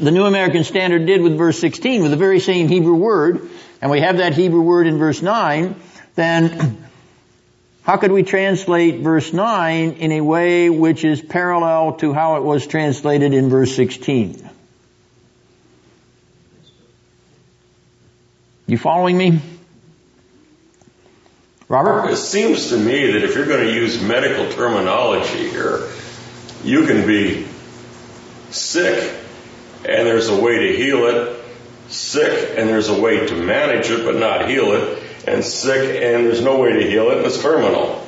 the 0.00 0.12
New 0.12 0.24
American 0.26 0.62
Standard 0.62 1.04
did 1.06 1.20
with 1.20 1.36
verse 1.36 1.58
16 1.58 2.02
with 2.02 2.12
the 2.12 2.16
very 2.16 2.38
same 2.38 2.68
Hebrew 2.68 2.94
word, 2.94 3.50
and 3.82 3.90
we 3.90 4.00
have 4.02 4.18
that 4.18 4.34
Hebrew 4.34 4.60
word 4.60 4.86
in 4.86 4.98
verse 4.98 5.20
9, 5.20 5.74
then 6.14 6.86
how 7.82 7.96
could 7.96 8.12
we 8.12 8.22
translate 8.22 9.00
verse 9.00 9.32
9 9.32 9.92
in 9.94 10.12
a 10.12 10.20
way 10.20 10.70
which 10.70 11.04
is 11.04 11.20
parallel 11.20 11.94
to 11.94 12.12
how 12.12 12.36
it 12.36 12.44
was 12.44 12.68
translated 12.68 13.34
in 13.34 13.48
verse 13.48 13.74
16? 13.74 14.48
You 18.68 18.78
following 18.78 19.18
me? 19.18 19.40
Robert? 21.70 22.10
It 22.10 22.16
seems 22.16 22.70
to 22.70 22.76
me 22.76 23.12
that 23.12 23.22
if 23.22 23.36
you're 23.36 23.46
going 23.46 23.64
to 23.64 23.72
use 23.72 24.02
medical 24.02 24.50
terminology 24.50 25.48
here, 25.50 25.88
you 26.64 26.84
can 26.84 27.06
be 27.06 27.46
sick 28.50 29.16
and 29.88 30.04
there's 30.04 30.28
a 30.28 30.38
way 30.38 30.66
to 30.66 30.76
heal 30.76 31.06
it, 31.06 31.40
sick 31.86 32.58
and 32.58 32.68
there's 32.68 32.88
a 32.88 33.00
way 33.00 33.24
to 33.24 33.36
manage 33.36 33.88
it 33.88 34.04
but 34.04 34.16
not 34.16 34.48
heal 34.50 34.72
it, 34.72 35.00
and 35.28 35.44
sick 35.44 36.02
and 36.02 36.26
there's 36.26 36.42
no 36.42 36.58
way 36.58 36.72
to 36.72 36.90
heal 36.90 37.12
it 37.12 37.18
and 37.18 37.26
it's 37.26 37.40
terminal. 37.40 38.04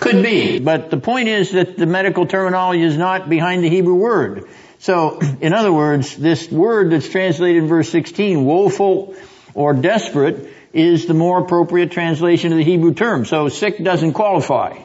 Could 0.00 0.22
be, 0.22 0.58
but 0.58 0.90
the 0.90 0.96
point 0.96 1.28
is 1.28 1.50
that 1.50 1.76
the 1.76 1.84
medical 1.84 2.26
terminology 2.26 2.82
is 2.82 2.96
not 2.96 3.28
behind 3.28 3.62
the 3.62 3.68
Hebrew 3.68 3.96
word. 3.96 4.48
So, 4.78 5.20
in 5.20 5.52
other 5.52 5.72
words, 5.72 6.16
this 6.16 6.50
word 6.50 6.92
that's 6.92 7.10
translated 7.10 7.64
in 7.64 7.68
verse 7.68 7.90
16, 7.90 8.42
woeful 8.42 9.14
or 9.52 9.74
desperate, 9.74 10.48
is 10.72 11.06
the 11.06 11.14
more 11.14 11.40
appropriate 11.40 11.90
translation 11.92 12.52
of 12.52 12.58
the 12.58 12.64
Hebrew 12.64 12.94
term. 12.94 13.24
So 13.24 13.48
sick 13.48 13.82
doesn't 13.82 14.14
qualify. 14.14 14.78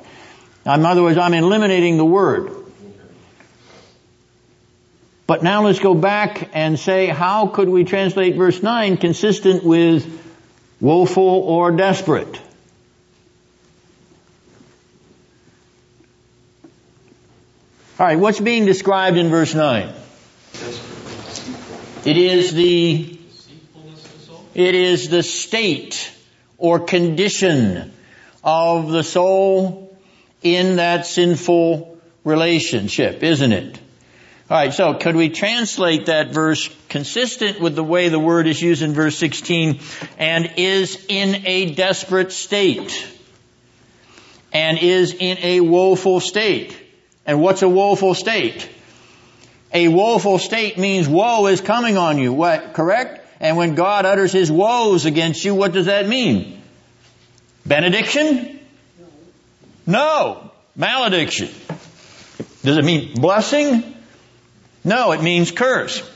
In 0.66 0.86
other 0.86 1.02
words, 1.02 1.18
I'm 1.18 1.34
eliminating 1.34 1.98
the 1.98 2.06
word. 2.06 2.52
But 5.26 5.44
now 5.44 5.66
let's 5.66 5.80
go 5.80 5.94
back 5.94 6.50
and 6.54 6.80
say, 6.80 7.08
how 7.08 7.48
could 7.48 7.68
we 7.68 7.84
translate 7.84 8.36
verse 8.36 8.64
9 8.64 8.98
consistent 8.98 9.64
with 9.64 10.06
woeful 10.80 11.24
or 11.24 11.72
desperate? 11.72 12.42
Alright, 18.00 18.20
what's 18.20 18.40
being 18.40 18.66
described 18.66 19.18
in 19.18 19.30
verse 19.30 19.56
9? 19.56 19.92
It 22.06 22.18
is 22.18 22.54
the, 22.54 23.17
it 24.58 24.74
is 24.74 25.10
the 25.10 25.22
state 25.22 26.12
or 26.58 26.80
condition 26.80 27.94
of 28.44 28.90
the 28.90 29.04
soul 29.04 29.96
in 30.42 30.78
that 30.78 31.06
sinful 31.06 32.00
relationship, 32.24 33.22
isn't 33.22 33.52
it? 33.52 33.80
Alright, 34.50 34.74
so 34.74 34.96
could 34.96 35.16
we 35.16 35.30
translate 35.30 36.08
that 36.08 36.30
verse 36.30 36.76
consistent 36.90 37.60
with 37.60 37.76
the 37.76 37.84
way 37.84 38.10
the 38.10 38.18
word 38.18 38.48
is 38.48 38.60
used 38.60 38.82
in 38.82 38.94
verse 38.94 39.16
16 39.18 39.80
and 40.18 40.54
is 40.58 41.06
in 41.08 41.46
a 41.46 41.76
desperate 41.76 42.32
state 42.32 43.08
and 44.52 44.80
is 44.80 45.14
in 45.14 45.38
a 45.38 45.60
woeful 45.60 46.20
state? 46.20 46.76
And 47.28 47.42
what's 47.42 47.62
a 47.62 47.70
woeful 47.70 48.16
state? 48.16 48.68
A 49.72 49.88
woeful 49.88 50.40
state 50.40 50.80
means 50.80 51.08
woe 51.08 51.46
is 51.46 51.62
coming 51.62 51.96
on 51.98 52.18
you. 52.18 52.34
What, 52.34 52.74
correct? 52.74 53.26
And 53.40 53.58
when 53.58 53.76
God 53.76 54.06
utters 54.06 54.32
his 54.32 54.52
woes 54.52 55.06
against 55.06 55.44
you, 55.46 55.54
what 55.54 55.72
does 55.74 55.86
that 55.86 56.08
mean? 56.08 56.62
Benediction? 57.66 58.60
No. 59.86 60.52
Malediction. 60.76 61.50
Does 62.64 62.78
it 62.78 62.86
mean 62.86 63.14
blessing? 63.14 63.96
No, 64.84 65.12
it 65.12 65.22
means 65.22 65.52
curse. 65.52 66.10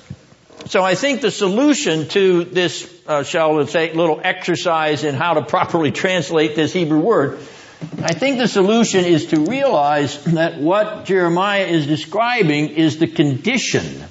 So 0.68 0.84
I 0.84 0.96
think 0.96 1.22
the 1.22 1.32
solution 1.32 2.08
to 2.10 2.44
this, 2.46 2.92
uh, 3.08 3.24
shall 3.24 3.56
we 3.56 3.66
say, 3.68 3.94
little 3.94 4.22
exercise 4.24 5.04
in 5.04 5.16
how 5.16 5.34
to 5.34 5.42
properly 5.42 5.92
translate 5.92 6.56
this 6.56 6.74
Hebrew 6.74 7.00
word 7.00 7.40
I 8.04 8.14
think 8.14 8.38
the 8.38 8.48
solution 8.48 9.06
is 9.06 9.28
to 9.28 9.40
realize 9.40 10.24
that 10.26 10.60
what 10.60 11.06
Jeremiah 11.06 11.66
is 11.66 11.88
describing 11.88 12.70
is 12.70 13.00
the 13.00 13.08
condition 13.08 14.04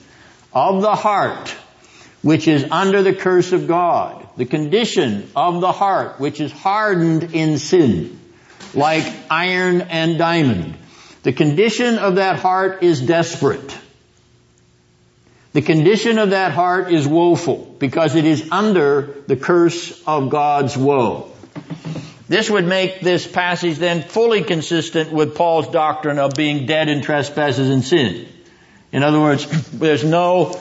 of 0.53 0.83
the 0.83 0.95
heart 0.95 1.55
which 2.23 2.49
is 2.49 2.65
under 2.71 3.03
the 3.03 3.15
curse 3.15 3.53
of 3.53 3.67
God. 3.67 4.29
The 4.37 4.45
condition 4.47 5.31
of 5.35 5.61
the 5.61 5.73
heart 5.73 6.21
which 6.21 6.41
is 6.41 6.53
hardened 6.53 7.35
in 7.35 7.59
sin, 7.59 8.19
like 8.75 9.05
iron 9.31 9.83
and 9.83 10.19
diamond. 10.19 10.77
The 11.23 11.33
condition 11.33 11.99
of 11.99 12.17
that 12.17 12.39
heart 12.39 12.83
is 12.83 13.01
desperate. 13.01 13.77
The 15.53 15.63
condition 15.63 16.19
of 16.19 16.31
that 16.31 16.53
heart 16.53 16.93
is 16.93 17.09
woeful 17.09 17.75
because 17.79 18.15
it 18.15 18.25
is 18.25 18.51
under 18.53 19.17
the 19.27 19.37
curse 19.37 20.03
of 20.07 20.31
God's 20.31 20.77
woe. 20.77 21.33
This 22.29 22.49
would 22.49 22.65
make 22.65 23.01
this 23.01 23.27
passage 23.27 23.79
then 23.79 24.03
fully 24.03 24.45
consistent 24.45 25.11
with 25.11 25.35
Paul's 25.35 25.69
doctrine 25.69 26.21
of 26.21 26.35
being 26.35 26.67
dead 26.67 26.89
in 26.89 27.03
trespasses 27.03 27.69
and 27.69 27.85
sin. 27.85 28.29
In 28.93 29.03
other 29.03 29.19
words, 29.19 29.71
there's 29.73 30.05
no, 30.05 30.53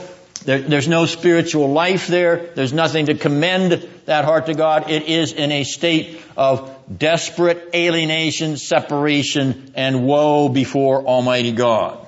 there, 0.46 0.60
there's 0.60 0.88
no 0.88 1.06
spiritual 1.06 1.72
life 1.72 2.08
there. 2.08 2.48
There's 2.56 2.74
nothing 2.74 3.08
to 3.08 3.16
commend 3.16 3.88
that 4.06 4.26
heart 4.26 4.46
to 4.46 4.54
God. 4.54 4.90
It 4.90 5.04
is 5.04 5.34
in 5.34 5.52
a 5.52 5.64
state 5.64 6.22
of 6.38 6.72
desperate 6.98 7.72
alienation, 7.74 8.58
separation, 8.58 9.74
and 9.76 10.06
woe 10.06 10.50
before 10.50 11.06
Almighty 11.06 11.52
God. 11.52 12.06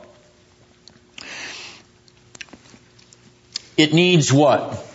It 3.78 3.94
needs 3.94 4.32
what? 4.32 4.86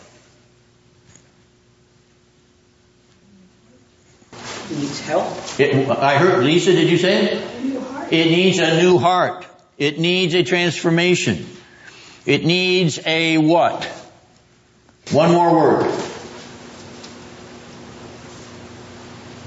It 4.71 4.79
needs 4.79 5.01
help. 5.01 5.61
It, 5.61 5.89
I 5.91 6.19
heard, 6.19 6.43
Lisa, 6.45 6.73
did 6.73 6.91
you 6.91 6.99
say 6.99 7.27
it? 7.27 8.13
It 8.13 8.31
needs 8.31 8.59
a 8.59 8.81
new 8.81 8.99
heart. 8.99 9.47
It 9.77 9.99
needs 9.99 10.35
a 10.35 10.43
transformation. 10.43 11.47
It 12.27 12.45
needs 12.45 12.99
a 13.07 13.39
what? 13.39 13.85
One 15.13 15.33
more 15.33 15.55
word. 15.55 16.03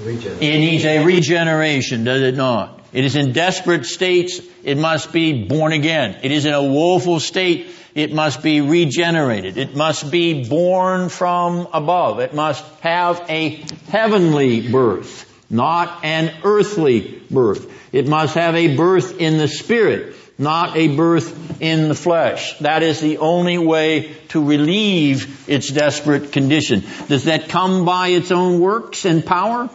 It 0.02 0.40
needs 0.40 0.84
a 0.86 1.04
regeneration, 1.04 2.04
does 2.04 2.22
it 2.22 2.34
not? 2.34 2.80
It 2.92 3.04
is 3.04 3.16
in 3.16 3.32
desperate 3.32 3.84
states, 3.84 4.40
it 4.64 4.78
must 4.78 5.12
be 5.12 5.44
born 5.44 5.72
again. 5.72 6.18
It 6.22 6.32
is 6.32 6.46
in 6.46 6.54
a 6.54 6.62
woeful 6.62 7.20
state, 7.20 7.68
it 7.94 8.12
must 8.12 8.42
be 8.42 8.60
regenerated. 8.60 9.58
It 9.58 9.76
must 9.76 10.10
be 10.10 10.48
born 10.48 11.08
from 11.08 11.68
above. 11.72 12.20
It 12.20 12.34
must 12.34 12.64
have 12.80 13.24
a 13.28 13.62
heavenly 13.88 14.70
birth, 14.70 15.30
not 15.50 16.04
an 16.04 16.32
earthly 16.44 17.20
birth. 17.30 17.70
It 17.92 18.08
must 18.08 18.34
have 18.34 18.54
a 18.54 18.76
birth 18.76 19.20
in 19.20 19.38
the 19.38 19.48
spirit, 19.48 20.14
not 20.40 20.76
a 20.76 20.88
birth 20.96 21.60
in 21.60 21.88
the 21.88 21.94
flesh. 21.94 22.58
That 22.58 22.82
is 22.82 23.00
the 23.00 23.18
only 23.18 23.58
way 23.58 24.14
to 24.28 24.44
relieve 24.44 25.48
its 25.48 25.68
desperate 25.68 26.32
condition. 26.32 26.82
Does 27.08 27.24
that 27.24 27.48
come 27.48 27.84
by 27.84 28.08
its 28.08 28.30
own 28.30 28.60
works 28.60 29.04
and 29.04 29.24
power? 29.24 29.68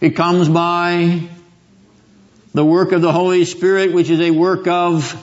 It 0.00 0.16
comes 0.16 0.48
by 0.48 1.28
the 2.52 2.64
work 2.64 2.92
of 2.92 3.02
the 3.02 3.12
Holy 3.12 3.44
Spirit, 3.44 3.92
which 3.92 4.10
is 4.10 4.20
a 4.20 4.32
work 4.32 4.66
of 4.66 5.16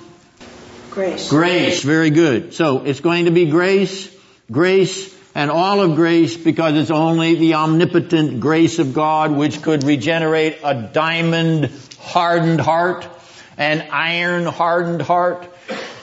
Grace. 0.91 1.29
grace. 1.29 1.83
Very 1.83 2.09
good. 2.09 2.53
So 2.53 2.83
it's 2.85 3.01
going 3.01 3.25
to 3.25 3.31
be 3.31 3.45
grace, 3.45 4.09
grace, 4.51 5.15
and 5.35 5.51
all 5.51 5.81
of 5.81 5.95
grace 5.95 6.35
because 6.35 6.75
it's 6.75 6.91
only 6.91 7.35
the 7.35 7.53
omnipotent 7.55 8.39
grace 8.39 8.79
of 8.79 8.93
God 8.93 9.31
which 9.31 9.61
could 9.61 9.83
regenerate 9.83 10.59
a 10.63 10.89
diamond 10.91 11.71
hardened 11.99 12.59
heart, 12.59 13.07
an 13.59 13.89
iron 13.91 14.45
hardened 14.45 15.01
heart, 15.01 15.45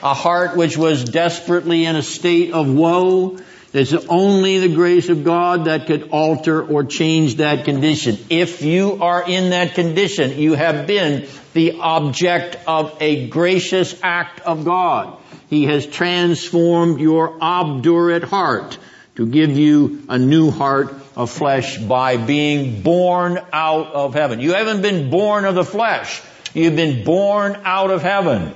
a 0.03 0.13
heart 0.13 0.55
which 0.55 0.77
was 0.77 1.03
desperately 1.03 1.85
in 1.85 1.95
a 1.95 2.03
state 2.03 2.53
of 2.53 2.71
woe. 2.71 3.37
It's 3.73 3.93
only 4.07 4.59
the 4.59 4.73
grace 4.73 5.09
of 5.09 5.23
God 5.23 5.65
that 5.65 5.87
could 5.87 6.09
alter 6.11 6.63
or 6.63 6.83
change 6.85 7.35
that 7.35 7.65
condition. 7.65 8.17
If 8.29 8.61
you 8.61 9.03
are 9.03 9.27
in 9.27 9.49
that 9.49 9.73
condition, 9.73 10.39
you 10.39 10.53
have 10.53 10.87
been 10.87 11.27
the 11.53 11.79
object 11.79 12.57
of 12.65 12.95
a 13.01 13.27
gracious 13.27 13.99
act 14.01 14.39
of 14.41 14.63
God. 14.63 15.17
He 15.49 15.65
has 15.65 15.85
transformed 15.85 16.99
your 16.99 17.37
obdurate 17.41 18.23
heart 18.23 18.77
to 19.15 19.25
give 19.25 19.57
you 19.57 20.03
a 20.09 20.17
new 20.17 20.51
heart 20.51 20.93
of 21.15 21.31
flesh 21.31 21.77
by 21.77 22.17
being 22.17 22.83
born 22.83 23.39
out 23.51 23.87
of 23.87 24.13
heaven. 24.13 24.39
You 24.39 24.53
haven't 24.53 24.83
been 24.83 25.09
born 25.09 25.45
of 25.45 25.55
the 25.55 25.63
flesh. 25.63 26.21
You've 26.57 26.75
been 26.75 27.03
born 27.03 27.61
out 27.65 27.91
of 27.91 28.01
heaven. 28.01 28.51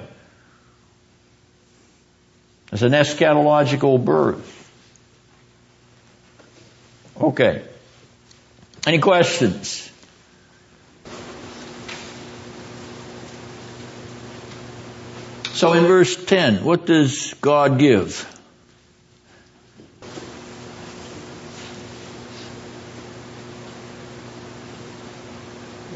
It's 2.72 2.82
an 2.82 2.93
eschatological 2.93 4.04
birth. 4.04 4.72
Okay. 7.16 7.64
Any 8.88 8.97
questions? 8.97 9.91
So 15.54 15.74
in 15.74 15.84
verse 15.84 16.26
10, 16.26 16.64
what 16.64 16.88
does 16.88 17.36
God 17.36 17.78
give? 17.78 18.26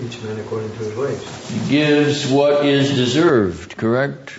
Each 0.06 0.22
man 0.22 0.40
according 0.40 0.70
to 0.70 0.78
his 0.78 0.96
ways. 0.96 1.50
He 1.50 1.70
gives 1.70 2.28
what 2.28 2.64
is 2.64 2.94
deserved, 2.94 3.76
correct? 3.76 4.38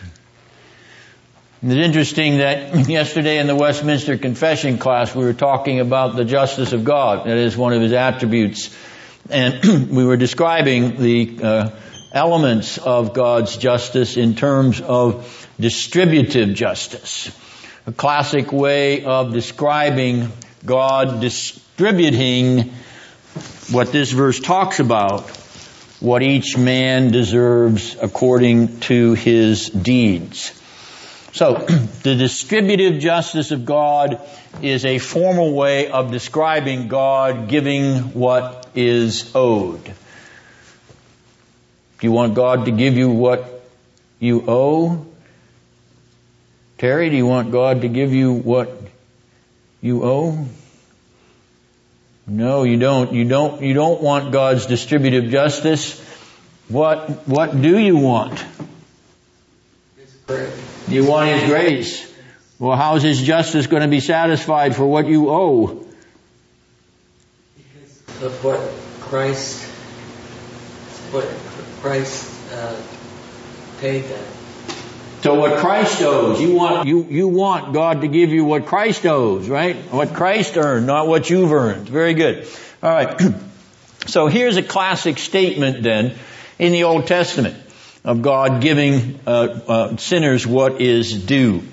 It's 1.61 1.75
interesting 1.75 2.39
that 2.39 2.89
yesterday 2.89 3.39
in 3.39 3.49
the 3.49 3.57
Westminster 3.57 4.17
Confession 4.17 4.79
class 4.79 5.13
we 5.13 5.25
were 5.25 5.33
talking 5.33 5.81
about 5.81 6.15
the 6.15 6.25
justice 6.25 6.73
of 6.73 6.85
God. 6.85 7.27
That 7.27 7.37
is 7.37 7.57
one 7.57 7.73
of 7.73 7.83
his 7.83 7.93
attributes. 7.93 8.77
And 9.29 9.91
we 9.91 10.05
were 10.05 10.17
describing 10.17 10.99
the 11.03 11.39
uh, 11.43 11.71
elements 12.13 12.79
of 12.79 13.13
God's 13.13 13.57
justice 13.57 14.17
in 14.17 14.37
terms 14.37 14.81
of 14.81 15.49
distributive 15.59 16.55
justice. 16.55 17.37
A 17.89 17.93
classic 17.93 18.53
way 18.53 19.05
of 19.05 19.33
describing 19.33 20.31
God 20.65 21.21
distributing 21.21 22.73
what 23.73 23.91
this 23.91 24.13
verse 24.13 24.39
talks 24.39 24.79
about, 24.79 25.29
what 26.01 26.23
each 26.23 26.57
man 26.57 27.11
deserves 27.11 27.97
according 28.01 28.81
to 28.81 29.15
his 29.15 29.71
deeds. 29.71 30.53
So, 31.33 31.55
the 32.03 32.15
distributive 32.15 33.01
justice 33.01 33.51
of 33.51 33.65
God 33.65 34.21
is 34.63 34.85
a 34.85 34.99
formal 34.99 35.55
way 35.55 35.91
of 35.91 36.11
describing 36.11 36.89
God 36.89 37.49
giving 37.49 38.15
what 38.15 38.69
is 38.75 39.35
owed. 39.35 39.85
Do 39.85 42.07
you 42.07 42.13
want 42.13 42.35
God 42.35 42.67
to 42.67 42.71
give 42.71 42.97
you 42.97 43.11
what 43.11 43.63
you 44.19 44.45
owe? 44.47 45.07
Terry, 46.79 47.09
do 47.09 47.17
you 47.17 47.27
want 47.27 47.53
God 47.53 47.83
to 47.83 47.89
give 47.89 48.13
you 48.13 48.33
what 48.33 48.71
you 49.81 50.05
owe? 50.05 50.47
No, 52.27 52.65
you 52.65 52.77
don't. 52.77 53.13
You 53.13 53.25
don't, 53.25 53.63
you 53.63 53.73
don't 53.75 54.03
want 54.03 54.33
God's 54.33 54.67
distributive 54.67 55.31
justice. 55.31 56.01
What, 56.69 57.29
what 57.29 57.61
do 57.61 57.79
you 57.79 57.97
want? 57.97 58.45
You 60.89 61.05
want 61.05 61.31
His 61.31 61.49
grace. 61.49 62.15
Well, 62.59 62.77
how 62.77 62.97
is 62.97 63.05
His 63.05 63.23
justice 63.23 63.69
going 63.69 63.83
to 63.83 63.89
be 63.89 64.01
satisfied 64.01 64.75
for 64.75 64.87
what 64.87 65.07
you 65.07 65.31
owe? 65.31 65.87
Because 67.57 68.23
of 68.23 68.45
what 68.45 68.61
Christ, 69.01 69.63
what 71.13 71.25
Christ 71.81 72.53
uh, 72.53 72.77
paid 73.81 74.05
them. 74.05 74.36
So 75.27 75.35
what 75.35 75.59
Christ 75.59 76.01
owes, 76.03 76.41
you 76.41 76.55
want, 76.55 76.87
you, 76.87 77.03
you 77.03 77.27
want 77.27 77.73
God 77.73 78.03
to 78.03 78.07
give 78.07 78.31
you 78.31 78.45
what 78.45 78.67
Christ 78.67 79.05
owes, 79.05 79.49
right? 79.49 79.75
What 79.91 80.15
Christ 80.15 80.57
earned, 80.57 80.87
not 80.87 81.09
what 81.09 81.29
you've 81.29 81.51
earned. 81.51 81.89
Very 81.89 82.15
good. 82.15 82.47
Alright. 82.81 83.21
so 84.07 84.29
here's 84.29 84.57
a 84.57 84.63
classic 84.63 85.19
statement 85.19 85.83
then 85.83 86.15
in 86.61 86.71
the 86.71 86.85
Old 86.85 87.09
Testament 87.09 87.57
of 88.05 88.23
God 88.23 88.63
giving 88.63 89.19
uh, 89.27 89.31
uh, 89.67 89.97
sinners 89.97 90.47
what 90.47 90.81
is 90.81 91.25
due. 91.25 91.65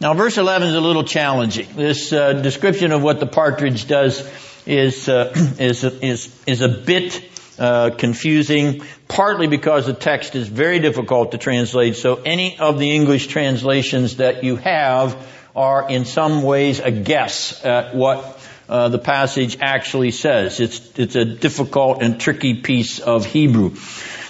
Now, 0.00 0.12
verse 0.14 0.36
11 0.36 0.66
is 0.66 0.74
a 0.74 0.80
little 0.80 1.04
challenging. 1.04 1.68
This 1.76 2.12
uh, 2.12 2.32
description 2.32 2.90
of 2.90 3.04
what 3.04 3.20
the 3.20 3.26
partridge 3.28 3.86
does 3.86 4.28
is 4.66 5.08
uh, 5.08 5.32
is 5.60 5.84
is 5.84 6.42
is 6.44 6.60
a 6.60 6.68
bit 6.68 7.22
uh, 7.58 7.90
confusing, 7.90 8.82
partly 9.08 9.46
because 9.46 9.86
the 9.86 9.94
text 9.94 10.34
is 10.34 10.48
very 10.48 10.78
difficult 10.78 11.32
to 11.32 11.38
translate. 11.38 11.96
So, 11.96 12.16
any 12.16 12.58
of 12.58 12.78
the 12.78 12.90
English 12.90 13.28
translations 13.28 14.16
that 14.16 14.44
you 14.44 14.56
have 14.56 15.16
are 15.54 15.88
in 15.88 16.04
some 16.04 16.42
ways 16.42 16.80
a 16.80 16.90
guess 16.90 17.64
at 17.64 17.94
what 17.94 18.38
uh, 18.68 18.88
the 18.88 18.98
passage 18.98 19.58
actually 19.60 20.10
says. 20.10 20.60
It's 20.60 20.98
it's 20.98 21.14
a 21.14 21.24
difficult 21.24 22.02
and 22.02 22.20
tricky 22.20 22.60
piece 22.62 22.98
of 22.98 23.24
Hebrew. 23.24 23.76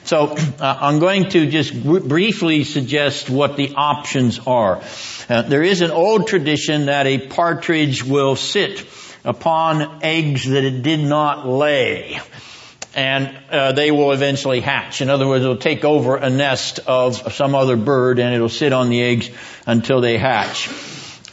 So 0.05 0.37
uh, 0.61 0.79
I'm 0.81 1.01
going 1.01 1.31
to 1.31 1.47
just 1.51 1.83
br- 1.83 1.99
briefly 1.99 2.63
suggest 2.63 3.29
what 3.29 3.57
the 3.57 3.75
options 3.75 4.39
are. 4.47 4.81
Uh, 5.29 5.43
there 5.43 5.65
is 5.65 5.83
an 5.83 5.91
old 5.91 6.29
tradition 6.29 6.87
that 6.87 7.07
a 7.07 7.27
partridge 7.27 8.05
will 8.05 8.37
sit 8.37 8.87
upon 9.25 10.05
eggs 10.05 10.49
that 10.49 10.63
it 10.63 10.83
did 10.83 11.01
not 11.01 11.49
lay. 11.49 12.21
And 12.97 13.39
uh, 13.51 13.73
they 13.73 13.91
will 13.91 14.13
eventually 14.13 14.61
hatch. 14.61 15.03
In 15.03 15.11
other 15.11 15.29
words, 15.29 15.45
it'll 15.45 15.59
take 15.59 15.85
over 15.85 16.17
a 16.17 16.31
nest 16.31 16.81
of 16.87 17.35
some 17.35 17.55
other 17.55 17.77
bird 17.77 18.19
and 18.19 18.35
it'll 18.35 18.49
sit 18.49 18.73
on 18.73 18.89
the 18.89 19.03
eggs 19.03 19.29
until 19.67 20.01
they 20.01 20.17
hatch. 20.17 20.71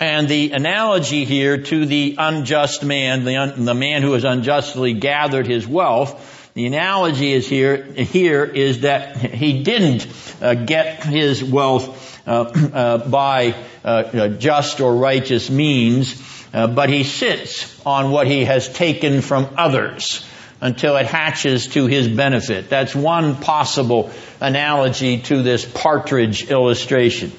And 0.01 0.27
the 0.27 0.51
analogy 0.51 1.23
here 1.23 1.57
to 1.57 1.85
the 1.85 2.15
unjust 2.17 2.83
man, 2.83 3.23
the, 3.23 3.37
un, 3.37 3.63
the 3.63 3.73
man 3.73 4.01
who 4.01 4.11
has 4.11 4.25
unjustly 4.25 4.91
gathered 4.91 5.47
his 5.47 5.65
wealth, 5.65 6.51
the 6.53 6.65
analogy 6.65 7.31
is 7.31 7.47
here, 7.47 7.81
here 7.81 8.43
is 8.43 8.81
that 8.81 9.15
he 9.15 9.63
didn't 9.63 10.05
uh, 10.41 10.55
get 10.55 11.05
his 11.05 11.41
wealth 11.41 12.27
uh, 12.27 12.31
uh, 12.31 13.09
by 13.09 13.55
uh, 13.85 14.27
just 14.27 14.81
or 14.81 14.95
righteous 14.95 15.49
means, 15.49 16.21
uh, 16.53 16.67
but 16.67 16.89
he 16.89 17.05
sits 17.05 17.81
on 17.85 18.11
what 18.11 18.27
he 18.27 18.43
has 18.43 18.67
taken 18.67 19.21
from 19.21 19.47
others 19.55 20.27
until 20.63 20.95
it 20.95 21.05
hatches 21.05 21.67
to 21.67 21.87
his 21.87 22.07
benefit. 22.07 22.69
That's 22.69 22.95
one 22.95 23.35
possible 23.35 24.11
analogy 24.39 25.19
to 25.23 25.43
this 25.43 25.65
partridge 25.65 26.49
illustration. 26.49 27.33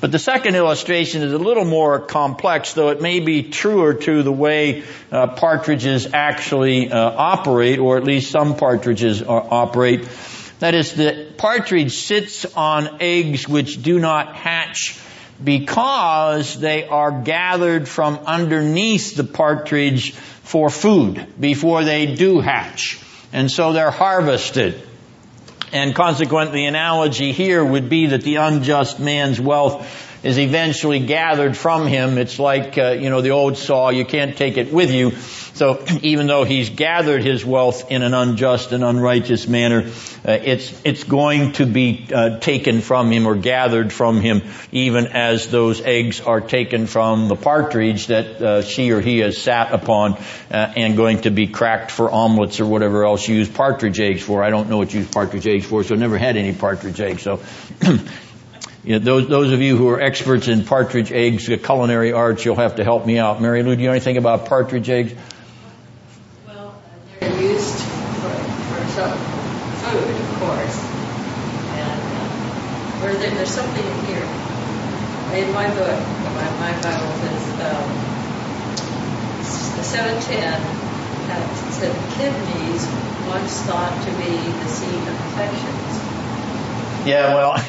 But 0.00 0.10
the 0.10 0.18
second 0.18 0.56
illustration 0.56 1.22
is 1.22 1.32
a 1.32 1.38
little 1.38 1.64
more 1.64 2.00
complex, 2.00 2.72
though 2.72 2.88
it 2.88 3.00
may 3.00 3.20
be 3.20 3.44
truer 3.44 3.94
to 3.94 4.24
the 4.24 4.32
way 4.32 4.82
uh, 5.12 5.28
partridges 5.28 6.12
actually 6.12 6.90
uh, 6.90 6.98
operate, 6.98 7.78
or 7.78 7.96
at 7.96 8.02
least 8.02 8.32
some 8.32 8.56
partridges 8.56 9.22
operate. 9.22 10.08
That 10.58 10.74
is, 10.74 10.94
the 10.94 11.32
partridge 11.38 11.92
sits 11.92 12.44
on 12.56 12.96
eggs 13.00 13.48
which 13.48 13.82
do 13.82 14.00
not 14.00 14.34
hatch 14.34 14.98
because 15.42 16.58
they 16.58 16.86
are 16.86 17.22
gathered 17.22 17.88
from 17.88 18.18
underneath 18.26 19.16
the 19.16 19.24
partridge 19.24 20.14
for 20.44 20.70
food 20.70 21.26
before 21.40 21.84
they 21.84 22.14
do 22.14 22.38
hatch. 22.40 23.00
And 23.32 23.50
so 23.50 23.72
they're 23.72 23.90
harvested. 23.90 24.80
And 25.72 25.94
consequently, 25.94 26.60
the 26.60 26.66
analogy 26.66 27.32
here 27.32 27.64
would 27.64 27.88
be 27.88 28.06
that 28.06 28.22
the 28.22 28.36
unjust 28.36 29.00
man's 29.00 29.40
wealth 29.40 30.13
is 30.24 30.38
eventually 30.38 31.00
gathered 31.00 31.56
from 31.56 31.86
him. 31.86 32.16
It's 32.16 32.38
like, 32.38 32.78
uh, 32.78 32.92
you 32.92 33.10
know, 33.10 33.20
the 33.20 33.30
old 33.30 33.58
saw, 33.58 33.90
you 33.90 34.06
can't 34.06 34.36
take 34.36 34.56
it 34.56 34.72
with 34.72 34.90
you. 34.90 35.10
So 35.54 35.84
even 36.02 36.26
though 36.26 36.44
he's 36.44 36.70
gathered 36.70 37.22
his 37.22 37.44
wealth 37.44 37.90
in 37.90 38.02
an 38.02 38.14
unjust 38.14 38.72
and 38.72 38.82
unrighteous 38.82 39.46
manner, 39.46 39.82
uh, 40.26 40.32
it's, 40.32 40.80
it's 40.82 41.04
going 41.04 41.52
to 41.52 41.66
be 41.66 42.08
uh, 42.12 42.38
taken 42.38 42.80
from 42.80 43.12
him 43.12 43.26
or 43.26 43.34
gathered 43.34 43.92
from 43.92 44.22
him 44.22 44.42
even 44.72 45.08
as 45.08 45.48
those 45.48 45.82
eggs 45.82 46.22
are 46.22 46.40
taken 46.40 46.86
from 46.86 47.28
the 47.28 47.36
partridge 47.36 48.06
that 48.06 48.40
uh, 48.40 48.62
she 48.62 48.90
or 48.92 49.02
he 49.02 49.18
has 49.18 49.36
sat 49.36 49.72
upon 49.72 50.14
uh, 50.50 50.72
and 50.74 50.96
going 50.96 51.20
to 51.20 51.30
be 51.30 51.46
cracked 51.46 51.90
for 51.90 52.10
omelets 52.10 52.60
or 52.60 52.66
whatever 52.66 53.04
else 53.04 53.28
you 53.28 53.36
use 53.36 53.48
partridge 53.48 54.00
eggs 54.00 54.22
for. 54.22 54.42
I 54.42 54.48
don't 54.48 54.70
know 54.70 54.78
what 54.78 54.94
you 54.94 55.00
use 55.00 55.10
partridge 55.10 55.46
eggs 55.46 55.66
for, 55.66 55.84
so 55.84 55.94
I 55.94 55.98
never 55.98 56.16
had 56.16 56.38
any 56.38 56.54
partridge 56.54 57.00
eggs. 57.00 57.22
So 57.22 57.40
You 58.84 58.92
know, 58.92 58.98
those, 58.98 59.28
those 59.28 59.50
of 59.52 59.62
you 59.62 59.78
who 59.78 59.88
are 59.88 60.00
experts 60.00 60.46
in 60.46 60.62
partridge 60.66 61.10
eggs, 61.10 61.46
the 61.46 61.56
culinary 61.56 62.12
arts, 62.12 62.44
you'll 62.44 62.56
have 62.56 62.76
to 62.76 62.84
help 62.84 63.06
me 63.06 63.16
out. 63.16 63.40
Mary 63.40 63.62
Lou, 63.62 63.74
do 63.74 63.80
you 63.80 63.88
know 63.88 63.92
anything 63.92 64.18
about 64.18 64.44
partridge 64.44 64.90
eggs? 64.90 65.14
Well, 66.46 66.74
they're 67.18 67.40
used 67.40 67.74
for, 68.20 68.28
for 68.28 68.84
some 68.92 69.16
food, 69.88 70.04
of 70.04 70.36
course. 70.36 70.84
And 71.80 71.96
uh, 71.96 73.16
there, 73.16 73.30
there's 73.30 73.48
something 73.48 73.86
in 73.86 74.04
here. 74.04 74.28
In 75.32 75.50
my 75.54 75.66
book, 75.72 75.98
my, 76.36 76.44
my 76.60 76.72
Bible 76.84 77.08
says 77.24 77.40
um, 77.64 77.88
the 79.78 79.82
710 79.82 80.60
had 81.32 81.44
said 81.72 81.96
kidneys 82.20 82.84
once 83.32 83.62
thought 83.62 83.96
to 84.04 84.10
be 84.20 84.36
the 84.60 84.68
seat 84.68 85.08
of 85.08 85.16
affections. 85.32 86.03
Yeah, 87.06 87.34
well, 87.34 87.54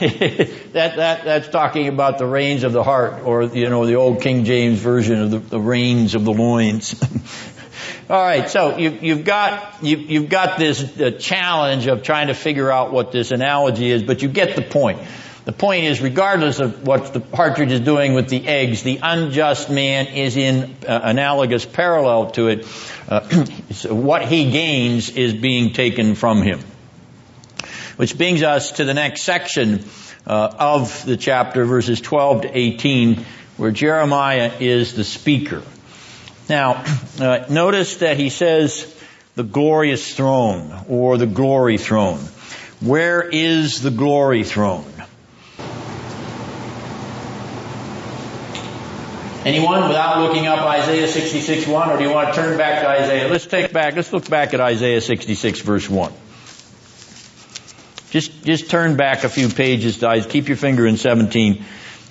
that, 0.74 0.96
that, 0.96 1.26
that's 1.26 1.48
talking 1.50 1.88
about 1.88 2.18
the 2.18 2.26
reins 2.26 2.64
of 2.64 2.74
the 2.74 2.84
heart, 2.84 3.24
or, 3.24 3.44
you 3.44 3.70
know, 3.70 3.86
the 3.86 3.96
old 3.96 4.22
King 4.22 4.46
James 4.46 4.80
version 4.80 5.22
of 5.22 5.32
the, 5.32 5.40
the 5.40 5.60
reins 5.60 6.16
of 6.16 6.26
the 6.26 6.34
loins. 6.34 7.02
All 8.10 8.22
right, 8.22 8.50
so 8.50 8.78
you, 8.78 8.92
you've 9.02 9.26
got 9.26 9.84
you, 9.84 9.98
you've 9.98 10.30
got 10.30 10.60
this 10.60 11.00
uh, 11.00 11.12
challenge 11.20 11.88
of 11.88 12.04
trying 12.04 12.28
to 12.28 12.36
figure 12.36 12.72
out 12.72 12.92
what 12.92 13.12
this 13.12 13.32
analogy 13.32 13.90
is, 13.90 14.04
but 14.04 14.22
you 14.22 14.30
get 14.30 14.56
the 14.56 14.62
point. 14.62 15.00
The 15.46 15.54
point 15.54 15.86
is, 15.86 16.02
regardless 16.02 16.60
of 16.60 16.86
what 16.86 17.14
the 17.14 17.20
partridge 17.20 17.72
is 17.72 17.80
doing 17.80 18.14
with 18.14 18.30
the 18.30 18.48
eggs, 18.48 18.84
the 18.84 19.00
unjust 19.02 19.70
man 19.70 20.08
is 20.08 20.38
in 20.38 20.76
uh, 20.88 21.02
analogous 21.04 21.66
parallel 21.66 22.32
to 22.32 22.48
it. 22.48 22.68
Uh, 23.08 23.46
so 23.72 23.94
what 23.94 24.24
he 24.24 24.52
gains 24.52 25.10
is 25.10 25.34
being 25.34 25.74
taken 25.74 26.16
from 26.16 26.42
him. 26.42 26.60
Which 27.98 28.18
brings 28.18 28.44
us 28.44 28.74
to 28.74 28.86
the 28.86 28.94
next 28.94 29.22
section 29.22 29.86
uh, 30.28 30.54
of 30.58 31.06
the 31.06 31.18
chapter, 31.18 31.66
verses 31.66 32.02
12 32.02 32.42
to 32.44 32.58
18, 32.58 33.26
where 33.58 33.72
Jeremiah 33.72 34.52
is 34.60 34.96
the 34.96 35.04
speaker. 35.04 35.64
Now, 36.50 36.84
uh, 37.20 37.46
notice 37.50 37.98
that 37.98 38.18
he 38.18 38.30
says 38.30 38.94
the 39.36 39.44
glorious 39.44 40.14
throne 40.14 40.86
or 40.90 41.18
the 41.18 41.26
glory 41.26 41.78
throne. 41.78 42.20
Where 42.82 43.22
is 43.22 43.82
the 43.82 43.92
glory 43.92 44.44
throne? 44.44 44.86
Anyone 49.46 49.88
without 49.88 50.22
looking 50.22 50.48
up 50.48 50.60
Isaiah 50.60 51.08
66 51.08 51.68
1 51.68 51.90
or 51.92 51.98
do 51.98 52.04
you 52.04 52.10
want 52.10 52.34
to 52.34 52.42
turn 52.42 52.58
back 52.58 52.82
to 52.82 52.90
Isaiah? 52.90 53.28
Let's 53.28 53.46
take 53.46 53.72
back, 53.72 53.96
let's 53.96 54.12
look 54.12 54.28
back 54.28 54.54
at 54.56 54.60
Isaiah 54.60 55.02
66 55.02 55.62
verse 55.62 55.88
1. 55.88 56.12
Just, 58.16 58.46
just 58.46 58.70
turn 58.70 58.96
back 58.96 59.26
a 59.26 59.30
few 59.30 59.50
pages 59.50 59.98
to 59.98 60.26
keep 60.30 60.48
your 60.48 60.56
finger 60.56 60.88
in 60.88 60.96
17. 60.96 61.66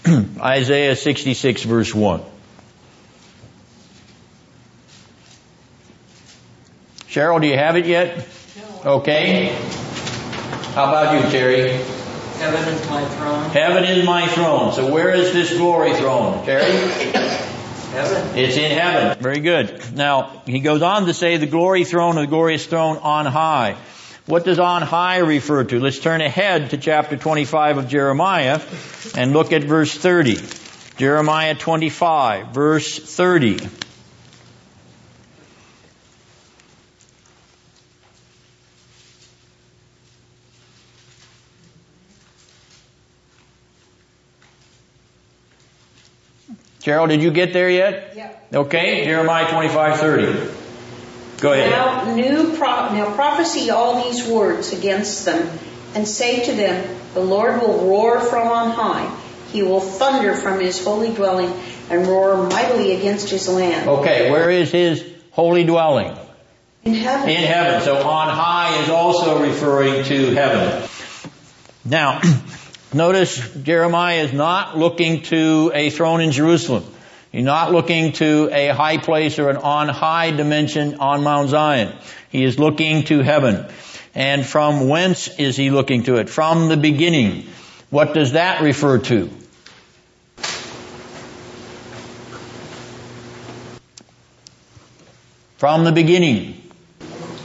Isaiah 0.39 0.97
66 0.97 1.63
verse 1.63 1.95
1. 1.95 2.21
Cheryl, 7.09 7.41
do 7.41 7.47
you 7.47 7.57
have 7.57 7.77
it 7.77 7.87
yet? 7.87 8.29
No. 8.85 8.97
Okay. 8.97 9.47
How 10.75 10.91
about 10.91 11.25
you, 11.25 11.31
Terry? 11.31 11.71
Heaven 11.71 12.75
is 12.75 12.91
my 12.91 13.09
throne. 13.09 13.49
Heaven 13.49 13.85
is 13.85 14.05
my 14.05 14.29
throne. 14.29 14.75
So 14.75 14.93
where 14.93 15.15
is 15.15 15.33
this 15.33 15.57
glory 15.57 15.95
throne, 15.95 16.45
Terry? 16.45 16.71
Heaven. 16.71 18.37
It's 18.37 18.59
in 18.59 18.73
heaven. 18.73 19.23
Very 19.23 19.41
good. 19.41 19.95
Now, 19.95 20.43
he 20.45 20.61
goes 20.61 20.83
on 20.83 21.07
to 21.07 21.15
say 21.15 21.39
the 21.39 21.47
glory 21.47 21.85
throne 21.85 22.17
the 22.17 22.27
glorious 22.27 22.67
throne 22.67 22.99
on 22.99 23.25
high. 23.25 23.79
What 24.27 24.45
does 24.47 24.59
on 24.59 24.81
high 24.81 25.19
refer 25.19 25.65
to? 25.65 25.81
Let's 25.81 25.99
turn 25.99 26.23
ahead 26.23 26.71
to 26.71 26.79
chapter 26.79 27.19
25 27.19 27.77
of 27.77 27.89
Jeremiah 27.89 28.59
and 29.15 29.35
look 29.35 29.53
at 29.53 29.65
verse 29.65 29.95
30. 29.95 30.39
Jeremiah 30.97 31.55
25, 31.55 32.49
verse 32.49 32.99
30. 32.99 33.59
Gerald, 46.81 47.11
did 47.11 47.23
you 47.23 47.31
get 47.31 47.53
there 47.53 47.69
yet? 47.69 48.15
Okay, 48.55 49.05
Jeremiah 49.05 49.51
25, 49.51 50.01
30. 50.01 50.64
Go 51.45 51.53
ahead. 51.53 51.69
Now, 51.69 52.15
new 52.15 52.57
pro- 52.57 52.95
now 52.95 53.15
prophesy 53.15 53.69
all 53.69 54.03
these 54.03 54.27
words 54.27 54.73
against 54.73 55.27
them, 55.27 55.47
and 55.95 56.09
say 56.09 56.47
to 56.47 56.53
them, 56.55 56.97
The 57.13 57.21
Lord 57.21 57.61
will 57.61 57.87
roar 57.87 58.19
from 58.19 58.49
on 58.49 58.71
high. 58.71 59.15
He 59.53 59.63
will 59.63 59.81
thunder 59.81 60.35
from 60.35 60.59
his 60.59 60.83
holy 60.83 61.13
dwelling 61.13 61.53
and 61.91 62.07
roar 62.07 62.49
mightily 62.49 62.97
against 62.97 63.29
his 63.29 63.47
land. 63.47 63.87
Okay, 63.87 64.31
where 64.31 64.49
is 64.49 64.73
his 64.73 65.05
holy 65.33 65.65
dwelling? 65.65 66.17
In 66.83 66.95
heaven. 66.95 67.29
In 67.29 67.43
heaven. 67.43 67.83
So 67.83 67.99
on 67.99 68.29
high 68.35 68.83
is 68.83 68.89
also 68.89 69.43
referring 69.43 70.03
to 70.05 70.35
heaven. 70.35 70.89
Now, 71.85 72.23
Notice 72.95 73.55
Jeremiah 73.57 74.23
is 74.23 74.33
not 74.33 74.79
looking 74.79 75.23
to 75.23 75.73
a 75.75 75.91
throne 75.91 76.21
in 76.21 76.31
Jerusalem. 76.31 76.85
He's 77.35 77.43
not 77.43 77.73
looking 77.73 78.13
to 78.13 78.49
a 78.53 78.69
high 78.69 78.99
place 78.99 79.41
or 79.41 79.51
an 79.51 79.57
on 79.57 79.89
high 79.89 80.31
dimension 80.31 81.01
on 81.01 81.25
Mount 81.25 81.49
Zion. 81.49 81.93
He 82.31 82.45
is 82.45 82.61
looking 82.61 83.07
to 83.07 83.23
heaven. 83.23 83.67
And 84.15 84.47
from 84.47 84.89
whence 84.89 85.27
is 85.27 85.57
he 85.57 85.71
looking 85.71 86.05
to 86.05 86.19
it? 86.19 86.31
From 86.31 86.69
the 86.69 86.77
beginning. 86.77 87.49
What 87.91 88.15
does 88.15 88.35
that 88.35 88.63
refer 88.63 88.99
to? 88.99 89.31
From 95.57 95.83
the 95.83 95.91
beginning. 95.91 96.63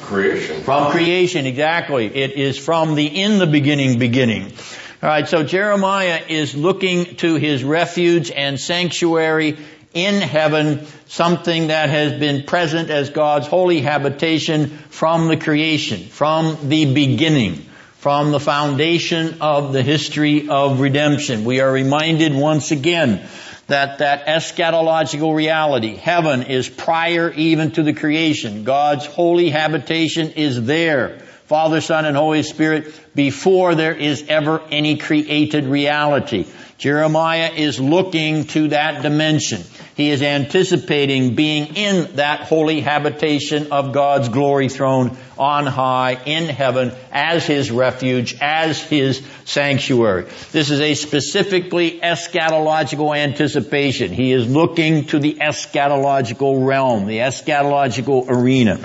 Creation. 0.03 0.61
From 0.61 0.91
creation, 0.91 1.47
exactly. 1.47 2.05
It 2.05 2.33
is 2.33 2.59
from 2.59 2.93
the 2.93 3.07
in 3.07 3.39
the 3.39 3.47
beginning 3.47 3.97
beginning. 3.97 4.53
Alright, 5.01 5.29
so 5.29 5.43
Jeremiah 5.43 6.21
is 6.27 6.53
looking 6.53 7.15
to 7.15 7.35
his 7.35 7.63
refuge 7.63 8.29
and 8.29 8.59
sanctuary 8.59 9.57
in 9.93 10.21
heaven, 10.21 10.85
something 11.07 11.67
that 11.67 11.89
has 11.89 12.19
been 12.19 12.43
present 12.43 12.89
as 12.89 13.09
God's 13.09 13.47
holy 13.47 13.81
habitation 13.81 14.67
from 14.67 15.27
the 15.27 15.37
creation, 15.37 16.07
from 16.07 16.69
the 16.69 16.93
beginning, 16.93 17.55
from 17.97 18.31
the 18.31 18.39
foundation 18.39 19.37
of 19.41 19.73
the 19.73 19.81
history 19.81 20.47
of 20.49 20.79
redemption. 20.79 21.43
We 21.43 21.59
are 21.61 21.71
reminded 21.71 22.33
once 22.33 22.71
again 22.71 23.27
that 23.67 23.99
that 23.99 24.25
eschatological 24.25 25.35
reality, 25.35 25.95
heaven 25.95 26.43
is 26.43 26.67
prior 26.69 27.31
even 27.31 27.71
to 27.71 27.83
the 27.83 27.93
creation. 27.93 28.63
God's 28.63 29.05
holy 29.05 29.49
habitation 29.49 30.31
is 30.31 30.63
there. 30.65 31.21
Father, 31.49 31.81
Son, 31.81 32.05
and 32.05 32.15
Holy 32.15 32.43
Spirit 32.43 32.93
before 33.15 33.73
there 33.73 33.95
is 33.95 34.23
ever 34.29 34.61
any 34.69 34.97
created 34.97 35.65
reality. 35.65 36.45
Jeremiah 36.77 37.49
is 37.49 37.79
looking 37.79 38.43
to 38.49 38.67
that 38.67 39.01
dimension. 39.01 39.63
He 39.95 40.11
is 40.11 40.21
anticipating 40.21 41.33
being 41.33 41.75
in 41.75 42.17
that 42.17 42.41
holy 42.41 42.81
habitation 42.81 43.71
of 43.71 43.93
God's 43.93 44.29
glory 44.29 44.69
throne 44.69 45.17
on 45.39 45.65
high 45.65 46.21
in 46.23 46.49
heaven 46.49 46.91
as 47.11 47.47
his 47.47 47.71
refuge, 47.71 48.37
as 48.39 48.79
his 48.83 49.25
sanctuary. 49.45 50.25
This 50.51 50.69
is 50.69 50.81
a 50.81 50.93
specifically 50.93 51.99
eschatological 51.99 53.17
anticipation. 53.17 54.11
He 54.11 54.33
is 54.33 54.47
looking 54.47 55.05
to 55.07 55.17
the 55.17 55.33
eschatological 55.41 56.63
realm, 56.63 57.07
the 57.07 57.17
eschatological 57.17 58.29
arena. 58.29 58.79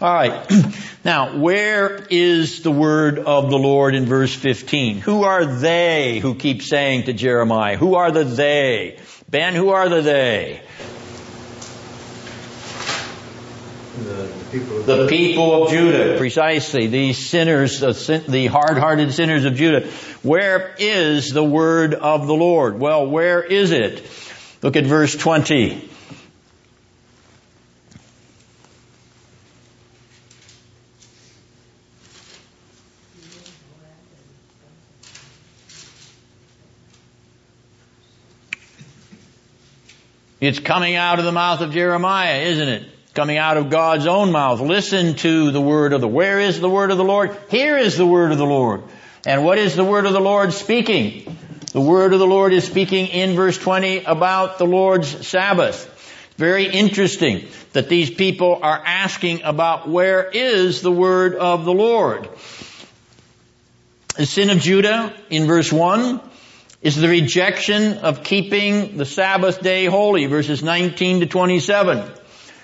All 0.00 0.14
right. 0.14 0.50
Now, 1.02 1.38
where 1.38 2.06
is 2.10 2.62
the 2.62 2.70
word 2.70 3.20
of 3.20 3.48
the 3.48 3.56
Lord 3.56 3.94
in 3.94 4.04
verse 4.04 4.34
15? 4.34 4.98
Who 4.98 5.24
are 5.24 5.46
they 5.46 6.18
who 6.18 6.34
keep 6.34 6.60
saying 6.60 7.04
to 7.04 7.14
Jeremiah? 7.14 7.78
Who 7.78 7.94
are 7.94 8.10
the 8.10 8.24
they? 8.24 8.98
Ben, 9.30 9.54
who 9.54 9.70
are 9.70 9.88
the 9.88 10.02
they? 10.02 10.60
The, 13.96 14.30
people 14.52 14.76
of 14.76 14.86
The 14.86 15.06
people 15.08 15.62
of 15.62 15.70
Judah, 15.70 16.18
precisely. 16.18 16.86
These 16.88 17.30
sinners, 17.30 17.80
the 17.80 18.46
hard-hearted 18.52 19.14
sinners 19.14 19.46
of 19.46 19.54
Judah. 19.54 19.88
Where 20.22 20.74
is 20.78 21.30
the 21.30 21.42
word 21.42 21.94
of 21.94 22.26
the 22.26 22.34
Lord? 22.34 22.78
Well, 22.78 23.06
where 23.06 23.42
is 23.42 23.70
it? 23.70 24.06
Look 24.60 24.76
at 24.76 24.84
verse 24.84 25.16
20. 25.16 25.89
It's 40.40 40.58
coming 40.58 40.96
out 40.96 41.18
of 41.18 41.26
the 41.26 41.32
mouth 41.32 41.60
of 41.60 41.72
Jeremiah, 41.72 42.40
isn't 42.40 42.68
it? 42.68 42.88
Coming 43.12 43.36
out 43.36 43.58
of 43.58 43.68
God's 43.68 44.06
own 44.06 44.32
mouth. 44.32 44.60
Listen 44.60 45.14
to 45.16 45.50
the 45.50 45.60
word 45.60 45.92
of 45.92 46.00
the, 46.00 46.08
where 46.08 46.40
is 46.40 46.60
the 46.60 46.70
word 46.70 46.90
of 46.90 46.96
the 46.96 47.04
Lord? 47.04 47.36
Here 47.50 47.76
is 47.76 47.98
the 47.98 48.06
word 48.06 48.32
of 48.32 48.38
the 48.38 48.46
Lord. 48.46 48.82
And 49.26 49.44
what 49.44 49.58
is 49.58 49.76
the 49.76 49.84
word 49.84 50.06
of 50.06 50.14
the 50.14 50.20
Lord 50.20 50.54
speaking? 50.54 51.36
The 51.72 51.80
word 51.80 52.14
of 52.14 52.20
the 52.20 52.26
Lord 52.26 52.54
is 52.54 52.64
speaking 52.64 53.08
in 53.08 53.36
verse 53.36 53.58
20 53.58 54.04
about 54.04 54.56
the 54.56 54.64
Lord's 54.64 55.26
Sabbath. 55.26 55.88
Very 56.38 56.64
interesting 56.64 57.46
that 57.74 57.90
these 57.90 58.08
people 58.08 58.60
are 58.62 58.82
asking 58.82 59.42
about 59.42 59.90
where 59.90 60.22
is 60.26 60.80
the 60.80 60.90
word 60.90 61.34
of 61.34 61.66
the 61.66 61.74
Lord. 61.74 62.30
The 64.16 64.24
sin 64.24 64.48
of 64.48 64.60
Judah 64.60 65.12
in 65.28 65.46
verse 65.46 65.70
1 65.70 66.29
is 66.82 66.96
the 66.96 67.08
rejection 67.08 67.98
of 67.98 68.24
keeping 68.24 68.96
the 68.96 69.04
Sabbath 69.04 69.60
day 69.60 69.84
holy, 69.84 70.26
verses 70.26 70.62
19 70.62 71.20
to 71.20 71.26
27. 71.26 72.10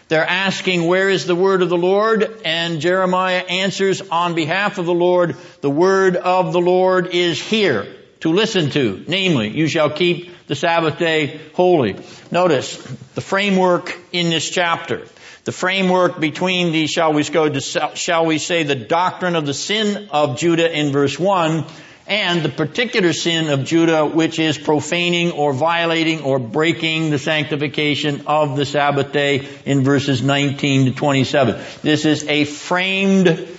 They're 0.08 0.26
asking, 0.26 0.86
where 0.86 1.10
is 1.10 1.26
the 1.26 1.34
word 1.34 1.62
of 1.62 1.68
the 1.68 1.76
Lord? 1.76 2.40
And 2.44 2.80
Jeremiah 2.80 3.44
answers 3.48 4.00
on 4.00 4.34
behalf 4.34 4.78
of 4.78 4.86
the 4.86 4.94
Lord, 4.94 5.36
the 5.60 5.70
word 5.70 6.16
of 6.16 6.52
the 6.52 6.60
Lord 6.60 7.08
is 7.08 7.42
here 7.42 7.94
to 8.20 8.32
listen 8.32 8.70
to. 8.70 9.04
Namely, 9.06 9.50
you 9.50 9.66
shall 9.66 9.90
keep 9.90 10.46
the 10.46 10.54
Sabbath 10.54 10.98
day 10.98 11.40
holy. 11.54 11.96
Notice 12.30 12.76
the 13.14 13.20
framework 13.20 13.98
in 14.12 14.30
this 14.30 14.48
chapter. 14.48 15.06
The 15.44 15.52
framework 15.52 16.18
between 16.18 16.72
the, 16.72 16.86
shall 16.86 17.12
we 17.12 17.22
go 17.24 17.48
to, 17.48 17.60
shall 17.94 18.26
we 18.26 18.38
say, 18.38 18.62
the 18.62 18.74
doctrine 18.74 19.36
of 19.36 19.44
the 19.44 19.54
sin 19.54 20.08
of 20.10 20.38
Judah 20.38 20.72
in 20.72 20.90
verse 20.90 21.18
1 21.18 21.64
and 22.06 22.42
the 22.42 22.48
particular 22.48 23.12
sin 23.12 23.48
of 23.48 23.64
Judah, 23.64 24.06
which 24.06 24.38
is 24.38 24.58
profaning 24.58 25.32
or 25.32 25.52
violating 25.52 26.22
or 26.22 26.38
breaking 26.38 27.10
the 27.10 27.18
sanctification 27.18 28.22
of 28.26 28.56
the 28.56 28.64
Sabbath 28.64 29.12
day 29.12 29.48
in 29.64 29.82
verses 29.82 30.22
19 30.22 30.86
to 30.86 30.92
27. 30.92 31.60
This 31.82 32.04
is 32.04 32.24
a 32.28 32.44
framed 32.44 33.55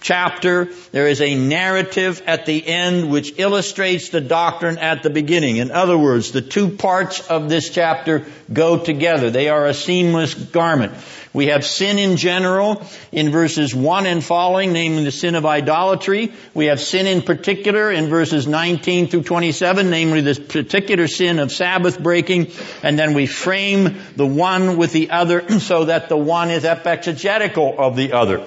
chapter. 0.00 0.66
There 0.92 1.08
is 1.08 1.20
a 1.20 1.34
narrative 1.34 2.22
at 2.26 2.46
the 2.46 2.66
end 2.66 3.10
which 3.10 3.38
illustrates 3.38 4.08
the 4.10 4.20
doctrine 4.20 4.78
at 4.78 5.02
the 5.02 5.10
beginning. 5.10 5.56
In 5.56 5.70
other 5.70 5.98
words, 5.98 6.32
the 6.32 6.42
two 6.42 6.70
parts 6.70 7.20
of 7.28 7.48
this 7.48 7.70
chapter 7.70 8.26
go 8.52 8.78
together. 8.78 9.30
They 9.30 9.48
are 9.48 9.66
a 9.66 9.74
seamless 9.74 10.34
garment. 10.34 10.92
We 11.32 11.46
have 11.46 11.64
sin 11.64 11.98
in 11.98 12.16
general 12.16 12.82
in 13.12 13.30
verses 13.30 13.74
1 13.74 14.06
and 14.06 14.24
following, 14.24 14.72
namely 14.72 15.04
the 15.04 15.12
sin 15.12 15.34
of 15.34 15.44
idolatry. 15.44 16.32
We 16.54 16.66
have 16.66 16.80
sin 16.80 17.06
in 17.06 17.22
particular 17.22 17.92
in 17.92 18.08
verses 18.08 18.46
19 18.46 19.08
through 19.08 19.24
27, 19.24 19.90
namely 19.90 20.22
this 20.22 20.38
particular 20.38 21.06
sin 21.06 21.38
of 21.38 21.52
Sabbath 21.52 22.02
breaking. 22.02 22.50
And 22.82 22.98
then 22.98 23.14
we 23.14 23.26
frame 23.26 24.00
the 24.16 24.26
one 24.26 24.78
with 24.78 24.92
the 24.92 25.10
other 25.10 25.46
so 25.60 25.84
that 25.84 26.08
the 26.08 26.16
one 26.16 26.50
is 26.50 26.64
exegetical 26.64 27.74
of 27.78 27.94
the 27.94 28.14
other. 28.14 28.44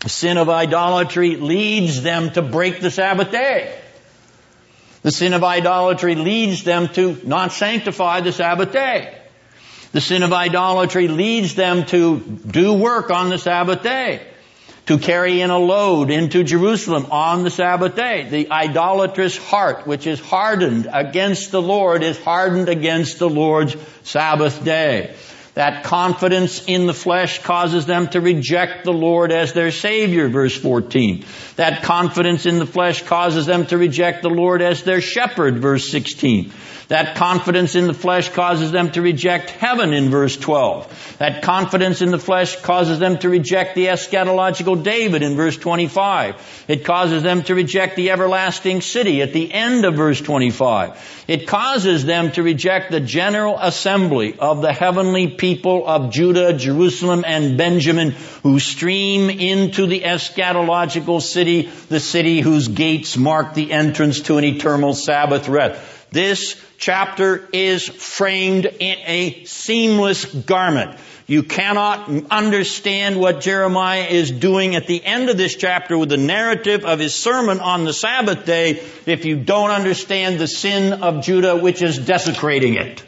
The 0.00 0.08
sin 0.08 0.36
of 0.36 0.48
idolatry 0.48 1.36
leads 1.36 2.02
them 2.02 2.30
to 2.32 2.42
break 2.42 2.80
the 2.80 2.90
Sabbath 2.90 3.30
day. 3.30 3.76
The 5.02 5.10
sin 5.10 5.34
of 5.34 5.44
idolatry 5.44 6.16
leads 6.16 6.64
them 6.64 6.88
to 6.94 7.16
not 7.24 7.52
sanctify 7.52 8.20
the 8.20 8.32
Sabbath 8.32 8.72
day. 8.72 9.16
The 9.92 10.00
sin 10.00 10.22
of 10.22 10.32
idolatry 10.32 11.08
leads 11.08 11.54
them 11.54 11.86
to 11.86 12.20
do 12.20 12.74
work 12.74 13.10
on 13.10 13.30
the 13.30 13.38
Sabbath 13.38 13.82
day, 13.82 14.26
to 14.86 14.98
carry 14.98 15.40
in 15.40 15.50
a 15.50 15.58
load 15.58 16.10
into 16.10 16.44
Jerusalem 16.44 17.06
on 17.10 17.44
the 17.44 17.50
Sabbath 17.50 17.96
day. 17.96 18.28
The 18.28 18.50
idolatrous 18.50 19.38
heart, 19.38 19.86
which 19.86 20.06
is 20.06 20.20
hardened 20.20 20.88
against 20.92 21.52
the 21.52 21.62
Lord, 21.62 22.02
is 22.02 22.18
hardened 22.18 22.68
against 22.68 23.18
the 23.18 23.30
Lord's 23.30 23.76
Sabbath 24.02 24.62
day. 24.64 25.14
That 25.56 25.84
confidence 25.84 26.62
in 26.66 26.86
the 26.86 26.92
flesh 26.92 27.42
causes 27.42 27.86
them 27.86 28.08
to 28.08 28.20
reject 28.20 28.84
the 28.84 28.92
Lord 28.92 29.32
as 29.32 29.54
their 29.54 29.70
Savior, 29.70 30.28
verse 30.28 30.54
14. 30.54 31.24
That 31.56 31.82
confidence 31.82 32.44
in 32.44 32.58
the 32.58 32.66
flesh 32.66 33.02
causes 33.04 33.46
them 33.46 33.64
to 33.68 33.78
reject 33.78 34.22
the 34.22 34.28
Lord 34.28 34.60
as 34.60 34.82
their 34.82 35.00
shepherd, 35.00 35.56
verse 35.56 35.90
16. 35.90 36.52
That 36.88 37.16
confidence 37.16 37.74
in 37.74 37.88
the 37.88 37.94
flesh 37.94 38.28
causes 38.28 38.70
them 38.70 38.92
to 38.92 39.02
reject 39.02 39.50
heaven 39.50 39.92
in 39.92 40.10
verse 40.10 40.36
12. 40.36 41.16
That 41.18 41.42
confidence 41.42 42.00
in 42.00 42.10
the 42.10 42.18
flesh 42.18 42.60
causes 42.60 43.00
them 43.00 43.18
to 43.18 43.28
reject 43.28 43.74
the 43.74 43.86
eschatological 43.86 44.84
David 44.84 45.22
in 45.22 45.36
verse 45.36 45.56
25. 45.56 46.64
It 46.68 46.84
causes 46.84 47.24
them 47.24 47.42
to 47.44 47.56
reject 47.56 47.96
the 47.96 48.10
everlasting 48.10 48.82
city 48.82 49.22
at 49.22 49.32
the 49.32 49.52
end 49.52 49.84
of 49.84 49.94
verse 49.94 50.20
25. 50.20 51.24
It 51.26 51.48
causes 51.48 52.04
them 52.04 52.30
to 52.32 52.44
reject 52.44 52.92
the 52.92 53.00
general 53.00 53.58
assembly 53.58 54.38
of 54.38 54.62
the 54.62 54.72
heavenly 54.72 55.26
people 55.26 55.45
of 55.86 56.10
Judah, 56.10 56.52
Jerusalem, 56.52 57.24
and 57.26 57.56
Benjamin 57.56 58.10
who 58.42 58.58
stream 58.58 59.30
into 59.30 59.86
the 59.86 60.00
eschatological 60.00 61.22
city, 61.22 61.70
the 61.88 62.00
city 62.00 62.40
whose 62.40 62.68
gates 62.68 63.16
mark 63.16 63.54
the 63.54 63.72
entrance 63.72 64.22
to 64.22 64.38
an 64.38 64.44
eternal 64.44 64.94
Sabbath 64.94 65.48
rest. 65.48 65.80
This 66.10 66.60
chapter 66.78 67.48
is 67.52 67.86
framed 67.88 68.66
in 68.66 68.98
a 69.06 69.44
seamless 69.44 70.24
garment. 70.24 70.98
You 71.26 71.42
cannot 71.42 72.08
understand 72.30 73.18
what 73.18 73.40
Jeremiah 73.40 74.06
is 74.08 74.30
doing 74.30 74.76
at 74.76 74.86
the 74.86 75.04
end 75.04 75.28
of 75.28 75.36
this 75.36 75.56
chapter 75.56 75.98
with 75.98 76.08
the 76.08 76.16
narrative 76.16 76.84
of 76.84 77.00
his 77.00 77.14
sermon 77.14 77.58
on 77.58 77.84
the 77.84 77.92
Sabbath 77.92 78.46
day 78.46 78.80
if 79.06 79.24
you 79.24 79.36
don't 79.36 79.70
understand 79.70 80.38
the 80.38 80.46
sin 80.46 81.02
of 81.02 81.24
Judah 81.24 81.56
which 81.56 81.82
is 81.82 81.98
desecrating 81.98 82.74
it, 82.74 83.02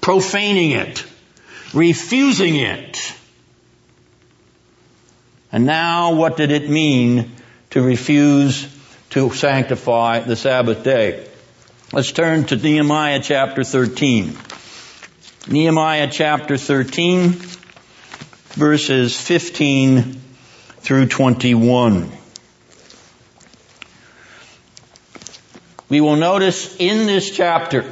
profaning 0.00 0.72
it, 0.72 1.04
refusing 1.74 2.56
it. 2.56 3.14
And 5.52 5.66
now 5.66 6.14
what 6.14 6.36
did 6.36 6.50
it 6.50 6.70
mean 6.70 7.32
to 7.70 7.82
refuse 7.82 8.66
to 9.10 9.30
sanctify 9.30 10.20
the 10.20 10.36
Sabbath 10.36 10.84
day? 10.84 11.28
Let's 11.92 12.12
turn 12.12 12.44
to 12.44 12.56
Nehemiah 12.56 13.20
chapter 13.20 13.62
13. 13.62 14.36
Nehemiah 15.48 16.08
chapter 16.10 16.56
13, 16.56 17.32
verses 18.52 19.20
15 19.20 20.20
through 20.78 21.06
21. 21.06 22.10
We 25.88 26.00
will 26.00 26.16
notice 26.16 26.74
in 26.78 27.06
this 27.06 27.30
chapter 27.30 27.84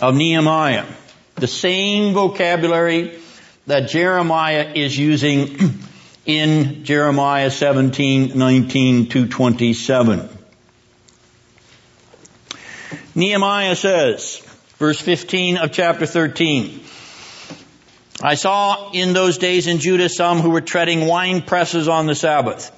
of 0.00 0.14
Nehemiah 0.14 0.86
the 1.36 1.46
same 1.46 2.14
vocabulary 2.14 3.18
that 3.66 3.88
Jeremiah 3.88 4.72
is 4.74 4.96
using 4.96 5.80
in 6.26 6.84
Jeremiah 6.84 7.50
17, 7.50 8.36
19 8.36 9.08
to 9.10 9.28
27. 9.28 10.28
Nehemiah 13.14 13.76
says, 13.76 14.42
verse 14.78 15.00
15 15.00 15.58
of 15.58 15.72
chapter 15.72 16.06
13, 16.06 16.80
I 18.22 18.34
saw 18.34 18.90
in 18.92 19.12
those 19.12 19.36
days 19.36 19.66
in 19.66 19.78
Judah 19.78 20.08
some 20.08 20.40
who 20.40 20.50
were 20.50 20.62
treading 20.62 21.06
wine 21.06 21.42
presses 21.42 21.86
on 21.86 22.06
the 22.06 22.14
Sabbath, 22.14 22.72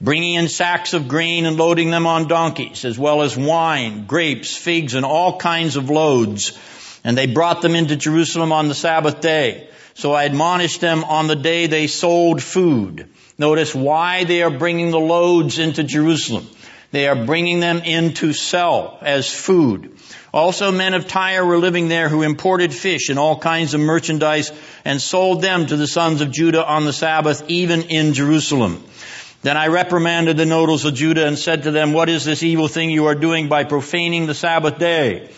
bringing 0.00 0.34
in 0.34 0.48
sacks 0.48 0.92
of 0.92 1.08
grain 1.08 1.46
and 1.46 1.56
loading 1.56 1.90
them 1.90 2.06
on 2.06 2.28
donkeys, 2.28 2.84
as 2.84 2.98
well 2.98 3.22
as 3.22 3.36
wine, 3.36 4.04
grapes, 4.06 4.54
figs, 4.54 4.94
and 4.94 5.06
all 5.06 5.38
kinds 5.38 5.76
of 5.76 5.88
loads. 5.88 6.58
And 7.04 7.18
they 7.18 7.26
brought 7.26 7.62
them 7.62 7.74
into 7.74 7.96
Jerusalem 7.96 8.52
on 8.52 8.68
the 8.68 8.74
Sabbath 8.74 9.20
day. 9.20 9.68
So 9.94 10.12
I 10.12 10.24
admonished 10.24 10.80
them 10.80 11.04
on 11.04 11.26
the 11.26 11.36
day 11.36 11.66
they 11.66 11.86
sold 11.86 12.42
food. 12.42 13.08
Notice 13.38 13.74
why 13.74 14.24
they 14.24 14.42
are 14.42 14.50
bringing 14.50 14.90
the 14.90 15.00
loads 15.00 15.58
into 15.58 15.82
Jerusalem. 15.82 16.48
They 16.92 17.08
are 17.08 17.24
bringing 17.24 17.60
them 17.60 17.78
in 17.78 18.14
to 18.14 18.32
sell 18.32 18.98
as 19.00 19.32
food. 19.32 19.96
Also 20.32 20.70
men 20.70 20.94
of 20.94 21.08
Tyre 21.08 21.44
were 21.44 21.58
living 21.58 21.88
there 21.88 22.08
who 22.08 22.22
imported 22.22 22.72
fish 22.72 23.08
and 23.08 23.18
all 23.18 23.38
kinds 23.38 23.74
of 23.74 23.80
merchandise 23.80 24.52
and 24.84 25.00
sold 25.00 25.42
them 25.42 25.66
to 25.66 25.76
the 25.76 25.86
sons 25.86 26.20
of 26.20 26.30
Judah 26.30 26.64
on 26.64 26.84
the 26.84 26.92
Sabbath, 26.92 27.44
even 27.48 27.82
in 27.82 28.12
Jerusalem. 28.14 28.82
Then 29.42 29.56
I 29.56 29.66
reprimanded 29.66 30.36
the 30.36 30.46
nobles 30.46 30.84
of 30.84 30.94
Judah 30.94 31.26
and 31.26 31.38
said 31.38 31.64
to 31.64 31.70
them, 31.70 31.92
what 31.92 32.08
is 32.08 32.24
this 32.24 32.42
evil 32.42 32.68
thing 32.68 32.90
you 32.90 33.06
are 33.06 33.14
doing 33.14 33.48
by 33.48 33.64
profaning 33.64 34.26
the 34.26 34.34
Sabbath 34.34 34.78
day? 34.78 35.30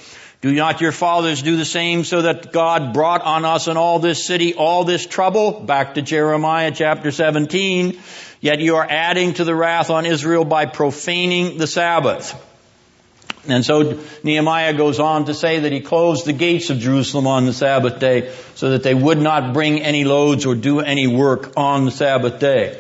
Do 0.45 0.53
not 0.53 0.83
your 0.83 0.93
fathers 0.93 1.41
do 1.41 1.57
the 1.57 1.65
same 1.65 2.05
so 2.05 2.21
that 2.21 2.53
God 2.53 2.93
brought 2.93 3.23
on 3.23 3.47
us 3.47 3.67
and 3.67 3.79
all 3.79 3.99
this 3.99 4.27
city 4.27 4.53
all 4.53 4.85
this 4.85 5.07
trouble? 5.07 5.53
Back 5.53 5.95
to 5.95 6.03
Jeremiah 6.03 6.71
chapter 6.71 7.11
17. 7.11 7.99
Yet 8.43 8.61
you 8.61 8.77
are 8.77 8.87
adding 8.87 9.33
to 9.33 9.45
the 9.45 9.55
wrath 9.55 9.89
on 9.89 10.05
Israel 10.05 10.45
by 10.45 10.67
profaning 10.67 11.57
the 11.57 11.67
Sabbath. 11.67 12.39
And 13.49 13.65
so 13.65 13.99
Nehemiah 14.23 14.75
goes 14.75 15.01
on 15.01 15.25
to 15.25 15.33
say 15.33 15.61
that 15.61 15.73
he 15.73 15.81
closed 15.81 16.27
the 16.27 16.35
gates 16.35 16.69
of 16.69 16.79
Jerusalem 16.79 17.27
on 17.27 17.47
the 17.47 17.55
Sabbath 17.55 17.99
day 17.99 18.31
so 18.55 18.73
that 18.73 18.83
they 18.83 18.95
would 18.95 19.19
not 19.19 19.55
bring 19.55 19.81
any 19.81 20.05
loads 20.05 20.45
or 20.45 20.55
do 20.55 20.81
any 20.81 21.07
work 21.07 21.55
on 21.57 21.87
the 21.87 21.91
Sabbath 21.91 22.39
day. 22.39 22.79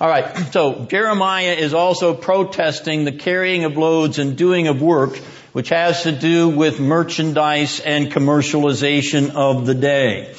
Alright, 0.00 0.52
so 0.52 0.84
Jeremiah 0.86 1.54
is 1.54 1.72
also 1.72 2.14
protesting 2.14 3.04
the 3.04 3.12
carrying 3.12 3.64
of 3.64 3.76
loads 3.76 4.18
and 4.18 4.36
doing 4.36 4.66
of 4.66 4.82
work 4.82 5.20
which 5.56 5.70
has 5.70 6.02
to 6.02 6.12
do 6.12 6.50
with 6.50 6.80
merchandise 6.80 7.80
and 7.80 8.12
commercialization 8.12 9.30
of 9.30 9.64
the 9.64 9.72
day. 9.72 10.34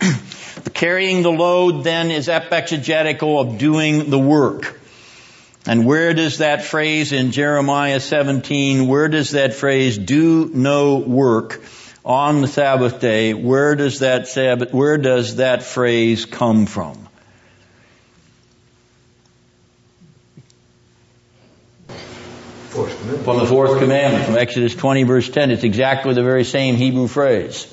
Carrying 0.74 1.22
the 1.22 1.30
load 1.30 1.84
then 1.84 2.10
is 2.10 2.26
epexegetical 2.26 3.40
of 3.40 3.58
doing 3.58 4.10
the 4.10 4.18
work. 4.18 4.80
And 5.64 5.86
where 5.86 6.12
does 6.12 6.38
that 6.38 6.64
phrase 6.64 7.12
in 7.12 7.30
Jeremiah 7.30 8.00
17, 8.00 8.88
where 8.88 9.06
does 9.06 9.30
that 9.30 9.54
phrase 9.54 9.96
do 9.96 10.50
no 10.52 10.96
work 10.96 11.62
on 12.04 12.40
the 12.40 12.48
Sabbath 12.48 12.98
day, 12.98 13.34
where 13.34 13.76
does 13.76 14.00
that 14.00 14.26
Sabbath, 14.26 14.72
where 14.72 14.98
does 14.98 15.36
that 15.36 15.62
phrase 15.62 16.24
come 16.24 16.66
from? 16.66 17.07
From 22.68 23.38
the 23.38 23.46
fourth 23.46 23.78
commandment, 23.80 24.26
from 24.26 24.36
Exodus 24.36 24.74
20 24.74 25.04
verse 25.04 25.28
10. 25.28 25.50
It's 25.50 25.64
exactly 25.64 26.12
the 26.12 26.22
very 26.22 26.44
same 26.44 26.76
Hebrew 26.76 27.08
phrase. 27.08 27.66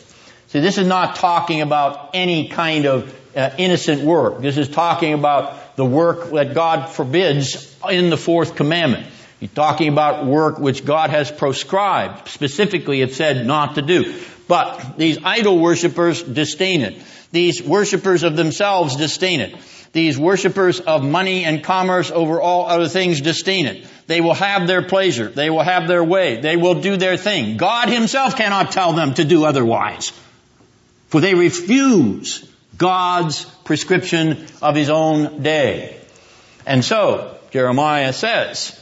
See, 0.47 0.61
this 0.61 0.77
is 0.77 0.87
not 0.87 1.17
talking 1.17 1.61
about 1.61 2.11
any 2.13 2.47
kind 2.47 2.85
of 2.85 3.13
uh, 3.35 3.51
innocent 3.57 4.03
work. 4.03 4.41
This 4.41 4.57
is 4.57 4.69
talking 4.69 5.13
about 5.13 5.75
the 5.75 5.83
work 5.83 6.31
that 6.31 6.53
God 6.53 6.89
forbids 6.89 7.75
in 7.89 8.09
the 8.09 8.15
fourth 8.15 8.55
commandment. 8.55 9.07
He's 9.41 9.51
talking 9.51 9.89
about 9.89 10.25
work 10.25 10.59
which 10.59 10.85
God 10.85 11.09
has 11.09 11.29
proscribed. 11.29 12.29
Specifically, 12.29 13.01
it 13.01 13.13
said 13.13 13.45
not 13.45 13.75
to 13.75 13.81
do. 13.81 14.17
But 14.47 14.97
these 14.97 15.17
idol 15.25 15.59
worshippers 15.59 16.23
disdain 16.23 16.81
it. 16.81 17.01
These 17.31 17.61
worshippers 17.61 18.23
of 18.23 18.37
themselves 18.37 18.95
disdain 18.95 19.41
it. 19.41 19.55
These 19.91 20.17
worshippers 20.17 20.79
of 20.79 21.03
money 21.03 21.43
and 21.43 21.63
commerce 21.63 22.11
over 22.11 22.39
all 22.39 22.67
other 22.67 22.87
things 22.87 23.21
disdain 23.21 23.65
it. 23.65 23.87
They 24.07 24.21
will 24.21 24.35
have 24.35 24.67
their 24.67 24.83
pleasure. 24.83 25.29
They 25.29 25.49
will 25.49 25.63
have 25.63 25.87
their 25.87 26.03
way. 26.03 26.39
They 26.39 26.57
will 26.57 26.81
do 26.81 26.95
their 26.97 27.17
thing. 27.17 27.57
God 27.57 27.89
himself 27.89 28.35
cannot 28.35 28.71
tell 28.71 28.93
them 28.93 29.15
to 29.15 29.25
do 29.25 29.45
otherwise. 29.45 30.11
For 31.07 31.21
they 31.21 31.33
refuse 31.33 32.47
God's 32.77 33.45
prescription 33.63 34.45
of 34.61 34.75
his 34.75 34.89
own 34.89 35.41
day. 35.41 35.99
And 36.65 36.83
so, 36.83 37.37
Jeremiah 37.51 38.13
says, 38.13 38.79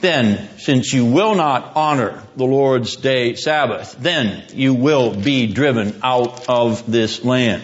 then, 0.00 0.48
since 0.58 0.92
you 0.92 1.06
will 1.06 1.34
not 1.34 1.72
honor 1.74 2.22
the 2.36 2.44
Lord's 2.44 2.96
day 2.96 3.34
Sabbath, 3.34 3.96
then 3.98 4.44
you 4.52 4.74
will 4.74 5.14
be 5.14 5.46
driven 5.46 5.98
out 6.02 6.48
of 6.48 6.90
this 6.90 7.24
land. 7.24 7.62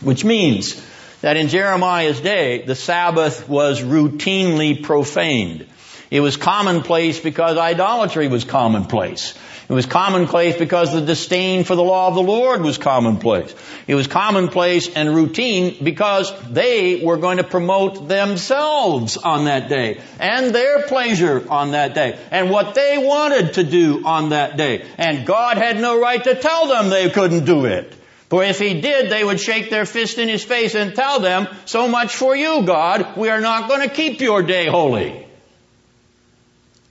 Which 0.00 0.24
means 0.24 0.80
that 1.20 1.36
in 1.36 1.48
Jeremiah's 1.48 2.20
day, 2.20 2.62
the 2.62 2.76
Sabbath 2.76 3.48
was 3.48 3.80
routinely 3.82 4.82
profaned. 4.82 5.66
It 6.12 6.20
was 6.20 6.36
commonplace 6.36 7.18
because 7.20 7.56
idolatry 7.56 8.28
was 8.28 8.44
commonplace. 8.44 9.32
It 9.66 9.72
was 9.72 9.86
commonplace 9.86 10.58
because 10.58 10.92
the 10.92 11.00
disdain 11.00 11.64
for 11.64 11.74
the 11.74 11.82
law 11.82 12.08
of 12.08 12.14
the 12.14 12.22
Lord 12.22 12.60
was 12.60 12.76
commonplace. 12.76 13.54
It 13.86 13.94
was 13.94 14.08
commonplace 14.08 14.94
and 14.94 15.14
routine 15.14 15.82
because 15.82 16.30
they 16.50 17.02
were 17.02 17.16
going 17.16 17.38
to 17.38 17.44
promote 17.44 18.08
themselves 18.08 19.16
on 19.16 19.46
that 19.46 19.70
day 19.70 20.02
and 20.20 20.54
their 20.54 20.82
pleasure 20.82 21.46
on 21.48 21.70
that 21.70 21.94
day 21.94 22.18
and 22.30 22.50
what 22.50 22.74
they 22.74 22.98
wanted 22.98 23.54
to 23.54 23.64
do 23.64 24.04
on 24.04 24.28
that 24.30 24.58
day. 24.58 24.84
And 24.98 25.24
God 25.24 25.56
had 25.56 25.80
no 25.80 25.98
right 25.98 26.22
to 26.22 26.34
tell 26.34 26.68
them 26.68 26.90
they 26.90 27.08
couldn't 27.08 27.46
do 27.46 27.64
it. 27.64 27.90
For 28.28 28.44
if 28.44 28.58
he 28.58 28.82
did, 28.82 29.10
they 29.10 29.24
would 29.24 29.40
shake 29.40 29.70
their 29.70 29.86
fist 29.86 30.18
in 30.18 30.28
his 30.28 30.44
face 30.44 30.74
and 30.74 30.94
tell 30.94 31.20
them, 31.20 31.48
so 31.64 31.88
much 31.88 32.14
for 32.14 32.36
you, 32.36 32.64
God, 32.64 33.16
we 33.16 33.30
are 33.30 33.40
not 33.40 33.70
going 33.70 33.88
to 33.88 33.94
keep 33.94 34.20
your 34.20 34.42
day 34.42 34.66
holy. 34.66 35.31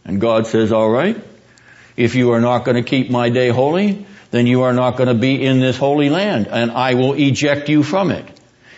And 0.05 0.19
God 0.19 0.47
says, 0.47 0.71
alright, 0.71 1.17
if 1.95 2.15
you 2.15 2.31
are 2.31 2.41
not 2.41 2.65
going 2.65 2.75
to 2.75 2.83
keep 2.83 3.09
my 3.09 3.29
day 3.29 3.49
holy, 3.49 4.05
then 4.31 4.47
you 4.47 4.63
are 4.63 4.73
not 4.73 4.97
going 4.97 5.09
to 5.09 5.13
be 5.13 5.43
in 5.45 5.59
this 5.59 5.77
holy 5.77 6.09
land, 6.09 6.47
and 6.47 6.71
I 6.71 6.93
will 6.95 7.13
eject 7.13 7.69
you 7.69 7.83
from 7.83 8.11
it. 8.11 8.25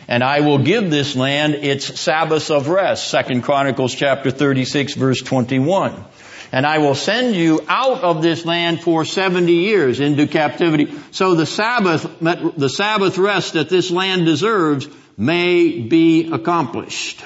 And 0.08 0.24
I 0.24 0.42
will 0.42 0.58
give 0.58 0.92
this 0.92 1.16
land 1.16 1.56
its 1.56 2.00
Sabbaths 2.00 2.52
of 2.52 2.68
rest. 2.68 3.08
Second 3.08 3.44
Chronicles 3.44 3.96
chapter 3.96 4.32
36 4.32 4.96
verse 4.96 5.22
21. 5.22 6.04
And 6.52 6.68
I 6.68 6.80
will 6.80 6.94
send 6.94 7.36
you 7.36 7.62
out 7.68 8.04
of 8.04 8.22
this 8.22 8.46
land 8.46 8.82
for 8.82 9.06
70 9.06 9.52
years 9.52 10.00
into 10.00 10.28
captivity. 10.28 10.94
So 11.12 11.36
the 11.36 11.46
Sabbath, 11.46 12.04
the 12.20 12.70
Sabbath 12.70 13.18
rest 13.18 13.54
that 13.54 13.70
this 13.70 13.90
land 13.90 14.26
deserves 14.26 14.88
may 15.18 15.80
be 15.80 16.32
accomplished. 16.32 17.24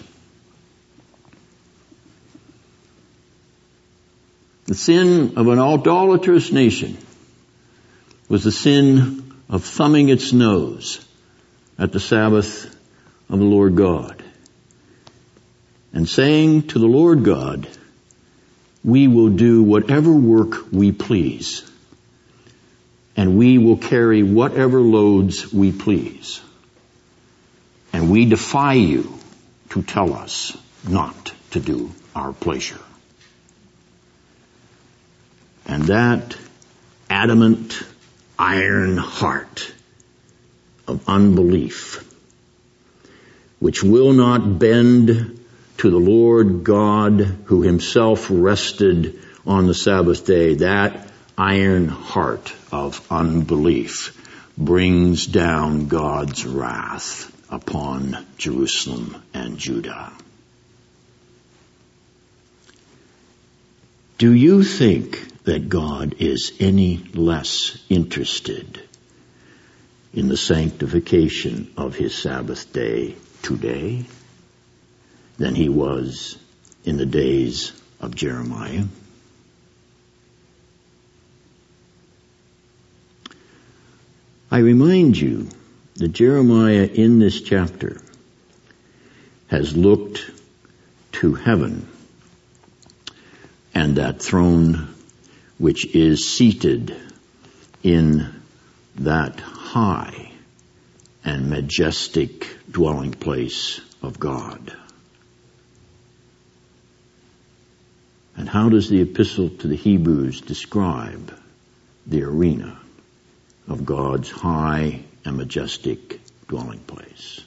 The 4.68 4.76
sin 4.76 5.38
of 5.38 5.48
an 5.48 5.60
idolatrous 5.60 6.52
nation 6.52 6.98
was 8.28 8.44
the 8.44 8.52
sin 8.52 9.34
of 9.50 9.64
thumbing 9.64 10.10
its 10.10 10.34
nose 10.34 11.06
at 11.80 11.94
the 11.94 12.02
Sabbath 12.02 12.66
of 13.30 13.40
the 13.40 13.46
Lord 13.46 13.78
God 13.78 14.22
and 15.94 16.08
saying 16.08 16.68
to 16.68 16.80
the 16.80 16.86
Lord 16.86 17.24
God, 17.24 17.66
we 18.84 19.08
will 19.08 19.30
do 19.30 19.64
whatever 19.64 20.12
work 20.12 20.72
we 20.72 20.92
please 20.92 21.64
and 23.16 23.38
we 23.38 23.58
will 23.58 23.78
carry 23.78 24.22
whatever 24.22 24.82
loads 24.82 25.52
we 25.52 25.72
please. 25.72 26.42
And 27.94 28.12
we 28.12 28.26
defy 28.26 28.74
you 28.74 29.18
to 29.70 29.82
tell 29.82 30.14
us 30.14 30.56
not 30.88 31.34
to 31.52 31.60
do 31.60 31.92
our 32.16 32.34
pleasure. 32.34 32.80
And 35.68 35.84
that 35.84 36.38
adamant 37.10 37.84
iron 38.40 38.96
heart 38.98 39.72
of 40.88 41.08
unbelief, 41.10 42.04
which 43.60 43.84
will 43.84 44.14
not 44.14 44.60
bend 44.60 45.40
to 45.78 45.90
the 45.90 45.98
Lord 45.98 46.64
God 46.64 47.20
who 47.46 47.62
himself 47.62 48.28
rested 48.32 49.20
on 49.46 49.68
the 49.68 49.74
Sabbath 49.74 50.26
day, 50.26 50.56
that 50.56 51.08
iron 51.38 51.90
heart 51.90 52.54
of 52.72 53.06
unbelief 53.12 54.14
brings 54.58 55.28
down 55.28 55.88
God's 55.88 56.46
wrath 56.46 57.32
upon 57.52 58.26
Jerusalem 58.38 59.22
and 59.34 59.58
Judah. 59.58 60.14
Do 64.18 64.34
you 64.34 64.64
think 64.64 65.37
that 65.48 65.70
God 65.70 66.16
is 66.20 66.52
any 66.60 66.98
less 67.14 67.82
interested 67.88 68.82
in 70.14 70.28
the 70.28 70.36
sanctification 70.36 71.72
of 71.78 71.96
his 71.96 72.14
Sabbath 72.14 72.74
day 72.74 73.16
today 73.44 74.04
than 75.38 75.56
he 75.56 75.70
was 75.70 76.38
in 76.84 76.98
the 76.98 77.06
days 77.06 77.72
of 78.02 78.14
Jeremiah? 78.14 78.84
I 84.52 84.58
remind 84.58 85.18
you 85.18 85.48
that 85.96 86.10
Jeremiah 86.10 86.90
in 86.94 87.20
this 87.20 87.40
chapter 87.40 88.02
has 89.48 89.78
looked 89.78 90.30
to 91.14 91.36
heaven 91.36 91.88
and 93.74 93.96
that 93.96 94.22
throne 94.22 94.94
which 95.58 95.86
is 95.96 96.30
seated 96.30 96.96
in 97.84 98.42
that 98.96 99.40
high 99.40 100.32
and 101.24 101.50
majestic 101.50 102.48
dwelling 102.70 103.12
place 103.12 103.82
of 104.02 104.20
God. 104.20 104.76
And 108.36 108.48
how 108.48 108.70
does 108.70 108.88
the 108.88 109.02
epistle 109.02 109.50
to 109.50 109.68
the 109.68 109.76
Hebrews 109.76 110.42
describe 110.42 111.36
the 112.06 112.24
arena 112.24 112.80
of 113.68 113.84
God's 113.84 114.30
high 114.30 115.02
and 115.26 115.38
majestic 115.38 116.22
dwelling 116.48 116.80
place? 116.80 117.42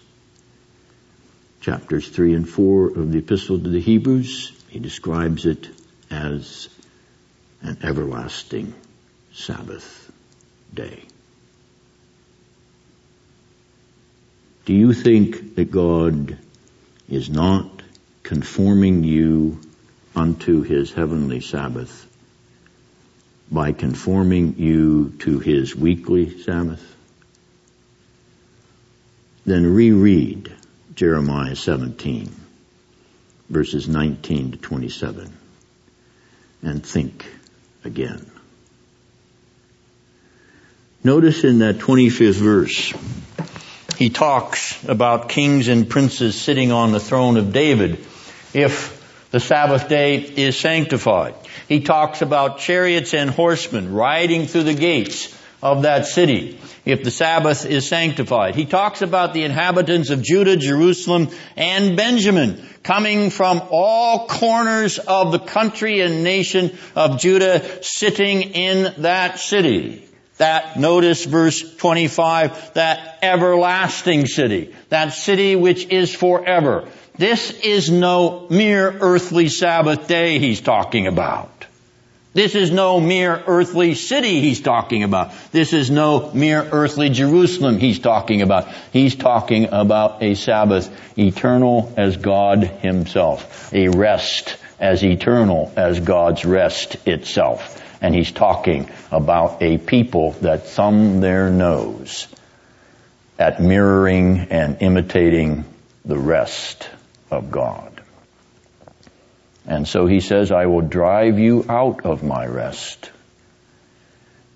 Chapters 1.61 2.09
3 2.09 2.35
and 2.35 2.49
4 2.49 2.99
of 2.99 3.13
the 3.13 3.19
epistle 3.19 3.61
to 3.61 3.69
the 3.69 3.81
Hebrews, 3.81 4.53
he 4.69 4.81
describes 4.81 5.47
it 5.47 5.69
as 6.11 6.69
an 7.63 7.79
everlasting 7.83 8.75
Sabbath 9.33 10.11
day. 10.73 11.03
Do 14.65 14.75
you 14.75 14.93
think 14.93 15.57
that 15.57 15.71
God 15.71 16.39
is 17.09 17.29
not 17.29 17.83
conforming 18.23 19.03
you 19.05 19.61
unto 20.15 20.63
his 20.63 20.93
heavenly 20.93 21.41
Sabbath 21.41 22.07
by 23.51 23.73
conforming 23.73 24.57
you 24.59 25.15
to 25.21 25.41
his 25.41 25.75
weekly 25.75 26.41
Sabbath? 26.43 26.85
Then 29.45 29.67
reread 29.75 30.53
Jeremiah 30.95 31.57
17 31.57 32.31
verses 33.49 33.89
19 33.89 34.53
to 34.53 34.59
27 34.59 35.33
and 36.63 36.87
think 36.87 37.27
again. 37.85 38.31
Notice 41.03 41.45
in 41.45 41.61
that 41.61 41.79
25th 41.79 42.35
verse, 42.35 42.93
he 43.97 44.11
talks 44.11 44.83
about 44.85 45.29
kings 45.29 45.69
and 45.69 45.89
princes 45.89 46.39
sitting 46.41 46.73
on 46.73 46.93
the 46.93 47.01
throne 47.01 47.37
of 47.37 47.53
David 47.53 48.05
if 48.53 48.99
the 49.31 49.41
Sabbath 49.41 49.89
day 49.89 50.17
is 50.19 50.59
sanctified. 50.59 51.35
He 51.69 51.81
talks 51.81 52.21
about 52.21 52.59
chariots 52.59 53.15
and 53.15 53.31
horsemen 53.31 53.93
riding 53.93 54.47
through 54.47 54.65
the 54.65 54.75
gates 54.75 55.35
of 55.63 55.83
that 55.83 56.07
city 56.07 56.59
if 56.85 57.05
the 57.05 57.11
Sabbath 57.11 57.67
is 57.67 57.87
sanctified. 57.87 58.55
He 58.55 58.65
talks 58.65 59.03
about 59.03 59.35
the 59.35 59.45
inhabitants 59.45 60.11
of 60.11 60.23
Judah, 60.23 60.57
Jerusalem, 60.57 61.29
and 61.57 61.97
Benjamin 61.97 62.67
coming 62.83 63.31
from 63.31 63.63
all 63.71 64.27
corners 64.27 64.99
of 64.99 65.33
the 65.33 65.39
country 65.39 66.01
and 66.01 66.25
nation 66.25 66.77
of 66.97 67.21
Judah 67.21 67.83
sitting 67.83 68.43
in 68.43 69.03
that 69.03 69.39
city. 69.39 70.07
That, 70.39 70.79
notice 70.79 71.27
verse 71.27 71.77
25, 71.77 72.73
that 72.73 73.19
everlasting 73.21 74.25
city. 74.25 74.75
That 74.89 75.11
city 75.11 75.55
which 75.55 75.87
is 75.89 76.15
forever. 76.15 76.89
This 77.19 77.51
is 77.51 77.91
no 77.91 78.47
mere 78.49 78.91
earthly 78.91 79.51
Sabbath 79.51 80.09
day 80.09 80.39
he's 80.39 80.63
talking 80.63 81.07
about. 81.07 81.60
This 82.33 82.55
is 82.55 82.71
no 82.71 83.01
mere 83.01 83.43
earthly 83.47 83.95
city 83.95 84.41
he's 84.41 84.61
talking 84.61 85.03
about. 85.03 85.33
This 85.51 85.73
is 85.73 85.91
no 85.91 86.31
mere 86.33 86.63
earthly 86.63 87.11
Jerusalem 87.11 87.79
he's 87.79 87.99
talking 87.99 88.43
about. 88.43 88.69
He's 88.93 89.17
talking 89.17 89.69
about 89.73 90.23
a 90.23 90.35
Sabbath 90.35 90.89
eternal 91.19 91.93
as 91.97 92.17
God 92.17 92.63
himself. 92.63 93.73
A 93.73 93.89
rest 93.89 94.57
as 94.79 95.03
eternal 95.03 95.73
as 95.77 95.99
God's 95.99 96.45
rest 96.45 96.97
itself. 97.07 97.83
And 98.01 98.15
he's 98.15 98.31
talking 98.31 98.89
about 99.11 99.61
a 99.61 99.79
people 99.79 100.33
that 100.43 100.69
thumb 100.69 101.21
their 101.21 101.51
nose 101.51 102.29
at 103.41 103.61
mirroring 103.61 104.47
and 104.51 104.81
imitating 104.81 105.65
the 106.05 106.19
rest 106.19 106.89
of 107.31 107.51
God. 107.51 107.90
And 109.67 109.87
so 109.87 110.07
he 110.07 110.21
says, 110.21 110.51
I 110.51 110.67
will 110.67 110.81
drive 110.81 111.39
you 111.39 111.65
out 111.69 112.05
of 112.05 112.23
my 112.23 112.47
rest. 112.47 113.11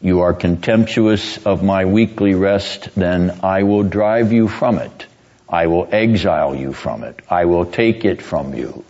You 0.00 0.20
are 0.20 0.34
contemptuous 0.34 1.46
of 1.46 1.62
my 1.62 1.84
weekly 1.84 2.34
rest, 2.34 2.94
then 2.94 3.40
I 3.42 3.62
will 3.62 3.82
drive 3.82 4.32
you 4.32 4.48
from 4.48 4.78
it. 4.78 5.06
I 5.48 5.66
will 5.66 5.88
exile 5.90 6.54
you 6.54 6.72
from 6.72 7.04
it. 7.04 7.20
I 7.30 7.44
will 7.44 7.64
take 7.64 8.04
it 8.04 8.20
from 8.20 8.54
you. 8.54 8.84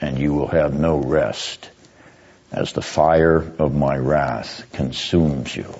And 0.00 0.18
you 0.18 0.34
will 0.34 0.48
have 0.48 0.78
no 0.78 0.98
rest 0.98 1.68
as 2.50 2.72
the 2.72 2.82
fire 2.82 3.36
of 3.58 3.74
my 3.74 3.96
wrath 3.96 4.66
consumes 4.72 5.54
you. 5.54 5.72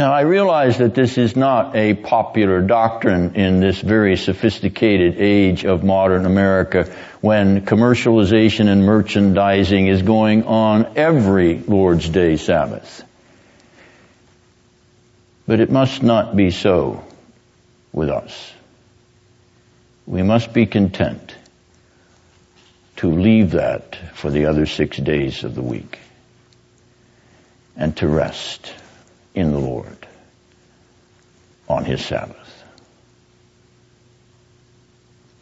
Now 0.00 0.14
I 0.14 0.22
realize 0.22 0.78
that 0.78 0.94
this 0.94 1.18
is 1.18 1.36
not 1.36 1.76
a 1.76 1.92
popular 1.92 2.62
doctrine 2.62 3.34
in 3.34 3.60
this 3.60 3.78
very 3.78 4.16
sophisticated 4.16 5.16
age 5.18 5.66
of 5.66 5.84
modern 5.84 6.24
America 6.24 6.90
when 7.20 7.66
commercialization 7.66 8.68
and 8.68 8.82
merchandising 8.82 9.88
is 9.88 10.00
going 10.00 10.44
on 10.44 10.96
every 10.96 11.58
Lord's 11.58 12.08
Day 12.08 12.38
Sabbath. 12.38 13.04
But 15.46 15.60
it 15.60 15.70
must 15.70 16.02
not 16.02 16.34
be 16.34 16.50
so 16.50 17.04
with 17.92 18.08
us. 18.08 18.54
We 20.06 20.22
must 20.22 20.54
be 20.54 20.64
content 20.64 21.34
to 22.96 23.12
leave 23.12 23.50
that 23.50 23.98
for 24.14 24.30
the 24.30 24.46
other 24.46 24.64
six 24.64 24.96
days 24.96 25.44
of 25.44 25.54
the 25.54 25.60
week 25.60 25.98
and 27.76 27.94
to 27.98 28.08
rest 28.08 28.72
in 29.34 29.52
the 29.52 29.58
Lord 29.58 30.06
on 31.68 31.84
His 31.84 32.04
Sabbath. 32.04 32.64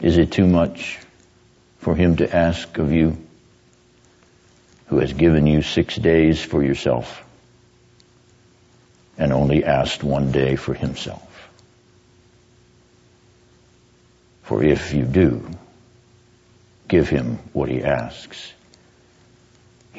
Is 0.01 0.19
it 0.19 0.31
too 0.31 0.47
much 0.47 0.99
for 1.79 1.95
Him 1.95 2.17
to 2.17 2.37
ask 2.37 2.79
of 2.79 2.93
you 2.93 3.17
who 4.87 4.99
has 4.99 5.13
given 5.13 5.47
you 5.47 5.63
six 5.63 5.97
days 5.97 6.43
for 6.43 6.63
yourself 6.63 7.25
and 9.17 9.33
only 9.33 9.65
asked 9.65 10.05
one 10.05 10.31
day 10.31 10.57
for 10.57 10.75
Himself? 10.75 11.23
For 14.43 14.63
if 14.63 14.95
you 14.95 15.05
do, 15.05 15.49
give 16.87 17.09
Him 17.09 17.39
what 17.53 17.69
He 17.69 17.83
asks 17.83 18.53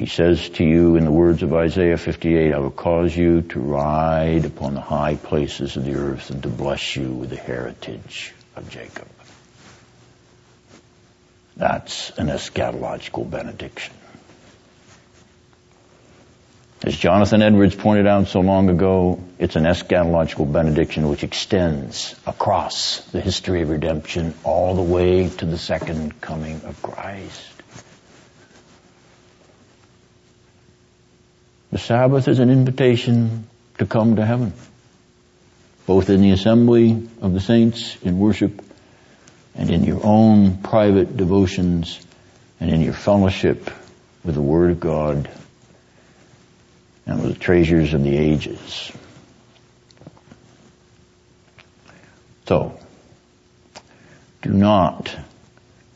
he 0.00 0.06
says 0.06 0.48
to 0.48 0.64
you 0.64 0.96
in 0.96 1.04
the 1.04 1.12
words 1.12 1.42
of 1.42 1.52
Isaiah 1.52 1.98
58, 1.98 2.54
I 2.54 2.58
will 2.58 2.70
cause 2.70 3.14
you 3.14 3.42
to 3.42 3.60
ride 3.60 4.46
upon 4.46 4.72
the 4.72 4.80
high 4.80 5.16
places 5.16 5.76
of 5.76 5.84
the 5.84 5.94
earth 5.96 6.30
and 6.30 6.42
to 6.42 6.48
bless 6.48 6.96
you 6.96 7.12
with 7.12 7.28
the 7.28 7.36
heritage 7.36 8.32
of 8.56 8.70
Jacob. 8.70 9.06
That's 11.54 12.16
an 12.16 12.28
eschatological 12.28 13.28
benediction. 13.28 13.92
As 16.82 16.96
Jonathan 16.96 17.42
Edwards 17.42 17.74
pointed 17.74 18.06
out 18.06 18.28
so 18.28 18.40
long 18.40 18.70
ago, 18.70 19.22
it's 19.38 19.56
an 19.56 19.64
eschatological 19.64 20.50
benediction 20.50 21.10
which 21.10 21.24
extends 21.24 22.14
across 22.26 23.04
the 23.10 23.20
history 23.20 23.60
of 23.60 23.68
redemption 23.68 24.32
all 24.44 24.74
the 24.74 24.82
way 24.82 25.28
to 25.28 25.44
the 25.44 25.58
second 25.58 26.22
coming 26.22 26.62
of 26.64 26.80
Christ. 26.80 27.59
The 31.72 31.78
Sabbath 31.78 32.26
is 32.26 32.40
an 32.40 32.50
invitation 32.50 33.46
to 33.78 33.86
come 33.86 34.16
to 34.16 34.26
heaven, 34.26 34.52
both 35.86 36.10
in 36.10 36.20
the 36.20 36.32
assembly 36.32 37.08
of 37.20 37.32
the 37.32 37.40
saints 37.40 37.96
in 38.02 38.18
worship 38.18 38.60
and 39.54 39.70
in 39.70 39.84
your 39.84 40.04
own 40.04 40.58
private 40.58 41.16
devotions 41.16 42.04
and 42.58 42.70
in 42.70 42.80
your 42.80 42.92
fellowship 42.92 43.70
with 44.24 44.34
the 44.34 44.42
Word 44.42 44.72
of 44.72 44.80
God 44.80 45.30
and 47.06 47.22
with 47.22 47.34
the 47.34 47.38
treasures 47.38 47.94
of 47.94 48.02
the 48.02 48.16
ages. 48.16 48.90
So, 52.48 52.76
do 54.42 54.50
not 54.50 55.16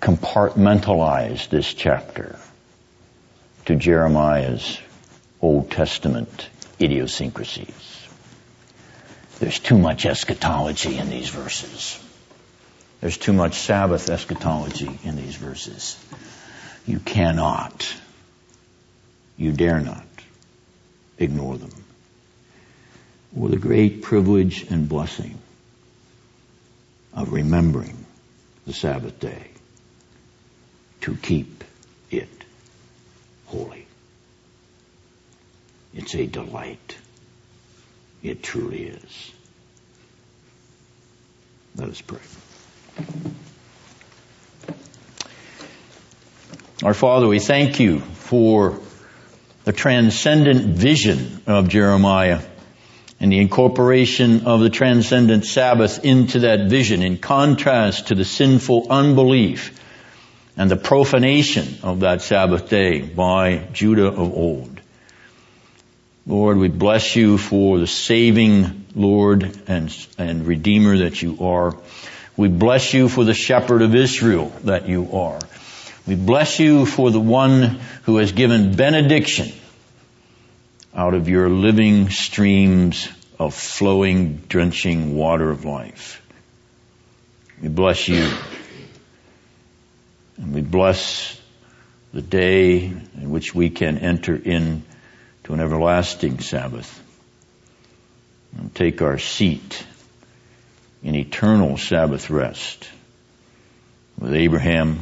compartmentalize 0.01 1.49
this 1.49 1.75
chapter 1.75 2.39
to 3.65 3.75
Jeremiah's 3.75 4.79
Old 5.45 5.71
Testament 5.71 6.49
idiosyncrasies. 6.81 8.09
There's 9.41 9.59
too 9.59 9.77
much 9.77 10.07
eschatology 10.07 10.97
in 10.97 11.11
these 11.11 11.29
verses. 11.29 12.01
There's 13.03 13.19
too 13.19 13.35
much 13.35 13.53
Sabbath 13.53 14.09
eschatology 14.09 14.99
in 15.05 15.17
these 15.17 15.37
verses. 15.37 16.03
You 16.87 16.99
cannot, 16.99 17.95
you 19.37 19.53
dare 19.53 19.81
not 19.81 20.07
ignore 21.19 21.59
them. 21.59 21.85
With 23.35 23.51
the 23.51 23.59
great 23.59 24.01
privilege 24.01 24.63
and 24.71 24.89
blessing 24.89 25.39
of 27.13 27.35
remembering 27.35 28.07
the 28.67 28.73
Sabbath 28.73 29.21
day 29.21 29.49
to 31.03 31.15
keep 31.17 31.65
it 32.11 32.31
holy. 33.45 33.84
It's 35.95 36.15
a 36.15 36.27
delight. 36.27 36.97
It 38.23 38.43
truly 38.43 38.85
is. 38.85 39.33
Let 41.77 41.89
us 41.89 42.01
pray. 42.01 42.21
Our 46.83 46.95
Father, 46.95 47.29
we 47.29 47.39
thank 47.39 47.81
you 47.81 48.01
for 48.01 48.79
the 49.65 49.73
transcendent 49.73 50.77
vision 50.77 51.43
of 51.47 51.69
Jeremiah 51.69 52.43
and 53.21 53.33
the 53.33 53.39
incorporation 53.39 54.47
of 54.47 54.61
the 54.61 54.71
transcendent 54.71 55.47
Sabbath 55.47 56.05
into 56.05 56.41
that 56.41 56.69
vision 56.69 57.03
in 57.03 57.19
contrast 57.19 58.09
to 58.09 58.15
the 58.15 58.25
sinful 58.25 58.89
unbelief 58.91 59.81
and 60.57 60.71
the 60.71 60.77
profanation 60.77 61.79
of 61.83 62.01
that 62.01 62.23
Sabbath 62.23 62.69
day 62.69 63.01
by 63.01 63.69
Judah 63.73 64.09
of 64.09 64.19
old. 64.19 64.74
Lord, 66.27 66.57
we 66.57 66.69
bless 66.69 67.17
you 67.17 67.37
for 67.37 67.79
the 67.79 67.87
saving 67.87 68.87
Lord 68.95 69.59
and, 69.67 69.95
and 70.17 70.47
Redeemer 70.47 70.99
that 70.99 71.21
you 71.21 71.37
are. 71.41 71.77
We 72.35 72.49
bless 72.49 72.95
you 72.95 73.11
for 73.11 73.25
the 73.25 73.35
shepherd 73.35 73.83
of 73.83 73.95
Israel 73.95 74.51
that 74.65 74.89
you 74.89 75.13
are. 75.13 75.39
We 76.07 76.15
bless 76.15 76.59
you 76.59 76.87
for 76.87 77.11
the 77.11 77.21
one 77.21 77.79
who 78.05 78.17
has 78.17 78.33
given 78.33 78.75
benediction 78.75 79.53
out 80.95 81.13
of 81.13 81.29
your 81.29 81.51
living 81.51 82.09
streams 82.09 83.09
of 83.39 83.53
flowing, 83.53 84.37
drenching 84.49 85.15
water 85.15 85.51
of 85.51 85.67
life. 85.67 86.23
We 87.61 87.69
bless 87.69 88.09
you. 88.09 88.31
And 90.39 90.55
we 90.55 90.63
bless 90.63 91.39
the 92.15 92.23
day 92.23 92.85
in 92.87 93.31
which 93.31 93.55
we 93.55 93.69
can 93.69 93.99
enter 93.99 94.35
in 94.35 94.85
to 95.45 95.53
an 95.53 95.61
everlasting 95.61 96.41
Sabbath 96.41 97.03
and 98.57 98.75
take 98.75 99.03
our 99.03 99.19
seat 99.19 99.87
in 101.03 101.15
eternal 101.15 101.77
Sabbath 101.77 102.31
rest 102.31 102.89
with 104.19 104.33
Abraham, 104.33 105.01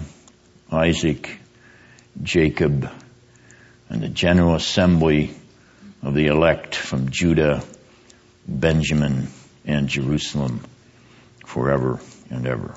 Isaac, 0.70 1.38
Jacob, 2.22 2.90
and 3.88 4.02
the 4.02 4.08
general 4.08 4.56
assembly 4.56 5.32
of 6.02 6.14
the 6.14 6.26
elect 6.26 6.74
from 6.74 7.10
Judah, 7.10 7.62
Benjamin, 8.48 9.28
and 9.64 9.88
Jerusalem 9.88 10.60
forever 11.46 12.00
and 12.30 12.48
ever. 12.48 12.74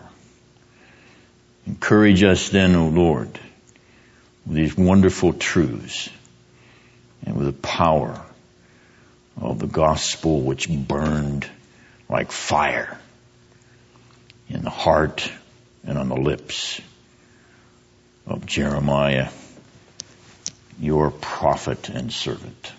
Encourage 1.65 2.23
us 2.23 2.49
then, 2.49 2.75
O 2.75 2.89
Lord, 2.89 3.39
with 4.45 4.55
these 4.55 4.77
wonderful 4.77 5.33
truths 5.33 6.09
and 7.25 7.35
with 7.35 7.47
the 7.47 7.53
power 7.53 8.21
of 9.37 9.59
the 9.59 9.67
gospel 9.67 10.41
which 10.41 10.69
burned 10.69 11.49
like 12.09 12.31
fire 12.31 12.97
in 14.49 14.63
the 14.63 14.69
heart 14.69 15.31
and 15.85 15.97
on 15.97 16.09
the 16.09 16.15
lips 16.15 16.79
of 18.27 18.45
Jeremiah, 18.45 19.29
your 20.79 21.11
prophet 21.11 21.89
and 21.89 22.11
servant. 22.11 22.71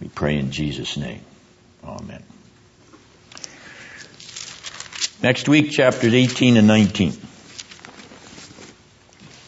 We 0.00 0.08
pray 0.08 0.38
in 0.38 0.50
Jesus' 0.50 0.96
name. 0.96 1.20
Amen. 1.84 2.22
Next 5.22 5.48
week, 5.48 5.70
chapters 5.70 6.12
18 6.12 6.56
and 6.56 6.66
19. 6.66 7.12